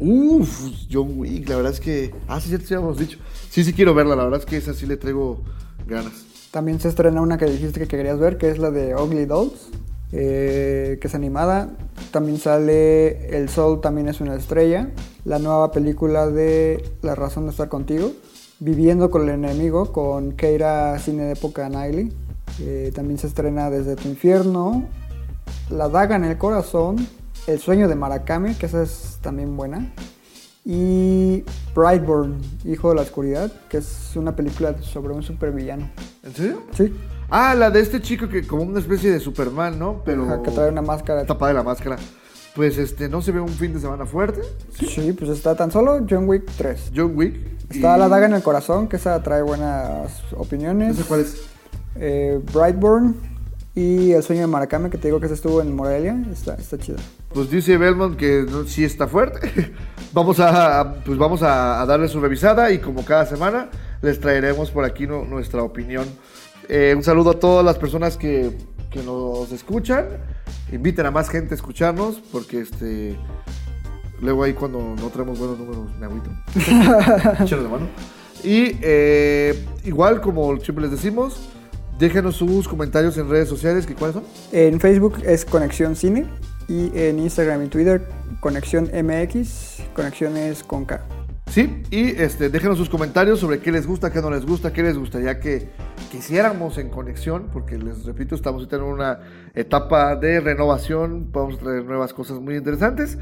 Uf, 0.00 0.70
John 0.90 1.12
Wick, 1.16 1.48
la 1.48 1.56
verdad 1.56 1.72
es 1.72 1.80
que... 1.80 2.14
Ah, 2.28 2.40
sí, 2.40 2.48
cierto, 2.48 2.66
sí, 2.66 2.74
habíamos 2.74 2.98
dicho. 2.98 3.18
Sí, 3.50 3.64
sí 3.64 3.72
quiero 3.72 3.94
verla, 3.94 4.16
la 4.16 4.24
verdad 4.24 4.40
es 4.40 4.46
que 4.46 4.56
esa 4.56 4.74
sí 4.74 4.86
le 4.86 4.96
traigo 4.96 5.40
ganas. 5.86 6.24
También 6.50 6.80
se 6.80 6.88
estrena 6.88 7.20
una 7.20 7.38
que 7.38 7.46
dijiste 7.46 7.80
que 7.80 7.88
querías 7.88 8.18
ver, 8.18 8.38
que 8.38 8.48
es 8.48 8.58
la 8.58 8.70
de 8.70 8.94
Ugly 8.94 9.26
Dolls, 9.26 9.70
eh, 10.12 10.98
que 11.00 11.08
es 11.08 11.14
animada. 11.14 11.70
También 12.12 12.38
sale 12.38 13.36
El 13.36 13.48
Sol 13.48 13.80
también 13.80 14.08
es 14.08 14.20
una 14.20 14.36
estrella. 14.36 14.90
La 15.24 15.40
nueva 15.40 15.72
película 15.72 16.28
de 16.28 16.84
La 17.02 17.16
razón 17.16 17.46
de 17.46 17.50
estar 17.50 17.68
contigo. 17.68 18.12
Viviendo 18.60 19.10
con 19.10 19.22
el 19.22 19.30
enemigo, 19.30 19.90
con 19.92 20.32
Keira 20.32 20.96
Cine 21.00 21.24
de 21.24 21.32
época 21.32 21.68
Niley. 21.68 22.12
Eh, 22.60 22.92
también 22.94 23.18
se 23.18 23.26
estrena 23.26 23.68
Desde 23.68 23.96
tu 23.96 24.08
infierno. 24.08 24.84
La 25.70 25.88
daga 25.88 26.14
en 26.14 26.24
el 26.24 26.38
corazón. 26.38 27.04
El 27.46 27.58
sueño 27.60 27.88
de 27.88 27.94
Maracame, 27.94 28.56
que 28.56 28.66
esa 28.66 28.82
es 28.82 29.18
también 29.20 29.56
buena. 29.56 29.92
Y 30.64 31.44
Brightburn, 31.74 32.40
Hijo 32.64 32.88
de 32.88 32.94
la 32.94 33.02
Oscuridad, 33.02 33.52
que 33.68 33.78
es 33.78 34.12
una 34.16 34.34
película 34.34 34.74
sobre 34.82 35.12
un 35.12 35.22
supervillano. 35.22 35.90
¿En 36.22 36.34
serio? 36.34 36.62
Sí, 36.72 36.92
Ah, 37.30 37.54
la 37.54 37.70
de 37.70 37.80
este 37.80 38.00
chico 38.00 38.28
que 38.28 38.46
como 38.46 38.62
una 38.62 38.78
especie 38.80 39.10
de 39.10 39.18
Superman, 39.18 39.78
¿no? 39.78 40.02
Pero... 40.04 40.24
Ajá, 40.24 40.42
que 40.42 40.50
trae 40.50 40.68
una 40.70 40.82
máscara. 40.82 41.24
Tapada 41.26 41.48
de 41.52 41.54
la 41.58 41.62
máscara. 41.62 41.96
Pues 42.54 42.78
este, 42.78 43.08
¿no 43.08 43.20
se 43.22 43.32
ve 43.32 43.40
un 43.40 43.48
fin 43.48 43.72
de 43.74 43.80
semana 43.80 44.06
fuerte? 44.06 44.40
Sí, 44.78 45.12
pues 45.12 45.30
está 45.30 45.56
tan 45.56 45.70
solo 45.72 46.04
John 46.08 46.28
Wick 46.28 46.44
3. 46.56 46.92
John 46.94 47.12
Wick. 47.16 47.34
Está 47.70 47.96
y- 47.96 47.98
La 48.00 48.08
Daga 48.08 48.26
en 48.26 48.34
el 48.34 48.42
Corazón, 48.42 48.88
que 48.88 48.96
esa 48.96 49.20
trae 49.22 49.42
buenas 49.42 50.22
opiniones. 50.36 50.96
No 50.96 51.02
sé 51.02 51.08
cuál 51.08 51.20
es. 51.20 51.42
Eh, 51.96 52.40
Brightburn 52.52 53.16
y 53.74 54.12
El 54.12 54.22
Sueño 54.22 54.42
de 54.42 54.46
Maracame, 54.46 54.88
que 54.90 54.98
te 54.98 55.08
digo 55.08 55.18
que 55.18 55.26
se 55.28 55.34
estuvo 55.34 55.60
en 55.60 55.74
Morelia. 55.74 56.16
Está, 56.30 56.54
está 56.54 56.78
chido. 56.78 56.98
Pues 57.34 57.50
dice 57.50 57.76
Belmont 57.76 58.16
que 58.16 58.46
no- 58.48 58.64
sí 58.64 58.84
está 58.84 59.06
fuerte. 59.08 59.72
vamos 60.12 60.38
a, 60.40 60.94
pues 61.04 61.18
vamos 61.18 61.42
a, 61.42 61.82
a 61.82 61.86
darle 61.86 62.06
su 62.08 62.20
revisada 62.20 62.70
y 62.70 62.78
como 62.78 63.04
cada 63.04 63.26
semana 63.26 63.68
les 64.02 64.20
traeremos 64.20 64.70
por 64.70 64.84
aquí 64.84 65.06
nu- 65.06 65.24
nuestra 65.24 65.62
opinión. 65.62 66.06
Eh, 66.68 66.94
un 66.96 67.02
saludo 67.02 67.30
a 67.32 67.38
todas 67.40 67.64
las 67.64 67.76
personas 67.76 68.16
que, 68.16 68.56
que 68.90 69.02
nos 69.02 69.50
escuchan. 69.52 70.06
Inviten 70.72 71.06
a 71.06 71.10
más 71.10 71.28
gente 71.28 71.54
a 71.54 71.56
escucharnos 71.56 72.22
porque 72.32 72.60
este 72.60 73.16
luego 74.20 74.44
ahí 74.44 74.54
cuando 74.54 74.78
no 74.78 75.08
traemos 75.08 75.38
buenos 75.38 75.58
números 75.58 75.90
me 75.98 76.06
agüito. 76.06 76.30
De 76.54 77.68
mano. 77.68 77.88
Y 78.44 78.76
eh, 78.82 79.64
igual 79.84 80.20
como 80.20 80.56
siempre 80.60 80.82
les 80.82 80.92
decimos, 80.92 81.40
déjenos 81.98 82.36
sus 82.36 82.68
comentarios 82.68 83.18
en 83.18 83.28
redes 83.28 83.48
sociales. 83.48 83.86
¿Cuáles 83.98 84.14
son? 84.14 84.24
En 84.52 84.78
Facebook 84.80 85.16
es 85.24 85.44
Conexión 85.44 85.96
Cine 85.96 86.26
y 86.68 86.90
en 86.98 87.18
Instagram 87.18 87.64
y 87.64 87.68
Twitter 87.68 88.08
Conexión 88.40 88.90
MX, 88.92 89.82
Conexiones 89.94 90.62
con 90.64 90.84
K. 90.84 91.04
Sí, 91.50 91.82
y 91.90 92.08
este, 92.20 92.48
déjenos 92.48 92.78
sus 92.78 92.88
comentarios 92.88 93.38
sobre 93.38 93.60
qué 93.60 93.70
les 93.70 93.86
gusta, 93.86 94.10
qué 94.10 94.20
no 94.20 94.30
les 94.30 94.44
gusta, 94.44 94.72
qué 94.72 94.82
les 94.82 94.98
gustaría 94.98 95.38
que 95.38 95.68
quisiéramos 96.10 96.78
en 96.78 96.88
conexión, 96.88 97.48
porque 97.52 97.78
les 97.78 98.04
repito, 98.04 98.34
estamos 98.34 98.66
en 98.72 98.82
una 98.82 99.20
etapa 99.54 100.16
de 100.16 100.40
renovación, 100.40 101.30
podemos 101.30 101.58
traer 101.58 101.84
nuevas 101.84 102.12
cosas 102.12 102.40
muy 102.40 102.56
interesantes. 102.56 103.18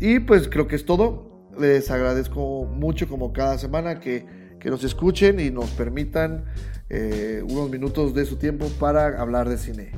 Y 0.00 0.20
pues 0.20 0.48
creo 0.48 0.66
que 0.68 0.76
es 0.76 0.84
todo. 0.84 1.50
Les 1.58 1.90
agradezco 1.90 2.64
mucho 2.64 3.08
como 3.08 3.32
cada 3.32 3.58
semana 3.58 3.98
que, 3.98 4.24
que 4.60 4.70
nos 4.70 4.84
escuchen 4.84 5.40
y 5.40 5.50
nos 5.50 5.70
permitan 5.70 6.44
eh, 6.88 7.42
unos 7.48 7.68
minutos 7.68 8.14
de 8.14 8.24
su 8.24 8.36
tiempo 8.36 8.70
para 8.78 9.20
hablar 9.20 9.48
de 9.48 9.58
cine. 9.58 9.92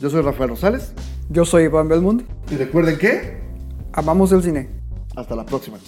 Yo 0.00 0.08
soy 0.08 0.22
Rafael 0.22 0.50
Rosales 0.50 0.94
Yo 1.28 1.44
soy 1.44 1.64
Iván 1.64 1.88
Belmont. 1.88 2.22
y 2.50 2.56
recuerden 2.56 2.98
que 2.98 3.42
Amamos 3.92 4.32
el 4.32 4.42
cine. 4.42 4.68
hasta 5.16 5.36
la 5.36 5.46
próxima. 5.46 5.78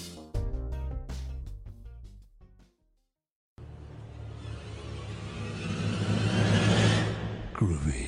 Groovy. 7.59 8.06